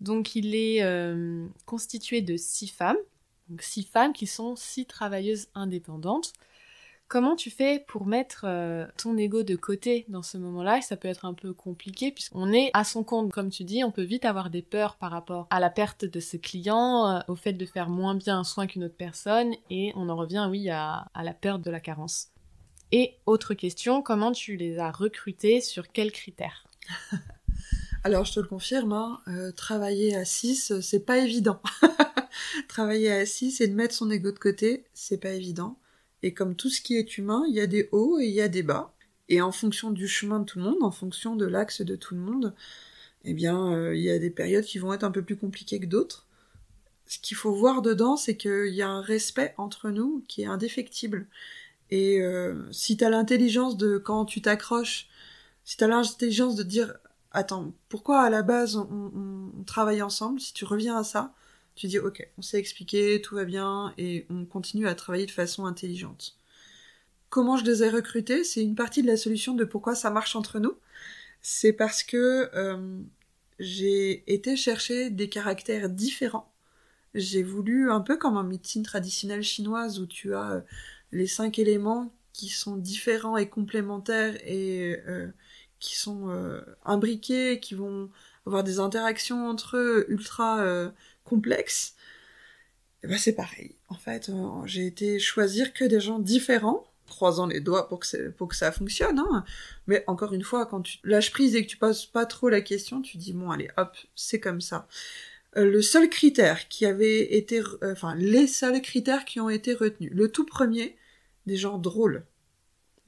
Donc 0.00 0.34
il 0.34 0.54
est 0.54 0.82
euh, 0.82 1.46
constitué 1.66 2.22
de 2.22 2.38
six 2.38 2.68
femmes, 2.68 2.96
donc 3.50 3.60
six 3.60 3.82
femmes 3.82 4.14
qui 4.14 4.26
sont 4.26 4.56
six 4.56 4.86
travailleuses 4.86 5.48
indépendantes 5.54 6.32
Comment 7.12 7.36
tu 7.36 7.50
fais 7.50 7.84
pour 7.86 8.06
mettre 8.06 8.46
euh, 8.48 8.86
ton 8.96 9.18
ego 9.18 9.42
de 9.42 9.54
côté 9.54 10.06
dans 10.08 10.22
ce 10.22 10.38
moment-là? 10.38 10.80
Ça 10.80 10.96
peut 10.96 11.08
être 11.08 11.26
un 11.26 11.34
peu 11.34 11.52
compliqué 11.52 12.10
puisqu'on 12.10 12.54
est 12.54 12.70
à 12.72 12.84
son 12.84 13.04
compte, 13.04 13.30
comme 13.30 13.50
tu 13.50 13.64
dis, 13.64 13.84
on 13.84 13.90
peut 13.90 14.02
vite 14.02 14.24
avoir 14.24 14.48
des 14.48 14.62
peurs 14.62 14.96
par 14.96 15.10
rapport 15.10 15.46
à 15.50 15.60
la 15.60 15.68
perte 15.68 16.06
de 16.06 16.20
ce 16.20 16.38
client, 16.38 17.06
euh, 17.06 17.20
au 17.28 17.36
fait 17.36 17.52
de 17.52 17.66
faire 17.66 17.90
moins 17.90 18.14
bien 18.14 18.38
un 18.38 18.44
soin 18.44 18.66
qu'une 18.66 18.84
autre 18.84 18.96
personne, 18.96 19.52
et 19.68 19.92
on 19.94 20.08
en 20.08 20.16
revient, 20.16 20.48
oui, 20.50 20.70
à, 20.70 21.04
la 21.14 21.34
perte 21.34 21.60
de 21.60 21.70
la 21.70 21.80
carence. 21.80 22.28
Et 22.92 23.18
autre 23.26 23.52
question, 23.52 24.00
comment 24.00 24.32
tu 24.32 24.56
les 24.56 24.78
as 24.78 24.90
recrutés? 24.90 25.60
Sur 25.60 25.92
quels 25.92 26.12
critères? 26.12 26.66
Alors, 28.04 28.24
je 28.24 28.32
te 28.32 28.40
le 28.40 28.46
confirme, 28.46 28.94
hein, 28.94 29.20
euh, 29.28 29.52
travailler 29.52 30.16
à 30.16 30.24
6, 30.24 30.80
c'est 30.80 31.04
pas 31.04 31.18
évident. 31.18 31.60
travailler 32.68 33.12
à 33.12 33.26
6 33.26 33.60
et 33.60 33.68
de 33.68 33.74
mettre 33.74 33.94
son 33.94 34.10
ego 34.10 34.32
de 34.32 34.38
côté, 34.38 34.84
c'est 34.94 35.18
pas 35.18 35.32
évident. 35.32 35.76
Et 36.22 36.34
comme 36.34 36.54
tout 36.54 36.70
ce 36.70 36.80
qui 36.80 36.96
est 36.96 37.18
humain, 37.18 37.44
il 37.48 37.54
y 37.54 37.60
a 37.60 37.66
des 37.66 37.88
hauts 37.92 38.18
et 38.20 38.26
il 38.26 38.32
y 38.32 38.40
a 38.40 38.48
des 38.48 38.62
bas. 38.62 38.94
Et 39.28 39.40
en 39.40 39.52
fonction 39.52 39.90
du 39.90 40.08
chemin 40.08 40.40
de 40.40 40.44
tout 40.44 40.58
le 40.58 40.64
monde, 40.64 40.82
en 40.82 40.90
fonction 40.90 41.36
de 41.36 41.46
l'axe 41.46 41.80
de 41.80 41.96
tout 41.96 42.14
le 42.14 42.20
monde, 42.20 42.54
eh 43.24 43.34
bien, 43.34 43.72
euh, 43.72 43.96
il 43.96 44.02
y 44.02 44.10
a 44.10 44.18
des 44.18 44.30
périodes 44.30 44.64
qui 44.64 44.78
vont 44.78 44.92
être 44.92 45.04
un 45.04 45.10
peu 45.10 45.22
plus 45.22 45.36
compliquées 45.36 45.80
que 45.80 45.86
d'autres. 45.86 46.26
Ce 47.06 47.18
qu'il 47.18 47.36
faut 47.36 47.54
voir 47.54 47.82
dedans, 47.82 48.16
c'est 48.16 48.36
qu'il 48.36 48.74
y 48.74 48.82
a 48.82 48.88
un 48.88 49.02
respect 49.02 49.54
entre 49.58 49.90
nous 49.90 50.24
qui 50.28 50.42
est 50.42 50.46
indéfectible. 50.46 51.26
Et 51.90 52.20
euh, 52.20 52.54
si 52.72 52.96
t'as 52.96 53.10
l'intelligence 53.10 53.76
de, 53.76 53.98
quand 53.98 54.24
tu 54.24 54.40
t'accroches, 54.40 55.08
si 55.64 55.76
t'as 55.76 55.88
l'intelligence 55.88 56.56
de 56.56 56.62
dire, 56.62 56.94
attends, 57.32 57.72
pourquoi 57.88 58.22
à 58.22 58.30
la 58.30 58.42
base 58.42 58.76
on, 58.76 59.12
on 59.58 59.62
travaille 59.64 60.02
ensemble, 60.02 60.40
si 60.40 60.54
tu 60.54 60.64
reviens 60.64 60.96
à 60.96 61.04
ça, 61.04 61.34
tu 61.74 61.86
dis 61.86 61.98
ok, 61.98 62.28
on 62.38 62.42
s'est 62.42 62.58
expliqué, 62.58 63.20
tout 63.22 63.34
va 63.34 63.44
bien, 63.44 63.94
et 63.98 64.26
on 64.30 64.44
continue 64.44 64.88
à 64.88 64.94
travailler 64.94 65.26
de 65.26 65.30
façon 65.30 65.66
intelligente. 65.66 66.36
Comment 67.30 67.56
je 67.56 67.64
les 67.64 67.82
ai 67.82 67.88
recrutés? 67.88 68.44
C'est 68.44 68.62
une 68.62 68.74
partie 68.74 69.02
de 69.02 69.06
la 69.06 69.16
solution 69.16 69.54
de 69.54 69.64
pourquoi 69.64 69.94
ça 69.94 70.10
marche 70.10 70.36
entre 70.36 70.58
nous. 70.60 70.74
C'est 71.40 71.72
parce 71.72 72.02
que 72.02 72.50
euh, 72.54 73.00
j'ai 73.58 74.22
été 74.32 74.56
chercher 74.56 75.10
des 75.10 75.28
caractères 75.28 75.88
différents 75.88 76.48
j'ai 77.14 77.42
voulu, 77.42 77.90
un 77.90 78.00
peu 78.00 78.16
comme 78.16 78.36
en 78.38 78.42
médecine 78.42 78.82
traditionnelle 78.82 79.42
chinoise 79.42 80.00
où 80.00 80.06
tu 80.06 80.34
as 80.34 80.52
euh, 80.52 80.60
les 81.10 81.26
cinq 81.26 81.58
éléments 81.58 82.10
qui 82.32 82.48
sont 82.48 82.76
différents 82.76 83.36
et 83.36 83.48
complémentaires 83.48 84.34
et 84.46 84.98
euh, 85.06 85.28
qui 85.78 85.96
sont 85.96 86.30
imbriqués, 86.84 87.60
qui 87.60 87.74
vont 87.74 88.10
avoir 88.46 88.64
des 88.64 88.78
interactions 88.78 89.48
entre 89.48 89.76
eux 89.76 90.06
ultra 90.08 90.92
complexes, 91.32 91.94
et 93.02 93.08
ben 93.08 93.18
c'est 93.18 93.32
pareil. 93.34 93.74
En 93.88 93.94
fait, 93.94 94.30
j'ai 94.64 94.86
été 94.86 95.18
choisir 95.18 95.72
que 95.72 95.84
des 95.84 96.00
gens 96.00 96.18
différents 96.18 96.86
croisant 97.06 97.46
les 97.46 97.60
doigts 97.60 97.88
pour 97.88 98.00
que, 98.00 98.28
pour 98.30 98.48
que 98.48 98.56
ça 98.56 98.72
fonctionne. 98.72 99.18
Hein. 99.18 99.44
Mais 99.86 100.02
encore 100.06 100.32
une 100.32 100.42
fois, 100.42 100.66
quand 100.66 100.82
tu 100.82 100.98
lâches 101.04 101.30
prise 101.30 101.54
et 101.54 101.64
que 101.64 101.70
tu 101.70 101.76
poses 101.76 102.06
pas 102.06 102.26
trop 102.26 102.48
la 102.48 102.60
question, 102.60 103.02
tu 103.02 103.16
dis 103.18 103.32
bon 103.32 103.50
allez 103.50 103.68
hop, 103.76 103.96
c'est 104.14 104.40
comme 104.40 104.60
ça. 104.60 104.88
Euh, 105.56 105.70
le 105.70 105.82
seul 105.82 106.08
critère 106.08 106.68
qui 106.68 106.86
avait 106.86 107.34
été, 107.36 107.60
euh, 107.60 107.92
enfin 107.92 108.14
les 108.16 108.46
seuls 108.46 108.80
critères 108.80 109.24
qui 109.24 109.40
ont 109.40 109.50
été 109.50 109.74
retenus. 109.74 110.10
Le 110.14 110.30
tout 110.30 110.46
premier, 110.46 110.96
des 111.46 111.56
gens 111.56 111.78
drôles, 111.78 112.24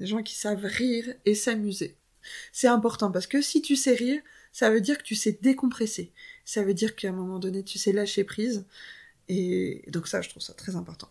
des 0.01 0.07
gens 0.07 0.22
qui 0.22 0.35
savent 0.35 0.64
rire 0.64 1.07
et 1.25 1.35
s'amuser. 1.35 1.97
C'est 2.53 2.68
important 2.68 3.11
parce 3.11 3.27
que 3.27 3.41
si 3.41 3.62
tu 3.62 3.77
sais 3.77 3.95
rire, 3.95 4.20
ça 4.53 4.70
veut 4.70 4.81
dire 4.81 4.99
que 4.99 5.03
tu 5.03 5.14
sais 5.14 5.39
décompresser. 5.41 6.12
Ça 6.45 6.62
veut 6.62 6.74
dire 6.74 6.95
qu'à 6.97 7.09
un 7.09 7.12
moment 7.12 7.38
donné, 7.38 7.62
tu 7.62 7.78
sais 7.78 7.92
lâcher 7.92 8.24
prise. 8.24 8.64
Et 9.28 9.84
donc 9.88 10.07
ça, 10.07 10.20
je 10.20 10.28
trouve 10.28 10.42
ça 10.42 10.53
très 10.53 10.76
important. 10.76 11.09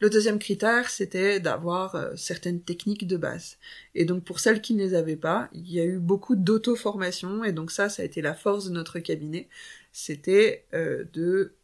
Le 0.00 0.10
deuxième 0.10 0.38
critère, 0.38 0.90
c'était 0.90 1.40
d'avoir 1.40 1.94
euh, 1.94 2.14
certaines 2.16 2.60
techniques 2.60 3.06
de 3.06 3.16
base. 3.16 3.56
Et 3.94 4.04
donc 4.04 4.24
pour 4.24 4.40
celles 4.40 4.60
qui 4.60 4.74
ne 4.74 4.82
les 4.82 4.94
avaient 4.94 5.16
pas, 5.16 5.48
il 5.52 5.70
y 5.70 5.80
a 5.80 5.84
eu 5.84 5.98
beaucoup 5.98 6.36
d'auto-formation, 6.36 7.44
et 7.44 7.52
donc 7.52 7.70
ça, 7.70 7.88
ça 7.88 8.02
a 8.02 8.04
été 8.04 8.20
la 8.20 8.34
force 8.34 8.66
de 8.66 8.72
notre 8.72 8.98
cabinet, 8.98 9.48
c'était 9.92 10.66
euh, 10.74 11.04
de 11.14 11.54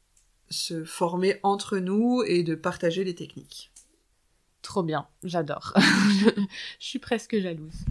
se 0.48 0.84
former 0.84 1.38
entre 1.42 1.78
nous 1.78 2.22
et 2.26 2.42
de 2.42 2.54
partager 2.54 3.04
les 3.04 3.14
techniques. 3.14 3.70
Trop 4.62 4.82
bien, 4.82 5.06
j'adore. 5.22 5.74
Je 6.78 6.86
suis 6.86 6.98
presque 6.98 7.38
jalouse. 7.38 7.84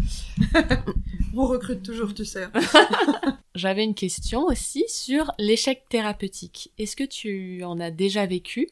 On 1.36 1.46
recrute 1.46 1.84
toujours, 1.84 2.14
tu 2.14 2.26
sais. 2.26 2.48
J'avais 3.60 3.84
une 3.84 3.94
question 3.94 4.46
aussi 4.46 4.86
sur 4.88 5.34
l'échec 5.38 5.84
thérapeutique. 5.90 6.72
Est-ce 6.78 6.96
que 6.96 7.04
tu 7.04 7.62
en 7.66 7.78
as 7.82 7.92
déjà 7.92 8.26
vécu? 8.26 8.70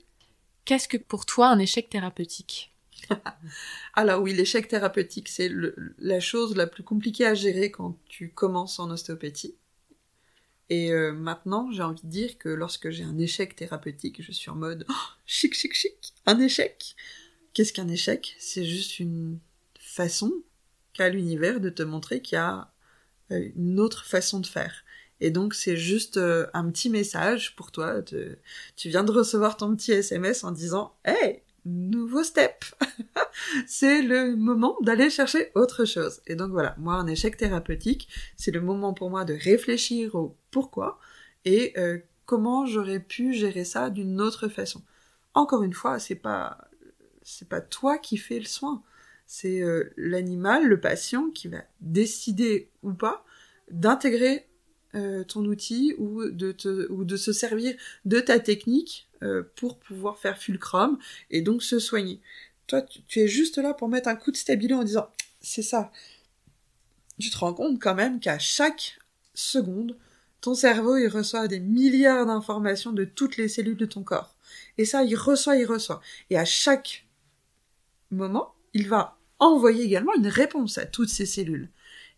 Qu'est-ce 0.63 0.87
que 0.87 0.95
pour 0.95 1.25
toi 1.25 1.49
un 1.49 1.59
échec 1.59 1.89
thérapeutique? 1.89 2.73
Alors 3.95 4.21
oui, 4.21 4.33
l'échec 4.33 4.65
thérapeutique, 4.69 5.27
c'est 5.27 5.51
la 5.97 6.21
chose 6.21 6.55
la 6.55 6.67
plus 6.67 6.83
compliquée 6.83 7.25
à 7.25 7.33
gérer 7.33 7.69
quand 7.69 7.97
tu 8.07 8.29
commences 8.29 8.79
en 8.79 8.89
ostéopathie. 8.89 9.55
Et 10.69 10.93
euh, 10.93 11.11
maintenant, 11.11 11.69
j'ai 11.73 11.83
envie 11.83 12.03
de 12.03 12.09
dire 12.09 12.37
que 12.37 12.47
lorsque 12.47 12.89
j'ai 12.89 13.03
un 13.03 13.17
échec 13.17 13.57
thérapeutique, 13.57 14.21
je 14.21 14.31
suis 14.31 14.49
en 14.49 14.55
mode 14.55 14.85
oh, 14.87 14.93
chic, 15.25 15.53
chic, 15.53 15.73
chic, 15.73 16.13
un 16.25 16.39
échec. 16.39 16.95
Qu'est-ce 17.53 17.73
qu'un 17.73 17.89
échec? 17.89 18.37
C'est 18.39 18.63
juste 18.63 18.99
une 18.99 19.39
façon 19.81 20.31
qu'a 20.93 21.09
l'univers 21.09 21.59
de 21.59 21.69
te 21.69 21.83
montrer 21.83 22.21
qu'il 22.21 22.37
y 22.37 22.39
a 22.39 22.71
une 23.29 23.79
autre 23.79 24.05
façon 24.05 24.39
de 24.39 24.47
faire. 24.47 24.83
Et 25.19 25.31
donc 25.31 25.53
c'est 25.53 25.77
juste 25.77 26.17
euh, 26.17 26.47
un 26.53 26.69
petit 26.69 26.89
message 26.89 27.55
pour 27.55 27.71
toi. 27.71 28.01
Tu 28.01 28.89
viens 28.89 29.03
de 29.03 29.11
recevoir 29.11 29.57
ton 29.57 29.75
petit 29.75 29.91
SMS 29.91 30.43
en 30.43 30.51
disant 30.51 30.93
Hey, 31.05 31.41
nouveau 31.65 32.23
step 32.23 32.65
C'est 33.67 34.01
le 34.01 34.35
moment 34.35 34.77
d'aller 34.81 35.09
chercher 35.09 35.51
autre 35.55 35.85
chose. 35.85 36.21
Et 36.27 36.35
donc 36.35 36.51
voilà, 36.51 36.75
moi 36.77 36.95
un 36.95 37.07
échec 37.07 37.37
thérapeutique, 37.37 38.07
c'est 38.35 38.51
le 38.51 38.61
moment 38.61 38.93
pour 38.93 39.09
moi 39.09 39.25
de 39.25 39.33
réfléchir 39.33 40.15
au 40.15 40.35
pourquoi 40.51 40.99
et 41.45 41.73
euh, 41.77 41.99
comment 42.25 42.65
j'aurais 42.65 42.99
pu 42.99 43.33
gérer 43.33 43.65
ça 43.65 43.89
d'une 43.89 44.21
autre 44.21 44.47
façon. 44.47 44.81
Encore 45.33 45.63
une 45.63 45.73
fois, 45.73 45.99
c'est 45.99 46.15
pas 46.15 46.57
c'est 47.23 47.49
pas 47.49 47.61
toi 47.61 47.97
qui 47.97 48.17
fais 48.17 48.39
le 48.39 48.45
soin, 48.45 48.83
c'est 49.27 49.61
euh, 49.61 49.93
l'animal, 49.97 50.65
le 50.65 50.79
patient 50.79 51.29
qui 51.29 51.49
va 51.49 51.59
décider 51.81 52.69
ou 52.81 52.93
pas 52.93 53.25
d'intégrer 53.69 54.47
euh, 54.95 55.25
ton 55.25 55.43
outil 55.43 55.93
ou 55.97 56.23
de, 56.29 57.17
se 57.17 57.33
servir 57.33 57.75
de 58.05 58.21
ta 58.21 58.39
technique 58.39 59.09
euh, 59.21 59.43
pour 59.57 59.77
pouvoir 59.79 60.17
faire 60.17 60.37
fulcrum 60.37 60.97
et 61.29 61.41
donc 61.41 61.61
se 61.61 61.77
soigner. 61.77 62.21
Toi, 62.67 62.81
tu, 62.81 63.19
es 63.19 63.27
juste 63.27 63.57
là 63.57 63.73
pour 63.73 63.89
mettre 63.89 64.07
un 64.07 64.15
coup 64.15 64.31
de 64.31 64.37
stabilo 64.37 64.77
en 64.77 64.83
disant 64.85 65.09
c'est 65.41 65.61
ça. 65.61 65.91
Tu 67.19 67.29
te 67.29 67.37
rends 67.37 67.53
compte 67.53 67.81
quand 67.81 67.95
même 67.95 68.21
qu'à 68.21 68.39
chaque 68.39 68.97
seconde, 69.33 69.97
ton 70.39 70.55
cerveau 70.55 70.95
il 70.95 71.09
reçoit 71.09 71.49
des 71.49 71.59
milliards 71.59 72.25
d'informations 72.25 72.93
de 72.93 73.03
toutes 73.03 73.35
les 73.35 73.49
cellules 73.49 73.77
de 73.77 73.85
ton 73.85 74.03
corps. 74.03 74.35
Et 74.77 74.85
ça, 74.85 75.03
il 75.03 75.15
reçoit, 75.15 75.57
il 75.57 75.65
reçoit. 75.65 76.01
Et 76.29 76.37
à 76.37 76.45
chaque 76.45 77.05
moment, 78.09 78.53
il 78.73 78.87
va 78.87 79.16
envoyer 79.39 79.83
également 79.83 80.13
une 80.15 80.27
réponse 80.27 80.77
à 80.77 80.85
toutes 80.85 81.09
ces 81.09 81.25
cellules. 81.25 81.69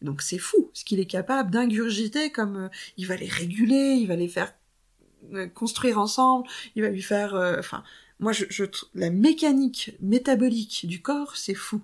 Donc 0.01 0.21
c'est 0.21 0.37
fou 0.37 0.71
ce 0.73 0.85
qu'il 0.85 0.99
est 0.99 1.05
capable 1.05 1.51
d'ingurgiter 1.51 2.31
comme 2.31 2.55
euh, 2.55 2.69
il 2.97 3.05
va 3.07 3.15
les 3.15 3.27
réguler, 3.27 3.97
il 3.99 4.07
va 4.07 4.15
les 4.15 4.29
faire 4.29 4.53
euh, 5.33 5.47
construire 5.47 5.99
ensemble, 5.99 6.47
il 6.75 6.83
va 6.83 6.89
lui 6.89 7.01
faire 7.01 7.35
euh, 7.35 7.57
enfin 7.59 7.83
moi 8.19 8.31
je, 8.31 8.45
je 8.49 8.63
la 8.95 9.09
mécanique 9.09 9.91
métabolique 9.99 10.85
du 10.87 11.01
corps, 11.01 11.35
c'est 11.35 11.53
fou. 11.53 11.81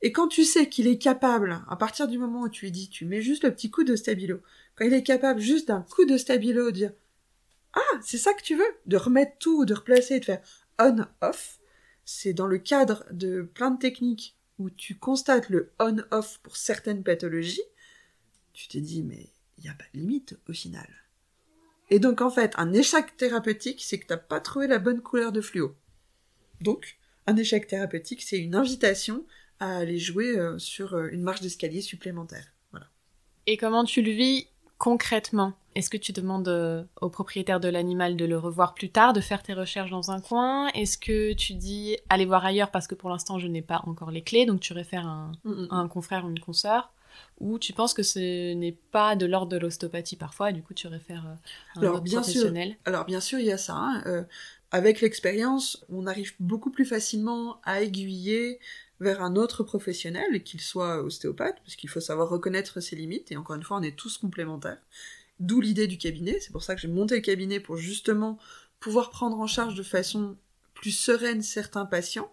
Et 0.00 0.12
quand 0.12 0.28
tu 0.28 0.44
sais 0.44 0.68
qu'il 0.68 0.86
est 0.86 0.98
capable, 0.98 1.60
à 1.68 1.76
partir 1.76 2.06
du 2.06 2.18
moment 2.18 2.42
où 2.42 2.48
tu 2.48 2.66
lui 2.66 2.72
dis, 2.72 2.88
tu 2.88 3.04
mets 3.04 3.20
juste 3.20 3.42
le 3.42 3.52
petit 3.52 3.70
coup 3.70 3.82
de 3.82 3.96
stabilo, 3.96 4.40
quand 4.76 4.84
il 4.84 4.94
est 4.94 5.02
capable 5.02 5.40
juste 5.40 5.68
d'un 5.68 5.82
coup 5.82 6.04
de 6.04 6.16
stabilo 6.16 6.66
de 6.66 6.70
dire 6.70 6.92
Ah, 7.72 7.98
c'est 8.02 8.18
ça 8.18 8.32
que 8.34 8.42
tu 8.42 8.54
veux 8.54 8.76
De 8.86 8.96
remettre 8.96 9.36
tout, 9.38 9.64
de 9.64 9.74
replacer, 9.74 10.20
de 10.20 10.24
faire 10.24 10.42
on-off, 10.78 11.58
c'est 12.04 12.32
dans 12.32 12.46
le 12.46 12.58
cadre 12.58 13.04
de 13.10 13.42
plein 13.42 13.72
de 13.72 13.78
techniques 13.78 14.37
où 14.58 14.70
tu 14.70 14.96
constates 14.96 15.48
le 15.48 15.72
on-off 15.78 16.38
pour 16.42 16.56
certaines 16.56 17.02
pathologies, 17.02 17.62
tu 18.52 18.68
te 18.68 18.78
dis, 18.78 19.02
mais 19.02 19.30
il 19.56 19.64
n'y 19.64 19.70
a 19.70 19.74
pas 19.74 19.84
de 19.94 20.00
limite 20.00 20.38
au 20.48 20.52
final. 20.52 20.88
Et 21.90 21.98
donc, 21.98 22.20
en 22.20 22.30
fait, 22.30 22.52
un 22.56 22.72
échec 22.72 23.16
thérapeutique, 23.16 23.82
c'est 23.82 23.98
que 23.98 24.06
tu 24.06 24.12
n'as 24.12 24.18
pas 24.18 24.40
trouvé 24.40 24.66
la 24.66 24.78
bonne 24.78 25.00
couleur 25.00 25.32
de 25.32 25.40
fluo. 25.40 25.74
Donc, 26.60 26.98
un 27.26 27.36
échec 27.36 27.66
thérapeutique, 27.66 28.22
c'est 28.22 28.38
une 28.38 28.54
invitation 28.54 29.24
à 29.60 29.78
aller 29.78 29.98
jouer 29.98 30.38
euh, 30.38 30.58
sur 30.58 30.94
euh, 30.94 31.08
une 31.10 31.22
marche 31.22 31.40
d'escalier 31.40 31.80
supplémentaire. 31.80 32.52
Voilà. 32.70 32.88
Et 33.46 33.56
comment 33.56 33.84
tu 33.84 34.02
le 34.02 34.12
vis 34.12 34.48
concrètement 34.78 35.52
Est-ce 35.74 35.90
que 35.90 35.96
tu 35.96 36.12
demandes 36.12 36.48
euh, 36.48 36.82
au 37.00 37.10
propriétaire 37.10 37.60
de 37.60 37.68
l'animal 37.68 38.16
de 38.16 38.24
le 38.24 38.38
revoir 38.38 38.74
plus 38.74 38.90
tard, 38.90 39.12
de 39.12 39.20
faire 39.20 39.42
tes 39.42 39.52
recherches 39.52 39.90
dans 39.90 40.10
un 40.10 40.20
coin? 40.20 40.68
Est-ce 40.68 40.96
que 40.96 41.34
tu 41.34 41.54
dis 41.54 41.96
allez 42.08 42.24
voir 42.24 42.44
ailleurs 42.44 42.70
parce 42.70 42.86
que 42.86 42.94
pour 42.94 43.10
l'instant 43.10 43.38
je 43.38 43.46
n'ai 43.46 43.62
pas 43.62 43.82
encore 43.86 44.10
les 44.10 44.22
clés, 44.22 44.46
donc 44.46 44.60
tu 44.60 44.72
réfères 44.72 45.06
un, 45.06 45.32
mm, 45.44 45.50
mm, 45.50 45.62
mm. 45.62 45.68
un 45.70 45.88
confrère 45.88 46.24
ou 46.24 46.30
une 46.30 46.40
consoeur? 46.40 46.92
Ou 47.40 47.58
tu 47.58 47.72
penses 47.72 47.94
que 47.94 48.02
ce 48.02 48.54
n'est 48.54 48.76
pas 48.92 49.16
de 49.16 49.26
l'ordre 49.26 49.50
de 49.50 49.56
l'ostéopathie 49.56 50.16
parfois, 50.16 50.50
et 50.50 50.52
du 50.52 50.62
coup 50.62 50.74
tu 50.74 50.86
réfères 50.86 51.26
euh, 51.26 51.80
un 51.80 51.82
alors, 51.82 52.00
bien 52.00 52.20
professionnel? 52.20 52.68
Sûr, 52.68 52.78
Alors 52.84 53.04
bien 53.04 53.20
sûr, 53.20 53.38
il 53.38 53.46
y 53.46 53.52
a 53.52 53.58
ça. 53.58 53.74
Hein. 53.74 54.02
Euh, 54.06 54.22
avec 54.70 55.00
l'expérience, 55.00 55.84
on 55.88 56.06
arrive 56.06 56.34
beaucoup 56.40 56.70
plus 56.70 56.84
facilement 56.84 57.60
à 57.64 57.82
aiguiller 57.82 58.60
vers 59.00 59.22
un 59.22 59.36
autre 59.36 59.62
professionnel, 59.62 60.42
qu'il 60.42 60.60
soit 60.60 61.02
ostéopathe, 61.02 61.58
parce 61.64 61.76
qu'il 61.76 61.88
faut 61.88 62.00
savoir 62.00 62.28
reconnaître 62.28 62.80
ses 62.80 62.96
limites, 62.96 63.30
et 63.30 63.36
encore 63.36 63.56
une 63.56 63.62
fois, 63.62 63.78
on 63.78 63.82
est 63.82 63.96
tous 63.96 64.18
complémentaires. 64.18 64.82
D'où 65.40 65.60
l'idée 65.60 65.86
du 65.86 65.98
cabinet, 65.98 66.38
c'est 66.40 66.50
pour 66.50 66.64
ça 66.64 66.74
que 66.74 66.80
j'ai 66.80 66.88
monté 66.88 67.14
le 67.14 67.20
cabinet 67.20 67.60
pour 67.60 67.76
justement 67.76 68.38
pouvoir 68.80 69.10
prendre 69.10 69.38
en 69.38 69.46
charge 69.46 69.74
de 69.74 69.82
façon 69.82 70.36
plus 70.74 70.90
sereine 70.90 71.42
certains 71.42 71.86
patients, 71.86 72.32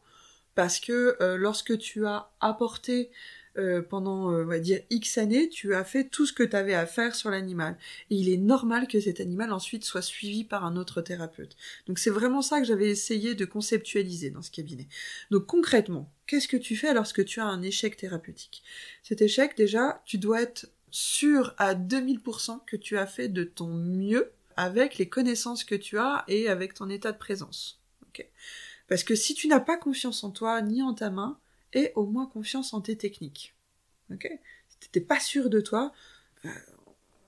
parce 0.55 0.79
que 0.79 1.17
euh, 1.21 1.37
lorsque 1.37 1.77
tu 1.77 2.05
as 2.05 2.31
apporté 2.39 3.11
euh, 3.57 3.81
pendant, 3.81 4.31
euh, 4.31 4.43
on 4.43 4.47
va 4.47 4.59
dire, 4.59 4.81
X 4.89 5.17
années, 5.17 5.49
tu 5.49 5.73
as 5.73 5.83
fait 5.83 6.03
tout 6.05 6.25
ce 6.25 6.33
que 6.33 6.43
tu 6.43 6.55
avais 6.55 6.73
à 6.73 6.85
faire 6.85 7.15
sur 7.15 7.29
l'animal. 7.29 7.77
Et 8.09 8.15
il 8.15 8.29
est 8.29 8.37
normal 8.37 8.87
que 8.87 8.99
cet 8.99 9.19
animal 9.19 9.51
ensuite 9.51 9.85
soit 9.85 10.01
suivi 10.01 10.43
par 10.43 10.65
un 10.65 10.75
autre 10.75 11.01
thérapeute. 11.01 11.55
Donc 11.87 11.99
c'est 11.99 12.09
vraiment 12.09 12.41
ça 12.41 12.59
que 12.59 12.65
j'avais 12.65 12.89
essayé 12.89 13.35
de 13.35 13.45
conceptualiser 13.45 14.29
dans 14.29 14.41
ce 14.41 14.51
cabinet. 14.51 14.87
Donc 15.31 15.45
concrètement, 15.45 16.11
qu'est-ce 16.27 16.47
que 16.47 16.57
tu 16.57 16.75
fais 16.75 16.93
lorsque 16.93 17.23
tu 17.25 17.39
as 17.39 17.45
un 17.45 17.61
échec 17.61 17.97
thérapeutique? 17.97 18.63
Cet 19.03 19.21
échec, 19.21 19.55
déjà, 19.55 20.01
tu 20.05 20.17
dois 20.17 20.41
être 20.41 20.67
sûr 20.91 21.53
à 21.57 21.75
2000% 21.75 22.59
que 22.65 22.75
tu 22.75 22.97
as 22.97 23.07
fait 23.07 23.29
de 23.29 23.43
ton 23.43 23.67
mieux 23.67 24.31
avec 24.57 24.97
les 24.97 25.09
connaissances 25.09 25.63
que 25.63 25.75
tu 25.75 25.97
as 25.97 26.23
et 26.27 26.47
avec 26.47 26.73
ton 26.73 26.89
état 26.89 27.11
de 27.11 27.17
présence. 27.17 27.81
Parce 28.87 29.03
que 29.03 29.15
si 29.15 29.33
tu 29.33 29.47
n'as 29.47 29.59
pas 29.59 29.77
confiance 29.77 30.23
en 30.23 30.31
toi 30.31 30.61
ni 30.61 30.81
en 30.81 30.93
ta 30.93 31.09
main, 31.09 31.39
et 31.75 31.91
au 31.95 32.07
moins 32.07 32.25
confiance 32.25 32.73
en 32.73 32.81
tes 32.81 32.97
techniques. 32.97 33.53
Ok? 34.11 34.27
Si 34.69 34.77
t'étais 34.79 35.01
pas 35.01 35.19
sûr 35.19 35.49
de 35.51 35.61
toi, 35.61 35.91
euh, 36.45 36.49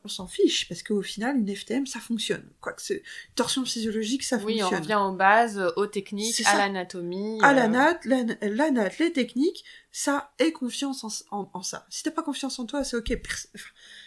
on 0.04 0.08
s'en 0.08 0.28
fiche, 0.28 0.70
parce 0.70 0.84
qu'au 0.84 1.02
final, 1.02 1.38
une 1.38 1.54
FTM, 1.54 1.86
ça 1.86 2.00
fonctionne. 2.00 2.50
Quoique 2.62 2.82
c'est 2.82 3.04
torsion 3.36 3.66
physiologique, 3.66 4.24
ça 4.24 4.38
oui, 4.38 4.60
fonctionne. 4.60 4.80
on 4.80 4.82
revient 4.82 5.02
aux 5.14 5.16
bases, 5.16 5.74
aux 5.76 5.88
techniques, 5.88 6.42
à 6.46 6.58
l'anatomie. 6.58 7.40
À 7.42 7.52
euh, 7.52 7.54
la 7.54 7.68
natte, 7.68 8.06
la, 8.06 8.24
la 8.42 8.72
natte, 8.72 9.00
les 9.00 9.12
techniques, 9.12 9.66
ça, 9.92 10.32
et 10.40 10.54
confiance 10.54 11.04
en, 11.04 11.10
en, 11.38 11.50
en 11.54 11.62
ça. 11.62 11.86
Si 11.90 12.04
t'as 12.04 12.12
pas 12.12 12.24
confiance 12.24 12.58
en 12.58 12.66
toi, 12.66 12.84
c'est 12.86 12.96
ok. 12.96 13.20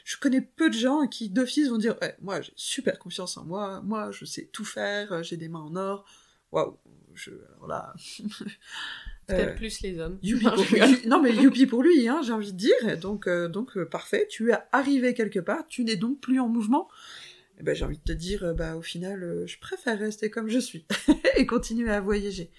Je 0.05 0.17
connais 0.17 0.41
peu 0.41 0.71
de 0.71 0.75
gens 0.75 1.07
qui 1.07 1.29
d'office 1.29 1.69
vont 1.69 1.79
dire, 1.79 1.97
ouais, 2.01 2.17
moi 2.23 2.41
j'ai 2.41 2.53
super 2.57 2.99
confiance 2.99 3.37
en 3.37 3.45
moi, 3.45 3.83
moi 3.83 4.11
je 4.11 4.25
sais 4.25 4.47
tout 4.47 4.65
faire, 4.65 5.13
euh, 5.13 5.23
j'ai 5.23 5.37
des 5.37 5.49
mains 5.49 5.61
en 5.61 5.77
or. 5.77 6.07
Waouh, 6.51 6.79
je, 7.15 7.31
alors 7.31 7.69
là. 7.69 7.95
Peut-être 9.31 9.49
Euh, 9.51 9.57
plus 9.57 9.81
les 9.83 9.99
hommes. 9.99 10.19
Youpi 10.23 10.45
Non, 10.47 10.53
pour. 10.55 10.67
Non 11.07 11.23
mais 11.23 11.35
youpi 11.35 11.67
pour 11.67 11.83
lui, 11.83 12.09
hein, 12.09 12.21
j'ai 12.25 12.33
envie 12.33 12.53
de 12.53 12.59
dire. 12.59 12.99
Donc, 13.01 13.27
euh, 13.27 13.49
donc 13.49 13.77
euh, 13.77 13.85
parfait, 13.85 14.27
tu 14.29 14.51
es 14.51 14.55
arrivé 14.73 15.15
quelque 15.15 15.41
part, 15.41 15.67
tu 15.69 15.85
n'es 15.85 15.97
donc 15.97 16.21
plus 16.21 16.41
en 16.41 16.49
mouvement. 16.49 16.89
Eh 17.59 17.63
ben, 17.63 17.75
j'ai 17.75 17.85
envie 17.85 17.99
de 17.99 18.03
te 18.03 18.13
dire, 18.13 18.55
bah 18.55 18.77
au 18.77 18.83
final, 18.83 19.45
je 19.47 19.59
préfère 19.59 19.99
rester 19.99 20.31
comme 20.31 20.49
je 20.49 20.59
suis 20.59 20.87
et 21.37 21.45
continuer 21.45 21.91
à 21.91 22.01
voyager. 22.01 22.51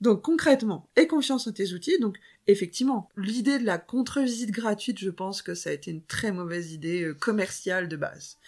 Donc 0.00 0.22
concrètement, 0.22 0.88
aie 0.96 1.06
confiance 1.08 1.46
en 1.46 1.52
tes 1.52 1.72
outils. 1.72 1.98
Donc 1.98 2.18
effectivement, 2.46 3.08
l'idée 3.16 3.58
de 3.58 3.64
la 3.64 3.78
contre-visite 3.78 4.52
gratuite, 4.52 4.98
je 4.98 5.10
pense 5.10 5.42
que 5.42 5.54
ça 5.54 5.70
a 5.70 5.72
été 5.72 5.90
une 5.90 6.02
très 6.02 6.30
mauvaise 6.30 6.72
idée 6.72 7.02
euh, 7.02 7.14
commerciale 7.14 7.88
de 7.88 7.96
base. 7.96 8.38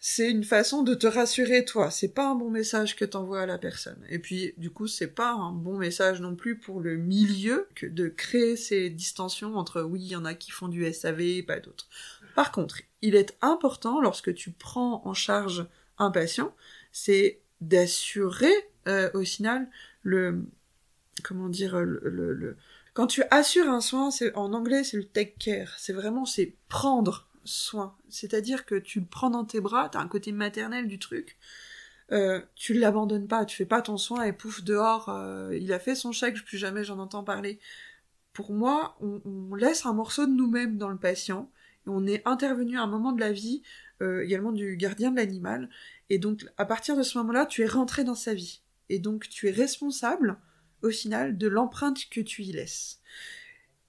C'est 0.00 0.30
une 0.30 0.44
façon 0.44 0.82
de 0.82 0.94
te 0.94 1.06
rassurer 1.06 1.64
toi. 1.64 1.90
C'est 1.90 2.14
pas 2.14 2.28
un 2.28 2.34
bon 2.34 2.50
message 2.50 2.96
que 2.96 3.04
t'envoies 3.04 3.42
à 3.42 3.46
la 3.46 3.58
personne. 3.58 4.02
Et 4.08 4.18
puis 4.18 4.54
du 4.56 4.70
coup, 4.70 4.86
c'est 4.86 5.14
pas 5.14 5.32
un 5.32 5.52
bon 5.52 5.76
message 5.76 6.20
non 6.20 6.34
plus 6.34 6.58
pour 6.58 6.80
le 6.80 6.96
milieu 6.96 7.68
que 7.74 7.86
de 7.86 8.08
créer 8.08 8.56
ces 8.56 8.88
distensions 8.88 9.56
entre 9.56 9.82
oui, 9.82 10.00
il 10.00 10.08
y 10.08 10.16
en 10.16 10.24
a 10.24 10.34
qui 10.34 10.50
font 10.50 10.68
du 10.68 10.90
SAV, 10.90 11.20
et 11.20 11.42
pas 11.42 11.60
d'autres. 11.60 11.88
Par 12.34 12.52
contre, 12.52 12.80
il 13.02 13.14
est 13.14 13.36
important 13.42 14.00
lorsque 14.00 14.32
tu 14.34 14.52
prends 14.52 15.02
en 15.04 15.14
charge 15.14 15.66
un 15.98 16.10
patient, 16.10 16.54
c'est 16.92 17.40
d'assurer 17.60 18.52
euh, 18.86 19.10
au 19.14 19.24
final 19.24 19.68
le 20.02 20.44
comment 21.22 21.48
dire 21.48 21.78
le, 21.80 22.00
le, 22.02 22.32
le- 22.32 22.56
quand 22.94 23.06
tu 23.06 23.22
assures 23.30 23.68
un 23.68 23.80
soin, 23.80 24.10
c'est 24.10 24.34
en 24.34 24.52
anglais 24.52 24.84
c'est 24.84 24.96
le 24.96 25.04
take 25.04 25.36
care, 25.38 25.74
c'est 25.78 25.92
vraiment 25.92 26.24
c'est 26.24 26.54
prendre 26.68 27.28
soin, 27.44 27.96
c'est-à-dire 28.08 28.66
que 28.66 28.74
tu 28.74 29.00
le 29.00 29.06
prends 29.06 29.30
dans 29.30 29.44
tes 29.44 29.60
bras, 29.60 29.88
t'as 29.88 30.00
un 30.00 30.08
côté 30.08 30.32
maternel 30.32 30.86
du 30.86 30.98
truc. 30.98 31.38
Euh, 32.10 32.40
tu 32.54 32.72
l'abandonnes 32.72 33.28
pas, 33.28 33.44
tu 33.44 33.54
fais 33.56 33.66
pas 33.66 33.82
ton 33.82 33.98
soin 33.98 34.22
et 34.24 34.32
pouf 34.32 34.64
dehors, 34.64 35.10
euh, 35.10 35.54
il 35.56 35.72
a 35.72 35.78
fait 35.78 35.94
son 35.94 36.10
chèque, 36.10 36.42
plus 36.42 36.56
jamais 36.58 36.82
j'en 36.82 36.98
entends 36.98 37.22
parler. 37.22 37.58
Pour 38.32 38.52
moi, 38.52 38.96
on, 39.00 39.20
on 39.24 39.54
laisse 39.54 39.84
un 39.84 39.92
morceau 39.92 40.26
de 40.26 40.32
nous-mêmes 40.32 40.78
dans 40.78 40.88
le 40.88 40.96
patient, 40.96 41.50
et 41.86 41.90
on 41.90 42.06
est 42.06 42.22
intervenu 42.26 42.78
à 42.78 42.82
un 42.82 42.86
moment 42.86 43.12
de 43.12 43.20
la 43.20 43.32
vie, 43.32 43.62
euh, 44.00 44.22
également 44.24 44.52
du 44.52 44.76
gardien 44.76 45.10
de 45.10 45.16
l'animal, 45.16 45.68
et 46.08 46.18
donc 46.18 46.46
à 46.56 46.64
partir 46.64 46.96
de 46.96 47.02
ce 47.02 47.18
moment-là, 47.18 47.44
tu 47.46 47.62
es 47.62 47.66
rentré 47.66 48.04
dans 48.04 48.14
sa 48.14 48.32
vie, 48.32 48.62
et 48.88 48.98
donc 48.98 49.28
tu 49.28 49.48
es 49.48 49.50
responsable 49.50 50.38
au 50.82 50.90
final 50.90 51.36
de 51.36 51.48
l'empreinte 51.48 52.08
que 52.10 52.20
tu 52.20 52.42
y 52.42 52.52
laisses. 52.52 53.00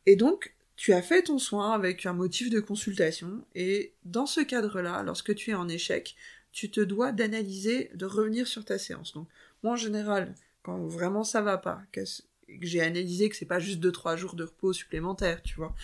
Et 0.06 0.16
donc, 0.16 0.56
tu 0.76 0.94
as 0.94 1.02
fait 1.02 1.24
ton 1.24 1.40
soin 1.40 1.74
avec 1.74 2.06
un 2.06 2.14
motif 2.14 2.50
de 2.50 2.60
consultation, 2.60 3.46
et 3.54 3.94
dans 4.06 4.26
ce 4.26 4.42
cadre-là, 4.42 5.04
lorsque 5.04 5.36
tu 5.36 5.52
es 5.52 5.54
en 5.54 5.68
échec, 5.68 6.16
tu 6.52 6.72
te 6.72 6.82
dois 6.82 7.12
d'analyser, 7.12 7.92
de 7.96 8.06
revenir 8.06 8.48
sur 8.48 8.66
ta 8.66 8.78
séance. 8.78 9.14
Donc, 9.14 9.28
moi 9.62 9.74
en 9.74 9.76
général, 9.76 10.34
quand 10.64 10.86
vraiment 10.88 11.24
ça 11.24 11.42
va 11.42 11.58
pas, 11.58 11.82
que 11.92 12.02
j'ai 12.62 12.82
analysé 12.82 13.30
que 13.30 13.36
c'est 13.36 13.46
pas 13.46 13.60
juste 13.60 13.80
2-3 13.84 14.18
jours 14.18 14.36
de 14.36 14.44
repos 14.44 14.74
supplémentaires, 14.74 15.44
tu 15.44 15.56
vois, 15.56 15.76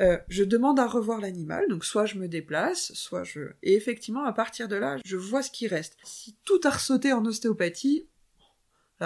euh, 0.00 0.18
je 0.28 0.44
demande 0.44 0.80
à 0.80 0.86
revoir 0.86 1.20
l'animal, 1.20 1.68
donc 1.68 1.84
soit 1.84 2.06
je 2.06 2.16
me 2.16 2.26
déplace, 2.26 2.92
soit 2.94 3.24
je... 3.24 3.40
Et 3.62 3.74
effectivement, 3.74 4.24
à 4.24 4.32
partir 4.32 4.68
de 4.68 4.76
là, 4.76 4.96
je 5.04 5.16
vois 5.16 5.42
ce 5.42 5.50
qui 5.50 5.68
reste. 5.68 5.98
Si 6.04 6.34
tout 6.44 6.60
a 6.64 6.70
ressauté 6.70 7.12
en 7.12 7.24
ostéopathie, 7.26 8.06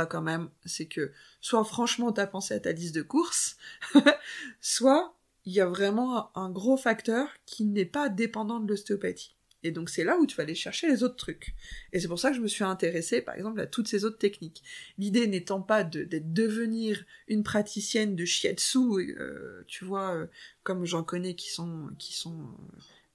quand 0.08 0.22
même, 0.22 0.48
c'est 0.64 0.86
que 0.86 1.12
soit 1.40 1.64
franchement 1.64 2.12
t'as 2.12 2.26
pensé 2.26 2.54
à 2.54 2.60
ta 2.60 2.72
liste 2.72 2.94
de 2.94 3.02
courses, 3.02 3.56
soit 4.60 5.14
il 5.44 5.52
y 5.52 5.60
a 5.60 5.66
vraiment 5.66 6.36
un 6.36 6.50
gros 6.50 6.76
facteur 6.76 7.28
qui 7.46 7.64
n'est 7.64 7.84
pas 7.84 8.08
dépendant 8.08 8.60
de 8.60 8.68
l'ostéopathie. 8.68 9.34
Et 9.64 9.70
donc 9.70 9.88
c'est 9.88 10.04
là 10.04 10.18
où 10.18 10.26
tu 10.26 10.36
vas 10.36 10.42
aller 10.42 10.54
chercher 10.54 10.88
les 10.88 11.02
autres 11.02 11.16
trucs. 11.16 11.54
Et 11.92 11.98
c'est 11.98 12.08
pour 12.08 12.18
ça 12.18 12.30
que 12.30 12.36
je 12.36 12.42
me 12.42 12.48
suis 12.48 12.64
intéressée, 12.64 13.22
par 13.22 13.34
exemple, 13.34 13.60
à 13.60 13.66
toutes 13.66 13.88
ces 13.88 14.04
autres 14.04 14.18
techniques. 14.18 14.62
L'idée 14.98 15.26
n'étant 15.26 15.62
pas 15.62 15.84
de, 15.84 16.06
devenir 16.10 17.02
une 17.28 17.42
praticienne 17.42 18.14
de 18.14 18.24
shiatsu, 18.26 19.16
euh, 19.18 19.64
tu 19.66 19.84
vois, 19.84 20.14
euh, 20.14 20.26
comme 20.62 20.84
j'en 20.84 21.02
connais 21.02 21.34
qui 21.34 21.50
sont 21.50 21.88
qui 21.98 22.12
sont 22.14 22.50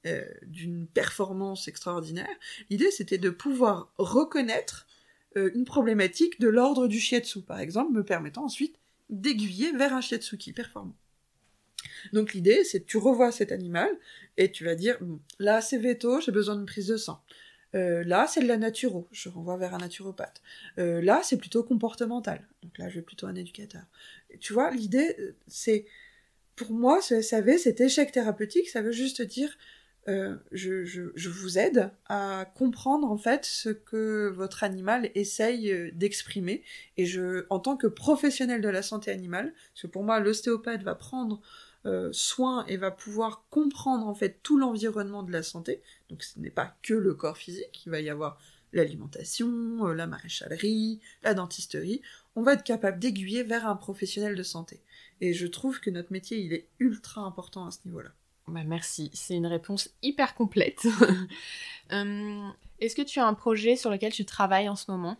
euh, 0.08 0.26
d'une 0.48 0.88
performance 0.88 1.68
extraordinaire. 1.68 2.36
L'idée 2.70 2.90
c'était 2.90 3.18
de 3.20 3.30
pouvoir 3.30 3.94
reconnaître 3.98 4.88
euh, 5.38 5.52
une 5.54 5.66
problématique 5.66 6.40
de 6.40 6.48
l'ordre 6.48 6.88
du 6.88 7.00
shiatsu, 7.00 7.42
par 7.42 7.60
exemple, 7.60 7.94
me 7.94 8.04
permettant 8.04 8.46
ensuite 8.46 8.76
d'aiguiller 9.10 9.72
vers 9.72 9.94
un 9.94 10.02
shiatsuki 10.02 10.54
performant. 10.54 10.96
Donc 12.14 12.34
l'idée, 12.34 12.64
c'est 12.64 12.82
que 12.82 12.86
tu 12.86 12.98
revois 12.98 13.32
cet 13.32 13.52
animal 13.52 13.90
et 14.38 14.52
tu 14.52 14.64
vas 14.64 14.76
dire, 14.76 14.98
là 15.40 15.62
c'est 15.62 15.78
veto, 15.78 16.22
j'ai 16.22 16.32
besoin 16.32 16.56
d'une 16.56 16.66
prise 16.66 16.88
de 16.88 16.98
sang. 16.98 17.22
Euh, 17.76 18.04
là 18.04 18.26
c'est 18.28 18.42
de 18.42 18.48
la 18.48 18.58
naturo, 18.58 19.08
je 19.12 19.30
renvoie 19.30 19.58
vers 19.58 19.76
un 19.76 19.78
naturopathe. 19.78 20.42
Euh, 20.80 21.02
là 21.02 21.22
c'est 21.24 21.38
plutôt 21.38 21.64
comportemental, 21.64 22.48
donc 22.64 22.78
là 22.80 22.90
je 22.90 22.96
vais 22.96 23.02
plutôt 23.04 23.28
un 23.28 23.36
éducateur. 23.36 23.84
Tu 24.40 24.54
vois, 24.54 24.72
l'idée, 24.72 25.16
c'est, 25.48 25.86
pour 26.56 26.72
moi, 26.72 27.02
ce 27.02 27.22
SAV, 27.22 27.58
cet 27.58 27.82
échec 27.82 28.12
thérapeutique, 28.12 28.70
ça 28.70 28.82
veut 28.82 28.92
juste 28.92 29.22
dire, 29.22 29.56
euh, 30.08 30.38
je, 30.52 31.30
vous 31.30 31.58
aide 31.60 31.91
à 32.08 32.52
comprendre 32.56 33.12
en 33.12 33.18
fait 33.18 33.45
ce 33.45 33.70
que 33.70 34.30
votre 34.30 34.64
animal 34.64 35.12
essaye 35.14 35.72
euh, 35.72 35.91
d'exprimer. 35.93 36.64
Et 36.97 37.06
je, 37.06 37.45
en 37.50 37.60
tant 37.60 37.78
que 37.78 37.88
professionnel 37.88 38.62
de 38.62 38.70
la 38.70 38.82
santé 38.82 39.12
animale, 39.12 39.54
parce 39.74 39.84
que 39.84 39.88
pour 39.88 40.04
moi 40.04 40.20
l'ostéopathe 40.20 40.84
va 40.84 40.95
prendre 40.95 41.41
euh, 41.86 42.10
soin 42.12 42.66
et 42.68 42.78
va 42.78 42.91
pouvoir 42.91 43.45
comprendre 43.50 44.08
en 44.08 44.16
fait 44.16 44.39
tout 44.41 44.58
l'environnement 44.58 45.24
de 45.24 45.32
la 45.32 45.43
santé. 45.43 45.82
Donc 46.10 46.24
ce 46.24 46.39
n'est 46.39 46.50
pas 46.50 46.76
que 46.82 46.93
le 46.93 47.14
corps 47.14 47.38
physique, 47.38 47.84
il 47.86 47.89
va 47.89 48.00
y 48.00 48.10
avoir 48.10 48.39
l'alimentation, 48.74 49.86
la 49.88 50.08
maréchalerie, 50.08 51.02
la 51.24 51.34
dentisterie. 51.34 52.02
On 52.36 52.41
va 52.41 52.54
être 52.54 52.64
capable 52.64 53.00
d'aiguiller 53.00 53.43
vers 53.43 53.68
un 53.68 53.76
professionnel 53.76 54.36
de 54.36 54.43
santé. 54.43 54.82
Et 55.22 55.34
je 55.34 55.47
trouve 55.47 55.80
que 55.80 55.89
notre 55.89 56.14
métier, 56.14 56.38
il 56.39 56.54
est 56.54 56.68
ultra 56.80 57.22
important 57.22 57.66
à 57.66 57.72
ce 57.72 57.80
niveau-là. 57.86 58.12
Bah, 58.50 58.64
merci, 58.66 59.12
c'est 59.14 59.36
une 59.36 59.47
réponse 59.47 59.89
hyper 60.02 60.36
complète. 60.36 60.88
Hum, 61.91 62.54
Est-ce 62.80 62.95
que 62.95 63.02
tu 63.02 63.20
as 63.20 63.28
un 63.28 63.34
projet 63.34 63.76
sur 63.76 63.89
lequel 63.89 64.14
tu 64.14 64.26
travailles 64.26 64.70
en 64.70 64.76
ce 64.76 64.89
moment? 64.89 65.18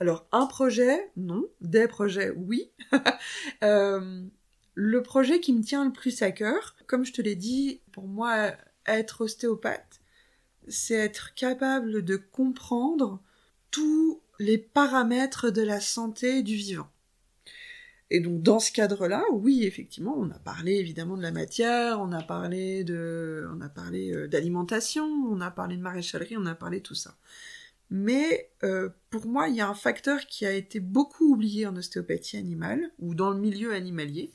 Alors, 0.00 0.26
un 0.32 0.46
projet, 0.46 1.10
non. 1.16 1.44
Des 1.60 1.86
projets, 1.86 2.30
oui. 2.30 2.70
Euh, 3.62 4.24
le 4.74 5.02
projet 5.02 5.40
qui 5.40 5.52
me 5.52 5.62
tient 5.62 5.84
le 5.84 5.92
plus 5.92 6.22
à 6.22 6.30
cœur, 6.30 6.74
comme 6.86 7.04
je 7.04 7.12
te 7.12 7.20
l'ai 7.20 7.36
dit, 7.36 7.82
pour 7.92 8.08
moi, 8.08 8.52
être 8.86 9.20
ostéopathe, 9.22 10.00
c'est 10.68 10.94
être 10.94 11.34
capable 11.34 12.02
de 12.02 12.16
comprendre 12.16 13.20
tous 13.70 14.22
les 14.38 14.56
paramètres 14.56 15.50
de 15.50 15.62
la 15.62 15.80
santé 15.80 16.42
du 16.42 16.54
vivant. 16.54 16.88
Et 18.10 18.20
donc 18.20 18.42
dans 18.42 18.58
ce 18.58 18.72
cadre-là, 18.72 19.22
oui, 19.32 19.64
effectivement, 19.64 20.16
on 20.18 20.30
a 20.30 20.38
parlé 20.38 20.74
évidemment 20.74 21.16
de 21.16 21.22
la 21.22 21.30
matière, 21.30 22.00
on 22.00 22.10
a 22.10 22.22
parlé 22.22 22.82
de, 22.82 23.48
on 23.54 23.60
a 23.60 23.68
parlé 23.68 24.12
euh, 24.12 24.26
d'alimentation, 24.26 25.06
on 25.06 25.40
a 25.40 25.50
parlé 25.50 25.76
de 25.76 25.82
maréchalerie, 25.82 26.36
on 26.36 26.46
a 26.46 26.56
parlé 26.56 26.78
de 26.78 26.82
tout 26.82 26.96
ça. 26.96 27.16
Mais 27.88 28.50
euh, 28.64 28.88
pour 29.10 29.26
moi, 29.26 29.48
il 29.48 29.56
y 29.56 29.60
a 29.60 29.68
un 29.68 29.74
facteur 29.74 30.26
qui 30.26 30.44
a 30.44 30.52
été 30.52 30.80
beaucoup 30.80 31.32
oublié 31.32 31.66
en 31.66 31.76
ostéopathie 31.76 32.36
animale 32.36 32.90
ou 32.98 33.14
dans 33.14 33.30
le 33.30 33.38
milieu 33.38 33.72
animalier, 33.72 34.32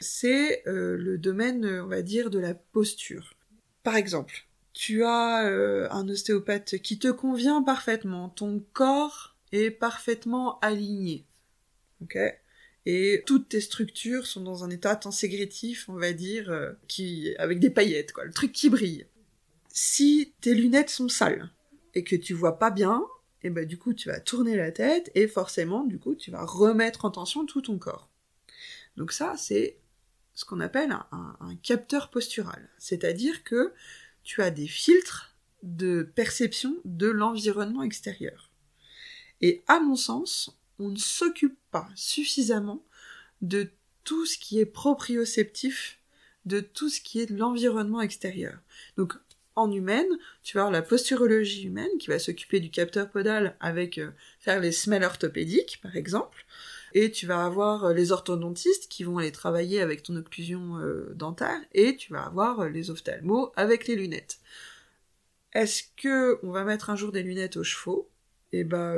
c'est 0.00 0.62
euh, 0.66 0.96
le 0.96 1.18
domaine, 1.18 1.66
on 1.66 1.86
va 1.86 2.00
dire, 2.00 2.30
de 2.30 2.38
la 2.38 2.54
posture. 2.54 3.34
Par 3.82 3.96
exemple, 3.96 4.46
tu 4.72 5.04
as 5.04 5.90
un 5.90 6.08
ostéopathe 6.08 6.78
qui 6.78 6.98
te 6.98 7.08
convient 7.08 7.62
parfaitement, 7.62 8.28
ton 8.28 8.62
corps 8.72 9.36
est 9.52 9.70
parfaitement 9.70 10.58
aligné, 10.60 11.26
ok? 12.02 12.18
Et 12.86 13.22
toutes 13.26 13.48
tes 13.48 13.60
structures 13.60 14.26
sont 14.26 14.40
dans 14.40 14.64
un 14.64 14.70
état 14.70 14.96
tenségratif, 14.96 15.88
on 15.88 15.94
va 15.94 16.12
dire, 16.12 16.50
euh, 16.50 16.72
qui 16.86 17.34
avec 17.38 17.60
des 17.60 17.70
paillettes, 17.70 18.12
quoi, 18.12 18.24
le 18.24 18.32
truc 18.32 18.52
qui 18.52 18.70
brille. 18.70 19.06
Si 19.68 20.32
tes 20.40 20.54
lunettes 20.54 20.90
sont 20.90 21.08
sales 21.08 21.50
et 21.94 22.04
que 22.04 22.16
tu 22.16 22.34
vois 22.34 22.58
pas 22.58 22.70
bien, 22.70 23.04
et 23.42 23.50
ben 23.50 23.64
du 23.64 23.78
coup 23.78 23.94
tu 23.94 24.08
vas 24.08 24.20
tourner 24.20 24.56
la 24.56 24.72
tête 24.72 25.10
et 25.14 25.28
forcément 25.28 25.84
du 25.84 25.98
coup 25.98 26.16
tu 26.16 26.30
vas 26.30 26.44
remettre 26.44 27.04
en 27.04 27.10
tension 27.10 27.46
tout 27.46 27.62
ton 27.62 27.78
corps. 27.78 28.08
Donc 28.96 29.12
ça 29.12 29.34
c'est 29.36 29.78
ce 30.34 30.44
qu'on 30.44 30.60
appelle 30.60 30.92
un 31.12 31.56
capteur 31.62 32.10
postural, 32.10 32.68
c'est-à-dire 32.78 33.44
que 33.44 33.72
tu 34.22 34.42
as 34.42 34.50
des 34.50 34.66
filtres 34.68 35.34
de 35.62 36.02
perception 36.14 36.76
de 36.84 37.08
l'environnement 37.08 37.82
extérieur. 37.82 38.50
Et 39.40 39.62
à 39.66 39.80
mon 39.80 39.96
sens, 39.96 40.57
on 40.78 40.90
ne 40.90 40.96
s'occupe 40.96 41.58
pas 41.70 41.88
suffisamment 41.94 42.84
de 43.42 43.70
tout 44.04 44.26
ce 44.26 44.38
qui 44.38 44.58
est 44.58 44.66
proprioceptif, 44.66 45.98
de 46.44 46.60
tout 46.60 46.88
ce 46.88 47.00
qui 47.00 47.20
est 47.20 47.26
de 47.26 47.36
l'environnement 47.36 48.00
extérieur. 48.00 48.58
Donc, 48.96 49.14
en 49.58 49.72
humaine, 49.72 50.06
tu 50.44 50.56
vas 50.56 50.62
avoir 50.62 50.72
la 50.72 50.82
posturologie 50.82 51.64
humaine 51.64 51.90
qui 51.98 52.08
va 52.08 52.18
s'occuper 52.20 52.60
du 52.60 52.70
capteur 52.70 53.10
podal 53.10 53.56
avec 53.58 53.98
euh, 53.98 54.12
faire 54.38 54.60
les 54.60 54.70
semelles 54.70 55.02
orthopédiques 55.02 55.80
par 55.82 55.96
exemple, 55.96 56.46
et 56.94 57.10
tu 57.10 57.26
vas 57.26 57.44
avoir 57.44 57.86
euh, 57.86 57.92
les 57.92 58.12
orthodontistes 58.12 58.88
qui 58.88 59.02
vont 59.02 59.18
aller 59.18 59.32
travailler 59.32 59.80
avec 59.80 60.04
ton 60.04 60.14
occlusion 60.14 60.78
euh, 60.78 61.12
dentaire, 61.16 61.60
et 61.74 61.96
tu 61.96 62.12
vas 62.12 62.22
avoir 62.22 62.68
les 62.68 62.90
ophtalmos 62.90 63.50
avec 63.56 63.88
les 63.88 63.96
lunettes. 63.96 64.38
Est-ce 65.52 65.82
que 65.96 66.38
on 66.44 66.52
va 66.52 66.62
mettre 66.62 66.90
un 66.90 66.96
jour 66.96 67.10
des 67.10 67.24
lunettes 67.24 67.56
aux 67.56 67.64
chevaux? 67.64 68.08
Eh 68.52 68.64
ben, 68.64 68.96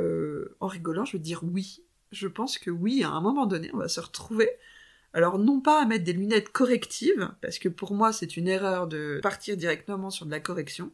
en 0.59 0.67
rigolant, 0.67 1.05
je 1.05 1.13
veux 1.13 1.23
dire 1.23 1.43
oui. 1.43 1.83
Je 2.11 2.27
pense 2.27 2.57
que 2.57 2.69
oui, 2.69 3.03
à 3.03 3.09
un 3.09 3.21
moment 3.21 3.45
donné, 3.45 3.69
on 3.73 3.77
va 3.77 3.87
se 3.87 3.99
retrouver 3.99 4.49
alors 5.13 5.39
non 5.39 5.59
pas 5.59 5.81
à 5.81 5.85
mettre 5.85 6.03
des 6.03 6.13
lunettes 6.13 6.49
correctives, 6.49 7.29
parce 7.41 7.59
que 7.59 7.69
pour 7.69 7.93
moi 7.93 8.13
c'est 8.13 8.37
une 8.37 8.47
erreur 8.47 8.87
de 8.87 9.19
partir 9.21 9.57
directement 9.57 10.09
sur 10.09 10.25
de 10.25 10.31
la 10.31 10.39
correction, 10.39 10.91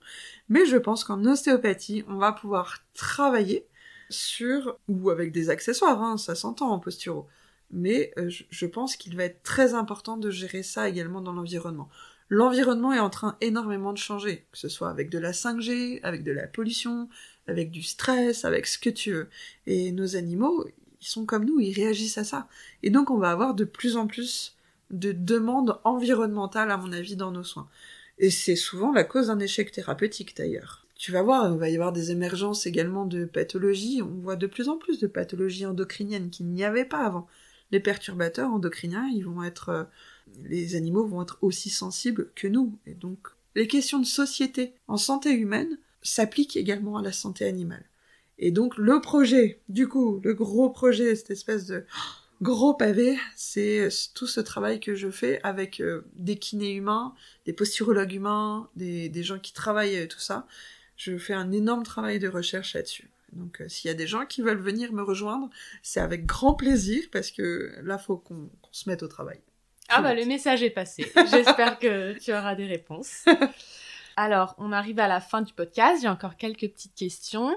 mais 0.49 0.65
je 0.65 0.77
pense 0.77 1.03
qu'en 1.03 1.23
ostéopathie 1.25 2.03
on 2.07 2.17
va 2.17 2.31
pouvoir 2.31 2.79
travailler 2.93 3.65
sur, 4.09 4.77
ou 4.87 5.09
avec 5.09 5.31
des 5.31 5.49
accessoires, 5.49 6.01
hein, 6.01 6.17
ça 6.17 6.33
s'entend 6.33 6.71
en 6.71 6.79
posturo, 6.79 7.27
mais 7.71 8.11
euh, 8.17 8.29
je 8.29 8.65
pense 8.65 8.95
qu'il 8.95 9.15
va 9.15 9.25
être 9.25 9.43
très 9.43 9.73
important 9.73 10.17
de 10.17 10.31
gérer 10.31 10.63
ça 10.63 10.89
également 10.89 11.21
dans 11.21 11.33
l'environnement. 11.33 11.89
L'environnement 12.29 12.91
est 12.91 12.99
en 12.99 13.09
train 13.09 13.37
énormément 13.39 13.93
de 13.93 13.97
changer, 13.97 14.45
que 14.51 14.57
ce 14.57 14.67
soit 14.67 14.89
avec 14.89 15.09
de 15.09 15.19
la 15.19 15.31
5G, 15.31 16.01
avec 16.03 16.23
de 16.23 16.31
la 16.31 16.47
pollution, 16.47 17.07
avec 17.47 17.71
du 17.71 17.83
stress, 17.83 18.45
avec 18.45 18.67
ce 18.67 18.77
que 18.77 18.89
tu 18.89 19.11
veux. 19.11 19.29
Et 19.65 19.91
nos 19.91 20.15
animaux, 20.15 20.67
ils 21.01 21.07
sont 21.07 21.25
comme 21.25 21.45
nous, 21.45 21.59
ils 21.59 21.73
réagissent 21.73 22.17
à 22.17 22.23
ça. 22.23 22.47
Et 22.83 22.89
donc 22.89 23.09
on 23.09 23.17
va 23.17 23.31
avoir 23.31 23.53
de 23.53 23.63
plus 23.63 23.97
en 23.97 24.07
plus 24.07 24.55
de 24.91 25.11
demandes 25.11 25.79
environnementales, 25.83 26.71
à 26.71 26.77
mon 26.77 26.91
avis, 26.93 27.15
dans 27.15 27.31
nos 27.31 27.43
soins. 27.43 27.67
Et 28.19 28.29
c'est 28.29 28.55
souvent 28.55 28.91
la 28.91 29.03
cause 29.03 29.27
d'un 29.27 29.39
échec 29.39 29.71
thérapeutique 29.71 30.35
d'ailleurs. 30.35 30.85
Tu 30.95 31.11
vas 31.11 31.21
voir, 31.21 31.51
il 31.51 31.59
va 31.59 31.69
y 31.69 31.75
avoir 31.75 31.91
des 31.91 32.11
émergences 32.11 32.65
également 32.65 33.05
de 33.05 33.25
pathologies. 33.25 34.01
On 34.01 34.21
voit 34.21 34.35
de 34.35 34.47
plus 34.47 34.69
en 34.69 34.77
plus 34.77 34.99
de 34.99 35.05
pathologies 35.05 35.67
endocriniennes 35.67 36.31
qu'il 36.31 36.47
n'y 36.47 36.63
avait 36.63 36.85
pas 36.85 37.05
avant. 37.05 37.27
Les 37.71 37.79
perturbateurs 37.79 38.51
endocriniens, 38.51 39.07
ils 39.13 39.25
vont 39.25 39.43
être, 39.43 39.69
euh, 39.69 39.83
les 40.43 40.75
animaux 40.75 41.05
vont 41.05 41.21
être 41.21 41.37
aussi 41.41 41.69
sensibles 41.69 42.31
que 42.33 42.47
nous. 42.47 42.75
Et 42.87 42.95
donc, 42.95 43.27
les 43.55 43.67
questions 43.67 43.99
de 43.99 44.05
société 44.05 44.73
en 44.87 44.97
santé 44.97 45.31
humaine 45.31 45.77
s'appliquent 46.09 46.57
également 46.57 46.97
à 46.97 47.01
la 47.01 47.11
santé 47.11 47.45
animale. 47.45 47.85
Et 48.39 48.51
donc 48.51 48.77
le 48.77 49.01
projet, 49.01 49.59
du 49.69 49.87
coup, 49.87 50.19
le 50.23 50.33
gros 50.33 50.69
projet, 50.69 51.15
cette 51.15 51.31
espèce 51.31 51.65
de 51.65 51.85
gros 52.41 52.73
pavé, 52.73 53.17
c'est 53.35 53.89
tout 54.13 54.27
ce 54.27 54.39
travail 54.39 54.79
que 54.79 54.93
je 54.93 55.09
fais 55.09 55.39
avec 55.43 55.79
euh, 55.79 56.05
des 56.15 56.37
kinés 56.37 56.73
humains, 56.73 57.15
des 57.45 57.53
posturologues 57.53 58.13
humains, 58.13 58.69
des, 58.75 59.09
des 59.09 59.23
gens 59.23 59.39
qui 59.39 59.53
travaillent 59.53 59.95
et 59.95 60.07
tout 60.07 60.19
ça. 60.19 60.45
Je 60.97 61.17
fais 61.17 61.33
un 61.33 61.51
énorme 61.51 61.83
travail 61.83 62.19
de 62.19 62.27
recherche 62.27 62.75
là-dessus. 62.75 63.09
Donc 63.33 63.61
euh, 63.61 63.67
s'il 63.67 63.87
y 63.87 63.91
a 63.91 63.95
des 63.95 64.07
gens 64.07 64.25
qui 64.25 64.41
veulent 64.41 64.61
venir 64.61 64.93
me 64.93 65.01
rejoindre, 65.01 65.49
c'est 65.81 65.99
avec 65.99 66.25
grand 66.25 66.53
plaisir 66.53 67.03
parce 67.11 67.31
que 67.31 67.73
là, 67.83 67.97
faut 67.97 68.17
qu'on 68.17 68.49
se 68.71 68.89
mette 68.89 69.03
au 69.03 69.07
travail. 69.07 69.39
Ah 69.89 70.01
bah 70.01 70.13
le 70.13 70.25
message 70.25 70.63
est 70.63 70.69
passé. 70.69 71.09
J'espère 71.31 71.79
que 71.79 72.17
tu 72.19 72.33
auras 72.33 72.55
des 72.55 72.65
réponses. 72.65 73.23
Alors, 74.19 74.55
on 74.57 74.71
arrive 74.71 74.99
à 74.99 75.07
la 75.07 75.21
fin 75.21 75.43
du 75.43 75.53
podcast. 75.53 76.01
J'ai 76.01 76.07
encore 76.07 76.37
quelques 76.37 76.67
petites 76.67 76.95
questions. 76.95 77.55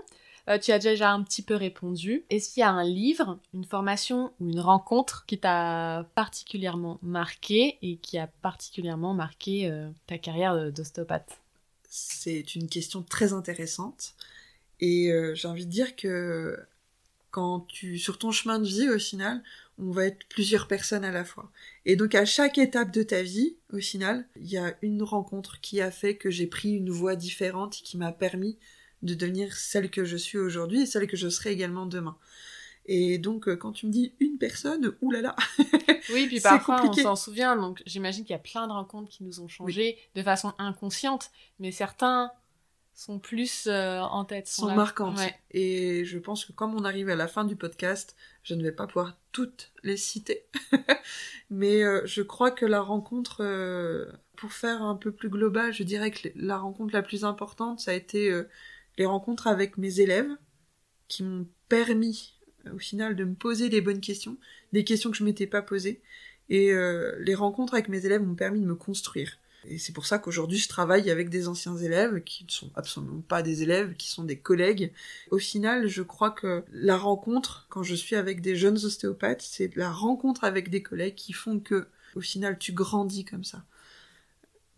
Euh, 0.51 0.59
tu 0.59 0.73
as 0.73 0.79
déjà 0.79 1.11
un 1.11 1.23
petit 1.23 1.41
peu 1.41 1.55
répondu. 1.55 2.27
Est-ce 2.29 2.53
qu'il 2.53 2.61
y 2.61 2.65
a 2.65 2.71
un 2.71 2.85
livre, 2.85 3.39
une 3.55 3.65
formation 3.65 4.35
ou 4.41 4.51
une 4.51 4.61
rencontre 4.61 5.25
qui 5.25 5.39
t'a 5.39 6.07
particulièrement 6.15 6.99
marqué 7.03 7.79
et 7.81 7.97
qui 7.97 8.19
a 8.19 8.27
particulièrement 8.27 9.15
marqué 9.15 9.71
euh, 9.71 9.89
ta 10.07 10.19
carrière 10.19 10.71
d'ostéopathe? 10.71 11.41
C'est 11.89 12.55
une 12.55 12.69
question 12.69 13.03
très 13.03 13.33
intéressante. 13.33 14.13
Et 14.81 15.11
euh, 15.11 15.35
j'ai 15.35 15.49
envie 15.49 15.65
de 15.65 15.71
dire 15.71 15.97
que 15.97 16.59
quand 17.31 17.61
tu, 17.69 17.99
sur 17.99 18.19
ton 18.19 18.33
chemin 18.33 18.59
de 18.59 18.67
vie, 18.67 18.91
au 18.91 18.99
final, 18.99 19.43
on 19.81 19.91
va 19.91 20.07
être 20.07 20.27
plusieurs 20.29 20.67
personnes 20.69 21.05
à 21.05 21.11
la 21.11 21.25
fois. 21.25 21.51
Et 21.87 21.97
donc 21.97 22.15
à 22.15 22.25
chaque 22.25 22.59
étape 22.59 22.91
de 22.91 23.03
ta 23.03 23.23
vie, 23.23 23.57
au 23.73 23.79
final, 23.79 24.27
il 24.37 24.51
y 24.51 24.59
a 24.59 24.75
une 24.83 25.03
rencontre 25.03 25.61
qui 25.61 25.81
a 25.81 25.91
fait 25.91 26.17
que 26.17 26.31
j'ai 26.31 26.47
pris 26.47 26.73
une 26.73 26.91
voie 26.91 27.17
différente 27.17 27.79
et 27.79 27.83
qui 27.83 27.97
m'a 27.97 28.13
permis 28.13 28.59
de 29.03 29.15
devenir 29.15 29.55
celle 29.55 29.91
que 29.91 30.05
je 30.05 30.17
suis 30.17 30.39
aujourd'hui 30.39 30.83
et 30.83 30.87
celle 30.87 31.07
que 31.07 31.17
je 31.17 31.29
serai 31.29 31.53
également 31.53 31.87
demain. 31.87 32.19
Et 32.87 33.19
donc, 33.19 33.49
euh, 33.49 33.57
quand 33.57 33.73
tu 33.73 33.87
me 33.87 33.93
dis 33.93 34.15
une 34.21 34.39
personne, 34.39 34.95
oulala 35.01 35.37
Oui, 36.13 36.27
puis 36.27 36.41
parfois, 36.41 36.85
on 36.85 36.93
s'en 36.93 37.17
souvient, 37.17 37.57
donc 37.57 37.83
j'imagine 37.87 38.25
qu'il 38.25 38.33
y 38.33 38.37
a 38.37 38.41
plein 38.41 38.67
de 38.67 38.73
rencontres 38.73 39.09
qui 39.11 39.23
nous 39.23 39.41
ont 39.41 39.49
changé 39.49 39.97
de 40.15 40.23
façon 40.23 40.55
inconsciente, 40.59 41.31
mais 41.59 41.73
certains 41.73 42.33
sont 43.01 43.19
plus 43.19 43.67
euh, 43.67 44.01
en 44.01 44.25
tête. 44.25 44.47
Sont, 44.47 44.69
sont 44.69 44.75
marquantes. 44.75 45.21
Et 45.53 46.05
je 46.05 46.19
pense 46.19 46.45
que 46.45 46.53
comme 46.53 46.75
on 46.75 46.85
arrive 46.85 47.09
à 47.09 47.17
la 47.17 47.29
fin 47.29 47.45
du 47.45 47.57
podcast, 47.57 48.17
je 48.43 48.55
ne 48.55 48.63
vais 48.63 48.73
pas 48.73 48.87
pouvoir 48.87 49.17
toutes 49.33 49.73
les 49.83 49.97
citer. 49.97 50.45
mais 51.51 51.83
euh, 51.83 52.03
je 52.05 52.23
crois 52.23 52.51
que 52.51 52.67
la 52.67 52.81
rencontre, 52.81 53.43
pour 54.37 54.53
faire 54.53 54.83
un 54.83 54.97
peu 54.97 55.13
plus 55.13 55.29
global, 55.29 55.73
je 55.73 55.83
dirais 55.83 56.11
que 56.11 56.29
la 56.35 56.59
rencontre 56.59 56.93
la 56.93 57.03
plus 57.03 57.25
importante, 57.25 57.81
ça 57.81 57.93
a 57.93 57.95
été 57.95 58.33
les 58.99 59.07
rencontres 59.07 59.47
avec 59.47 59.79
mes 59.79 60.01
élèves 60.01 60.31
qui 61.09 61.23
m'ont 61.23 61.47
permis 61.69 62.35
euh, 62.67 62.75
au 62.75 62.79
final 62.79 63.17
de 63.17 63.25
me 63.25 63.35
poser 63.35 63.69
les 63.69 63.81
bonnes 63.81 64.01
questions, 64.01 64.37
des 64.73 64.85
questions 64.85 65.11
que 65.11 65.17
je 65.17 65.25
m'étais 65.25 65.47
pas 65.47 65.63
posées. 65.63 66.01
Et 66.49 66.73
euh, 66.73 67.17
les 67.21 67.35
rencontres 67.35 67.75
avec 67.75 67.89
mes 67.89 68.05
élèves 68.07 68.23
m'ont 68.23 68.35
permis 68.35 68.61
de 68.61 68.67
me 68.67 68.75
construire. 68.75 69.39
Et 69.67 69.79
c'est 69.79 69.93
pour 69.93 70.07
ça 70.07 70.19
qu'aujourd'hui 70.19 70.59
je 70.59 70.69
travaille 70.69 71.11
avec 71.11 71.29
des 71.29 71.49
anciens 71.49 71.77
élèves 71.77 72.23
qui 72.25 72.45
ne 72.45 72.51
sont 72.51 72.71
absolument 72.75 73.21
pas 73.21 73.43
des 73.43 73.63
élèves, 73.63 73.95
qui 73.95 74.09
sont 74.09 74.25
des 74.25 74.39
collègues. 74.39 74.93
Au 75.31 75.39
final, 75.39 75.87
je 75.87 76.03
crois 76.03 76.31
que 76.31 76.65
la 76.73 76.97
rencontre, 76.97 77.67
quand 77.69 77.83
je 77.83 77.95
suis 77.95 78.17
avec 78.17 78.41
des 78.41 78.57
jeunes 78.57 78.79
ostéopathes, 78.85 79.43
c'est 79.43 79.75
la 79.77 79.91
rencontre 79.91 80.45
avec 80.45 80.71
des 80.71 80.83
collègues 80.83 81.15
qui 81.15 81.33
font 81.33 81.61
que, 81.61 81.89
au 82.15 82.21
final, 82.21 82.59
tu 82.59 82.73
grandis 82.73 83.25
comme 83.25 83.45
ça. 83.45 83.65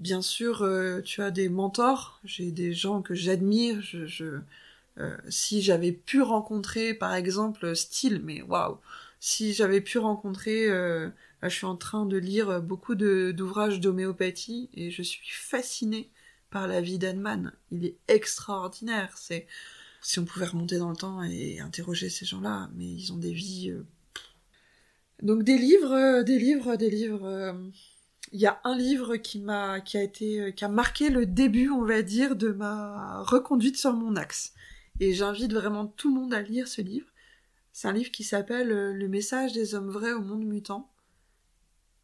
Bien 0.01 0.21
sûr, 0.21 0.63
euh, 0.63 1.01
tu 1.01 1.23
as 1.23 1.31
des 1.31 1.49
mentors, 1.49 2.21
j'ai 2.25 2.51
des 2.51 2.73
gens 2.75 3.03
que 3.03 3.15
j'admire. 3.15 3.81
Je, 3.83 4.41
euh, 4.99 5.17
si 5.29 5.63
j'avais 5.63 5.93
pu 5.93 6.21
rencontrer, 6.23 6.93
par 6.93 7.15
exemple, 7.15 7.75
Style, 7.77 8.21
mais 8.25 8.43
waouh, 8.43 8.79
si 9.21 9.55
j'avais 9.55 9.81
pu 9.81 9.99
rencontrer, 9.99 10.69
euh, 10.69 11.09
je 11.49 11.57
suis 11.57 11.67
en 11.67 11.77
train 11.77 12.07
de 12.07 12.17
lire 12.17 12.63
beaucoup 12.63 12.95
d'ouvrages 12.95 13.81
d'homéopathie 13.81 14.71
et 14.75 14.91
je 14.91 15.03
suis 15.03 15.29
fascinée 15.31 16.11
par 16.51 16.69
la 16.69 16.81
vie 16.81 16.99
d'Anman. 16.99 17.53
Il 17.71 17.85
est 17.85 17.97
extraordinaire. 18.09 19.17
C'est 19.17 19.47
si 20.01 20.19
on 20.19 20.25
pouvait 20.25 20.47
remonter 20.47 20.79
dans 20.79 20.91
le 20.91 20.97
temps 20.97 21.23
et 21.23 21.61
interroger 21.61 22.11
ces 22.11 22.27
gens-là, 22.27 22.71
mais 22.75 22.87
ils 22.87 23.13
ont 23.13 23.17
des 23.17 23.33
vies. 23.33 23.73
Donc 25.23 25.43
des 25.43 25.59
livres, 25.59 26.23
des 26.23 26.39
livres, 26.39 26.77
des 26.77 26.91
livres 26.91 27.55
il 28.33 28.41
y 28.41 28.47
a 28.47 28.61
un 28.65 28.77
livre 28.77 29.17
qui 29.17 29.39
m'a 29.39 29.81
qui 29.81 29.99
a 29.99 30.03
été 30.03 30.41
euh, 30.41 30.51
qui 30.51 30.65
a 30.65 30.69
marqué 30.69 31.11
le 31.11 31.27
début 31.27 31.71
on 31.71 31.85
va 31.85 32.03
dire 32.03 32.35
de 32.35 32.49
ma 32.49 33.23
reconduite 33.23 33.77
sur 33.77 33.93
mon 33.93 34.17
axe 34.17 34.55
et 35.01 35.13
j'invite 35.13 35.53
vraiment 35.53 35.87
tout 35.87 36.15
le 36.15 36.21
monde 36.21 36.35
à 36.35 36.41
lire 36.41 36.67
ce 36.67 36.81
livre 36.81 37.07
c'est 37.73 37.89
un 37.89 37.93
livre 37.93 38.11
qui 38.11 38.25
s'appelle 38.25 38.73
euh, 38.73 38.93
Le 38.93 39.09
message 39.09 39.53
des 39.53 39.75
hommes 39.75 39.91
vrais 39.91 40.13
au 40.13 40.21
monde 40.21 40.45
mutant 40.45 40.91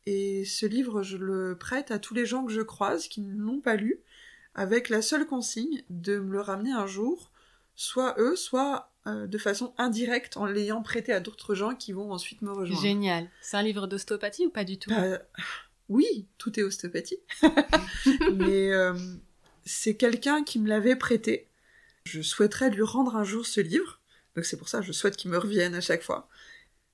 et 0.08 0.44
ce 0.44 0.66
livre 0.66 1.02
je 1.02 1.16
le 1.16 1.56
prête 1.58 1.90
à 1.90 1.98
tous 1.98 2.14
les 2.14 2.26
gens 2.26 2.44
que 2.44 2.52
je 2.52 2.62
croise 2.62 3.08
qui 3.08 3.20
ne 3.20 3.36
l'ont 3.36 3.60
pas 3.60 3.76
lu 3.76 4.00
avec 4.54 4.88
la 4.88 5.02
seule 5.02 5.26
consigne 5.26 5.82
de 5.90 6.18
me 6.18 6.32
le 6.32 6.40
ramener 6.40 6.72
un 6.72 6.86
jour 6.86 7.30
soit 7.74 8.14
eux 8.18 8.36
soit 8.36 8.92
euh, 9.08 9.26
de 9.26 9.38
façon 9.38 9.72
indirecte 9.78 10.36
en 10.36 10.44
l'ayant 10.44 10.82
prêté 10.82 11.12
à 11.12 11.20
d'autres 11.20 11.54
gens 11.54 11.74
qui 11.74 11.92
vont 11.92 12.12
ensuite 12.12 12.42
me 12.42 12.50
rejoindre. 12.50 12.82
Génial. 12.82 13.30
C'est 13.40 13.56
un 13.56 13.62
livre 13.62 13.86
d'ostéopathie 13.86 14.46
ou 14.46 14.50
pas 14.50 14.64
du 14.64 14.78
tout? 14.78 14.90
Bah, 14.90 15.20
oui, 15.88 16.26
tout 16.36 16.58
est 16.60 16.62
ostéopathie. 16.62 17.18
Mais 18.34 18.70
euh, 18.70 18.94
c'est 19.64 19.96
quelqu'un 19.96 20.44
qui 20.44 20.58
me 20.58 20.68
l'avait 20.68 20.96
prêté. 20.96 21.48
Je 22.04 22.20
souhaiterais 22.20 22.68
lui 22.70 22.82
rendre 22.82 23.16
un 23.16 23.24
jour 23.24 23.46
ce 23.46 23.62
livre. 23.62 24.00
Donc 24.36 24.44
c'est 24.44 24.58
pour 24.58 24.68
ça 24.68 24.80
que 24.80 24.84
je 24.84 24.92
souhaite 24.92 25.16
qu'il 25.16 25.30
me 25.30 25.38
revienne 25.38 25.74
à 25.74 25.80
chaque 25.80 26.02
fois. 26.02 26.28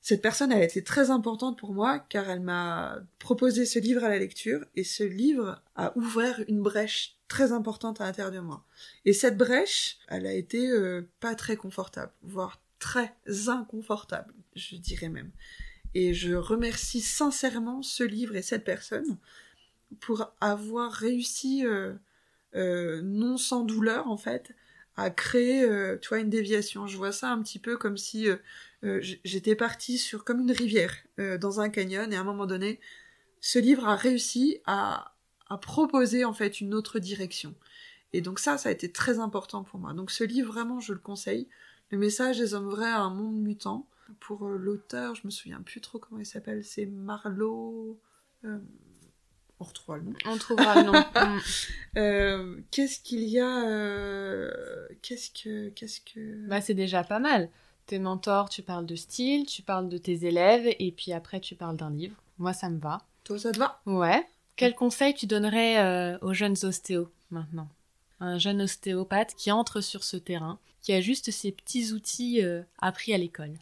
Cette 0.05 0.21
personne 0.21 0.53
a 0.53 0.63
été 0.63 0.85
très 0.85 1.09
importante 1.09 1.59
pour 1.59 1.73
moi 1.73 1.99
car 1.99 2.29
elle 2.29 2.43
m'a 2.43 2.99
proposé 3.19 3.65
ce 3.65 3.79
livre 3.79 4.05
à 4.05 4.11
la 4.11 4.19
lecture 4.19 4.63
et 4.77 4.85
ce 4.85 5.03
livre 5.03 5.63
a 5.77 5.97
ouvert 5.97 6.45
une 6.47 6.61
brèche 6.61 7.17
très 7.27 7.53
importante 7.53 8.03
à 8.03 8.05
l'intérieur 8.05 8.31
de 8.31 8.41
moi. 8.41 8.67
Et 9.07 9.15
cette 9.15 9.39
brèche, 9.39 9.97
elle 10.09 10.27
a 10.27 10.35
été 10.35 10.69
euh, 10.69 11.09
pas 11.21 11.35
très 11.35 11.57
confortable, 11.57 12.13
voire 12.21 12.61
très 12.79 13.15
inconfortable, 13.49 14.35
je 14.55 14.77
dirais 14.77 15.09
même. 15.09 15.31
Et 15.95 16.13
je 16.13 16.35
remercie 16.35 17.01
sincèrement 17.01 17.81
ce 17.81 18.05
livre 18.05 18.37
et 18.37 18.43
cette 18.43 18.65
personne 18.65 19.17
pour 20.01 20.35
avoir 20.43 20.93
réussi, 20.93 21.65
euh, 21.65 21.95
euh, 22.57 23.01
non 23.01 23.39
sans 23.39 23.65
douleur 23.65 24.07
en 24.07 24.19
fait, 24.19 24.55
à 24.97 25.11
créer, 25.11 25.65
euh, 25.65 25.99
tu 26.01 26.09
vois, 26.09 26.21
une 26.21 26.31
déviation. 26.31 26.87
Je 26.87 26.97
vois 26.97 27.13
ça 27.13 27.31
un 27.31 27.43
petit 27.43 27.59
peu 27.59 27.77
comme 27.77 27.97
si 27.97 28.27
j'étais 29.25 29.57
partie 29.57 29.97
sur 29.97 30.25
comme 30.25 30.41
une 30.41 30.53
rivière 30.53 30.95
dans 31.41 31.61
un 31.61 31.71
canyon 31.71 32.13
et 32.13 32.17
à 32.17 32.21
un 32.21 32.25
moment 32.25 32.45
donné, 32.45 32.81
ce 33.45 33.59
livre 33.59 33.87
a 33.87 33.95
réussi 33.95 34.59
à, 34.65 35.11
proposer 35.61 36.25
en 36.25 36.33
fait 36.33 36.61
une 36.61 36.75
autre 36.75 36.99
direction. 36.99 37.55
Et 38.15 38.23
donc 38.23 38.39
ça, 38.39 38.59
ça 38.59 38.71
a 38.71 38.73
été 38.73 38.91
très 38.91 39.19
important 39.19 39.63
pour 39.63 39.79
moi. 39.79 39.93
Donc 39.93 40.11
ce 40.11 40.25
livre, 40.25 40.51
vraiment, 40.51 40.81
je 40.81 40.95
le 40.95 40.99
conseille. 40.99 41.47
Le 41.91 41.99
message 41.99 42.39
des 42.39 42.55
hommes 42.55 42.69
vrais 42.69 42.91
à 42.91 43.01
un 43.01 43.11
monde 43.11 43.37
mutant. 43.37 43.87
Pour 44.19 44.49
euh, 44.49 44.57
l'auteur, 44.57 45.15
je 45.15 45.27
me 45.27 45.31
souviens 45.31 45.61
plus 45.61 45.81
trop 45.81 45.99
comment 45.99 46.21
il 46.21 46.27
s'appelle, 46.27 46.65
c'est 46.65 46.87
Marlowe. 46.87 47.99
Euh, 48.45 48.59
on 49.61 49.65
retrouvera 49.65 49.99
le 49.99 50.05
nom. 50.05 50.15
On 50.27 50.37
trouvera 50.37 50.83
le 50.83 50.91
nom. 50.91 51.05
Mm. 51.95 51.99
Euh, 51.99 52.61
qu'est-ce 52.73 52.99
qu'il 52.99 53.23
y 53.23 53.39
a 53.39 54.51
Qu'est-ce 55.01 55.31
que. 55.31 55.69
Qu'est-ce 55.71 56.01
que. 56.01 56.49
Bah, 56.49 56.61
c'est 56.61 56.75
déjà 56.75 57.05
pas 57.05 57.21
mal. 57.21 57.49
Tes 57.87 58.01
mentors, 58.01 58.49
tu 58.49 58.63
parles 58.63 58.87
de 58.87 58.97
style, 58.97 59.47
tu 59.47 59.63
parles 59.63 59.89
de 59.89 59.99
tes 59.99 60.27
élèves, 60.27 60.75
et 60.79 60.91
puis 60.91 61.13
après, 61.13 61.39
tu 61.39 61.55
parles 61.55 61.77
d'un 61.77 61.91
livre. 61.91 62.17
Moi, 62.39 62.53
ça 62.53 62.69
me 62.69 62.81
va. 62.81 63.03
Toi, 63.23 63.39
ça 63.39 63.53
te 63.53 63.59
va? 63.59 63.81
Ouais. 63.87 64.27
Quel 64.57 64.75
conseil 64.75 65.15
tu 65.15 65.27
donnerais 65.27 66.19
aux 66.21 66.33
jeunes 66.33 66.57
ostéos 66.65 67.09
maintenant? 67.31 67.69
Un 68.19 68.39
jeune 68.39 68.63
ostéopathe 68.63 69.35
qui 69.37 69.53
entre 69.53 69.81
sur 69.81 70.03
ce 70.03 70.17
terrain, 70.17 70.59
qui 70.85 70.93
a 70.93 71.01
juste 71.01 71.31
ses 71.31 71.51
petits 71.51 71.93
outils 71.93 72.43
euh, 72.43 72.63
appris 72.79 73.15
à 73.15 73.19
l'école? 73.19 73.59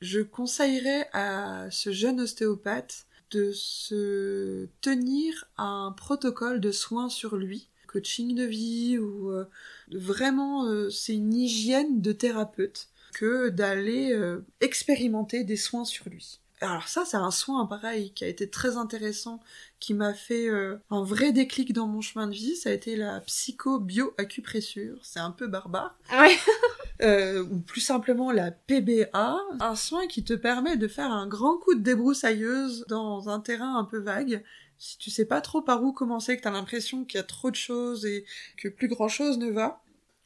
Je 0.00 0.20
conseillerais 0.20 1.08
à 1.12 1.70
ce 1.70 1.92
jeune 1.92 2.20
ostéopathe 2.20 3.06
de 3.30 3.52
se 3.52 4.68
tenir 4.80 5.46
à 5.56 5.64
un 5.64 5.92
protocole 5.92 6.60
de 6.60 6.70
soins 6.70 7.08
sur 7.08 7.36
lui, 7.36 7.68
coaching 7.86 8.34
de 8.34 8.44
vie 8.44 8.98
ou 8.98 9.30
euh, 9.30 9.44
vraiment 9.90 10.66
euh, 10.66 10.90
c'est 10.90 11.14
une 11.14 11.34
hygiène 11.34 12.00
de 12.00 12.12
thérapeute 12.12 12.88
que 13.12 13.48
d'aller 13.48 14.12
expérimenter 14.60 15.44
des 15.44 15.56
soins 15.56 15.84
sur 15.84 16.08
lui 16.08 16.40
alors 16.64 16.88
ça, 16.88 17.04
c'est 17.04 17.16
un 17.16 17.30
soin 17.30 17.66
pareil 17.66 18.12
qui 18.12 18.24
a 18.24 18.28
été 18.28 18.48
très 18.48 18.76
intéressant, 18.76 19.40
qui 19.80 19.94
m'a 19.94 20.14
fait 20.14 20.48
euh, 20.48 20.76
un 20.90 21.02
vrai 21.04 21.32
déclic 21.32 21.72
dans 21.72 21.86
mon 21.86 22.00
chemin 22.00 22.26
de 22.26 22.32
vie. 22.32 22.56
Ça 22.56 22.70
a 22.70 22.72
été 22.72 22.96
la 22.96 23.20
psycho-bio-acupressure. 23.20 24.98
C'est 25.02 25.20
un 25.20 25.30
peu 25.30 25.46
barbare. 25.46 25.96
Ouais. 26.12 26.36
euh, 27.02 27.44
ou 27.44 27.60
plus 27.60 27.80
simplement 27.80 28.32
la 28.32 28.50
PBA, 28.50 29.38
un 29.60 29.76
soin 29.76 30.06
qui 30.06 30.24
te 30.24 30.34
permet 30.34 30.76
de 30.76 30.88
faire 30.88 31.10
un 31.10 31.26
grand 31.26 31.58
coup 31.58 31.74
de 31.74 31.80
débroussailleuse 31.80 32.84
dans 32.88 33.28
un 33.28 33.40
terrain 33.40 33.76
un 33.76 33.84
peu 33.84 33.98
vague. 33.98 34.42
Si 34.78 34.98
tu 34.98 35.10
sais 35.10 35.24
pas 35.24 35.40
trop 35.40 35.62
par 35.62 35.82
où 35.82 35.92
commencer, 35.92 36.36
que 36.36 36.42
t'as 36.42 36.50
l'impression 36.50 37.04
qu'il 37.04 37.18
y 37.18 37.20
a 37.20 37.24
trop 37.24 37.50
de 37.50 37.56
choses 37.56 38.06
et 38.06 38.24
que 38.56 38.68
plus 38.68 38.88
grand 38.88 39.08
chose 39.08 39.38
ne 39.38 39.50
va, 39.50 39.82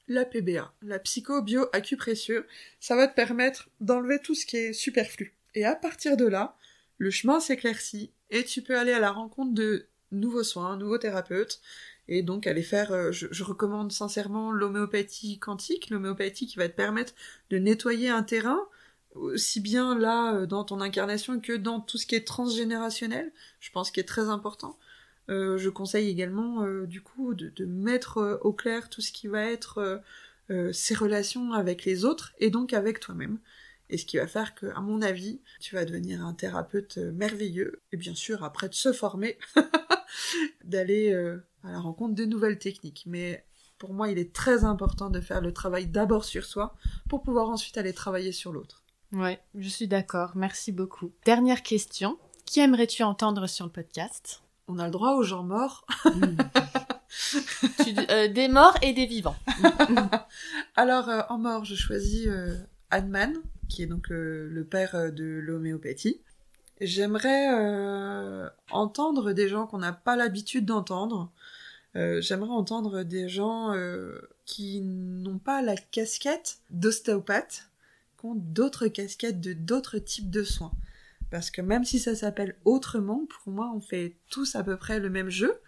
la 0.09 0.24
PBA, 0.24 0.72
la 0.82 0.99
psycho-bio-acupressure, 0.99 2.45
ça 2.80 2.97
va 2.97 3.07
te 3.07 3.14
permettre 3.14 3.68
d'enlever 3.80 4.18
tout 4.18 4.34
ce 4.34 4.47
qui 4.47 4.57
est 4.57 4.72
superflu 4.72 5.38
et 5.55 5.64
à 5.64 5.74
partir 5.74 6.16
de 6.16 6.26
là, 6.26 6.57
le 6.99 7.11
chemin 7.11 7.40
s'éclaircit 7.40 8.11
et 8.30 8.44
tu 8.44 8.62
peux 8.62 8.78
aller 8.78 8.92
à 8.92 9.01
la 9.01 9.11
rencontre 9.11 9.55
de 9.55 9.86
nouveaux 10.12 10.42
soins, 10.42 10.76
nouveaux 10.76 10.99
thérapeutes, 10.99 11.61
et 12.09 12.22
donc 12.22 12.46
aller 12.46 12.62
faire, 12.62 12.92
euh, 12.92 13.12
je, 13.12 13.44
recommande 13.44 13.92
sincèrement 13.92 14.51
l'homéopathie 14.51 15.38
quantique, 15.38 15.90
l'homéopathie 15.90 16.46
qui 16.46 16.57
va 16.57 16.68
te 16.68 16.74
permettre 16.74 17.12
de 17.51 17.59
nettoyer 17.59 18.09
un 18.09 18.22
terrain, 18.22 18.61
aussi 19.14 19.61
bien 19.61 19.99
là 19.99 20.34
euh, 20.34 20.46
dans 20.46 20.64
ton 20.64 20.80
incarnation 20.80 21.38
que 21.40 21.53
dans 21.53 21.80
tout 21.80 21.99
ce 21.99 22.07
qui 22.07 22.14
est 22.14 22.26
transgénérationnel, 22.26 23.30
je 23.61 23.70
pense 23.70 23.90
qu'il 23.90 24.01
est 24.01 24.07
très 24.07 24.28
important. 24.28 24.78
Euh, 25.28 25.59
je 25.59 25.68
conseille 25.68 26.09
également 26.09 26.66
du 26.84 27.03
coup 27.03 27.34
de, 27.34 27.51
de 27.51 27.66
mettre 27.66 28.40
au 28.42 28.53
clair 28.55 28.88
tout 28.88 29.03
ce 29.03 29.12
qui 29.12 29.28
va 29.28 29.44
être 29.44 30.01
ses 30.72 30.94
relations 30.94 31.53
avec 31.53 31.84
les 31.84 32.07
autres 32.07 32.32
et 32.38 32.49
donc 32.49 32.72
avec 32.72 33.01
toi-même 33.01 33.38
et 33.91 33.99
ce 33.99 34.05
qui 34.05 34.18
va 34.18 34.26
faire 34.26 34.55
que, 34.55 34.66
à 34.66 34.80
mon 34.80 35.03
avis, 35.03 35.41
tu 35.61 35.74
vas 35.74 35.84
devenir 35.84 36.24
un 36.24 36.34
thérapeute 36.34 36.99
euh, 36.99 37.12
merveilleux, 37.12 37.82
et 37.93 37.97
bien 37.97 38.14
sûr, 38.14 38.45
après 38.45 38.68
de 38.68 38.74
se 38.74 38.93
former, 38.93 39.39
d'aller 40.64 41.12
euh, 41.12 41.43
à 41.64 41.72
la 41.72 41.80
rencontre 41.80 42.14
de 42.14 42.24
nouvelles 42.24 42.59
techniques. 42.59 43.05
Mais 43.07 43.45
pour 43.78 43.95
moi, 43.95 44.09
il 44.11 44.18
est 44.18 44.32
très 44.32 44.64
important 44.64 45.11
de 45.11 45.20
faire 45.20 45.41
le 45.41 45.53
travail 45.53 45.86
d'abord 45.86 46.24
sur 46.24 46.45
soi, 46.45 46.74
pour 47.09 47.22
pouvoir 47.22 47.49
ensuite 47.49 47.78
aller 47.78 47.93
travailler 47.93 48.32
sur 48.32 48.53
l'autre. 48.53 48.82
Ouais, 49.12 49.41
je 49.55 49.68
suis 49.68 49.89
d'accord, 49.89 50.32
merci 50.34 50.70
beaucoup. 50.70 51.12
Dernière 51.24 51.62
question, 51.62 52.18
qui 52.45 52.61
aimerais-tu 52.61 53.03
entendre 53.03 53.47
sur 53.47 53.64
le 53.64 53.72
podcast? 53.72 54.43
On 54.66 54.78
a 54.78 54.84
le 54.84 54.91
droit 54.91 55.14
aux 55.14 55.22
gens 55.22 55.43
morts. 55.43 55.86
Euh, 58.11 58.28
des 58.28 58.49
morts 58.49 58.76
et 58.82 58.93
des 58.93 59.07
vivants. 59.07 59.36
Alors, 60.76 61.11
en 61.30 61.39
mort, 61.39 61.64
je 61.64 61.74
choisis 61.74 62.28
Anne 62.91 63.11
qui 63.68 63.82
est 63.82 63.86
donc 63.86 64.10
euh, 64.10 64.48
le 64.50 64.64
père 64.64 64.94
euh, 64.94 65.10
de 65.10 65.24
l'homéopathie. 65.24 66.20
J'aimerais 66.80 67.52
euh, 67.52 68.48
entendre 68.70 69.32
des 69.32 69.48
gens 69.48 69.66
qu'on 69.66 69.78
n'a 69.78 69.92
pas 69.92 70.16
l'habitude 70.16 70.64
d'entendre. 70.64 71.32
J'aimerais 72.20 72.52
entendre 72.52 73.02
des 73.02 73.28
gens 73.28 73.74
qui 74.44 74.82
n'ont 74.82 75.40
pas 75.40 75.62
la 75.62 75.74
casquette 75.74 76.58
d'ostéopathe, 76.70 77.68
qui 78.20 78.26
ont 78.26 78.36
d'autres 78.36 78.86
casquettes 78.86 79.40
de 79.40 79.52
d'autres 79.52 79.98
types 79.98 80.30
de 80.30 80.44
soins. 80.44 80.70
Parce 81.30 81.50
que 81.50 81.60
même 81.60 81.84
si 81.84 81.98
ça 81.98 82.14
s'appelle 82.14 82.54
autrement, 82.64 83.26
pour 83.26 83.52
moi, 83.52 83.72
on 83.74 83.80
fait 83.80 84.14
tous 84.30 84.54
à 84.54 84.62
peu 84.62 84.76
près 84.76 85.00
le 85.00 85.10
même 85.10 85.28
jeu. 85.28 85.58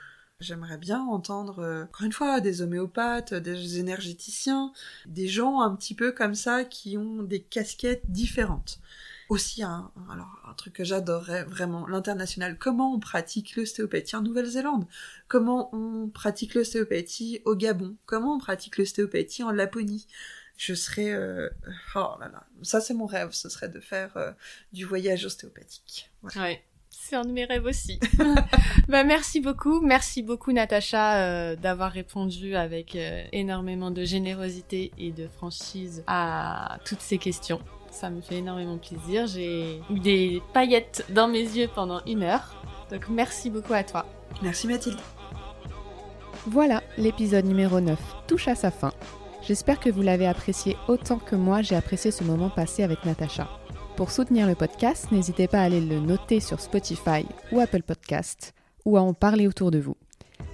J'aimerais 0.40 0.78
bien 0.78 1.02
entendre, 1.02 1.58
euh, 1.58 1.84
encore 1.84 2.06
une 2.06 2.12
fois, 2.12 2.40
des 2.40 2.62
homéopathes, 2.62 3.34
des 3.34 3.78
énergéticiens, 3.78 4.72
des 5.06 5.28
gens 5.28 5.60
un 5.60 5.76
petit 5.76 5.94
peu 5.94 6.12
comme 6.12 6.34
ça 6.34 6.64
qui 6.64 6.96
ont 6.96 7.22
des 7.22 7.42
casquettes 7.42 8.10
différentes. 8.10 8.80
Aussi, 9.28 9.62
un, 9.62 9.92
alors, 10.10 10.42
un 10.48 10.54
truc 10.54 10.72
que 10.72 10.84
j'adorerais 10.84 11.44
vraiment, 11.44 11.86
l'international. 11.86 12.58
Comment 12.58 12.94
on 12.94 12.98
pratique 12.98 13.54
l'ostéopathie 13.54 14.16
en 14.16 14.22
Nouvelle-Zélande? 14.22 14.86
Comment 15.28 15.68
on 15.74 16.08
pratique 16.08 16.54
l'ostéopathie 16.54 17.42
au 17.44 17.54
Gabon? 17.54 17.96
Comment 18.06 18.36
on 18.36 18.38
pratique 18.38 18.78
l'ostéopathie 18.78 19.42
en 19.42 19.52
Laponie? 19.52 20.06
Je 20.56 20.74
serais... 20.74 21.12
Euh, 21.12 21.50
oh 21.94 22.16
là 22.18 22.28
là, 22.28 22.46
ça 22.62 22.80
c'est 22.80 22.94
mon 22.94 23.06
rêve, 23.06 23.32
ce 23.32 23.48
serait 23.48 23.68
de 23.68 23.80
faire 23.80 24.16
euh, 24.16 24.32
du 24.72 24.84
voyage 24.84 25.24
ostéopathique. 25.24 26.10
Ouais 26.22 26.64
c'est 27.02 27.16
un 27.16 27.24
de 27.24 27.32
mes 27.32 27.44
rêves 27.44 27.64
aussi. 27.64 27.98
bah, 28.88 29.04
merci 29.04 29.40
beaucoup. 29.40 29.80
Merci 29.80 30.22
beaucoup, 30.22 30.52
Natacha, 30.52 31.16
euh, 31.16 31.56
d'avoir 31.56 31.90
répondu 31.90 32.54
avec 32.54 32.94
euh, 32.94 33.24
énormément 33.32 33.90
de 33.90 34.04
générosité 34.04 34.92
et 34.98 35.10
de 35.10 35.26
franchise 35.26 36.04
à 36.06 36.78
toutes 36.84 37.00
ces 37.00 37.18
questions. 37.18 37.60
Ça 37.90 38.10
me 38.10 38.20
fait 38.20 38.36
énormément 38.36 38.78
plaisir. 38.78 39.26
J'ai 39.26 39.80
eu 39.90 39.98
des 39.98 40.42
paillettes 40.52 41.04
dans 41.10 41.26
mes 41.26 41.42
yeux 41.42 41.68
pendant 41.74 42.00
une 42.06 42.22
heure. 42.22 42.62
Donc, 42.90 43.08
merci 43.08 43.50
beaucoup 43.50 43.72
à 43.72 43.82
toi. 43.82 44.06
Merci, 44.42 44.68
Mathilde. 44.68 44.98
Voilà, 46.46 46.82
l'épisode 46.96 47.44
numéro 47.44 47.80
9 47.80 47.98
touche 48.26 48.48
à 48.48 48.54
sa 48.54 48.70
fin. 48.70 48.92
J'espère 49.42 49.80
que 49.80 49.90
vous 49.90 50.02
l'avez 50.02 50.26
apprécié 50.26 50.76
autant 50.86 51.18
que 51.18 51.34
moi 51.34 51.62
j'ai 51.62 51.74
apprécié 51.74 52.10
ce 52.10 52.24
moment 52.24 52.50
passé 52.50 52.82
avec 52.82 53.04
Natacha. 53.04 53.59
Pour 54.00 54.12
soutenir 54.12 54.46
le 54.46 54.54
podcast, 54.54 55.12
n'hésitez 55.12 55.46
pas 55.46 55.58
à 55.58 55.64
aller 55.64 55.82
le 55.82 56.00
noter 56.00 56.40
sur 56.40 56.58
Spotify 56.58 57.26
ou 57.52 57.60
Apple 57.60 57.82
Podcast 57.82 58.54
ou 58.86 58.96
à 58.96 59.02
en 59.02 59.12
parler 59.12 59.46
autour 59.46 59.70
de 59.70 59.78
vous. 59.78 59.94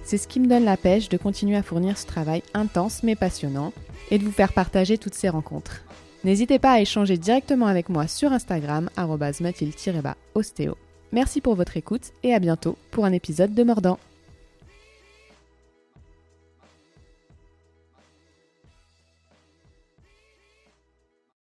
C'est 0.03 0.17
ce 0.17 0.27
qui 0.27 0.41
me 0.41 0.47
donne 0.47 0.65
la 0.65 0.75
pêche 0.75 1.07
de 1.07 1.15
continuer 1.15 1.55
à 1.55 1.63
fournir 1.63 1.97
ce 1.97 2.05
travail 2.05 2.43
intense 2.53 3.03
mais 3.03 3.15
passionnant 3.15 3.71
et 4.11 4.17
de 4.17 4.25
vous 4.25 4.33
faire 4.33 4.51
partager 4.51 4.97
toutes 4.97 5.13
ces 5.13 5.29
rencontres. 5.29 5.85
N'hésitez 6.25 6.59
pas 6.59 6.73
à 6.73 6.81
échanger 6.81 7.17
directement 7.17 7.67
avec 7.67 7.87
moi 7.87 8.05
sur 8.07 8.33
Instagram 8.33 8.89
mathilde-ostéo. 8.97 10.77
Merci 11.13 11.39
pour 11.39 11.55
votre 11.55 11.77
écoute 11.77 12.11
et 12.23 12.33
à 12.33 12.39
bientôt 12.39 12.77
pour 12.91 13.05
un 13.05 13.13
épisode 13.13 13.53
de 13.53 13.63
Mordant. 13.63 13.97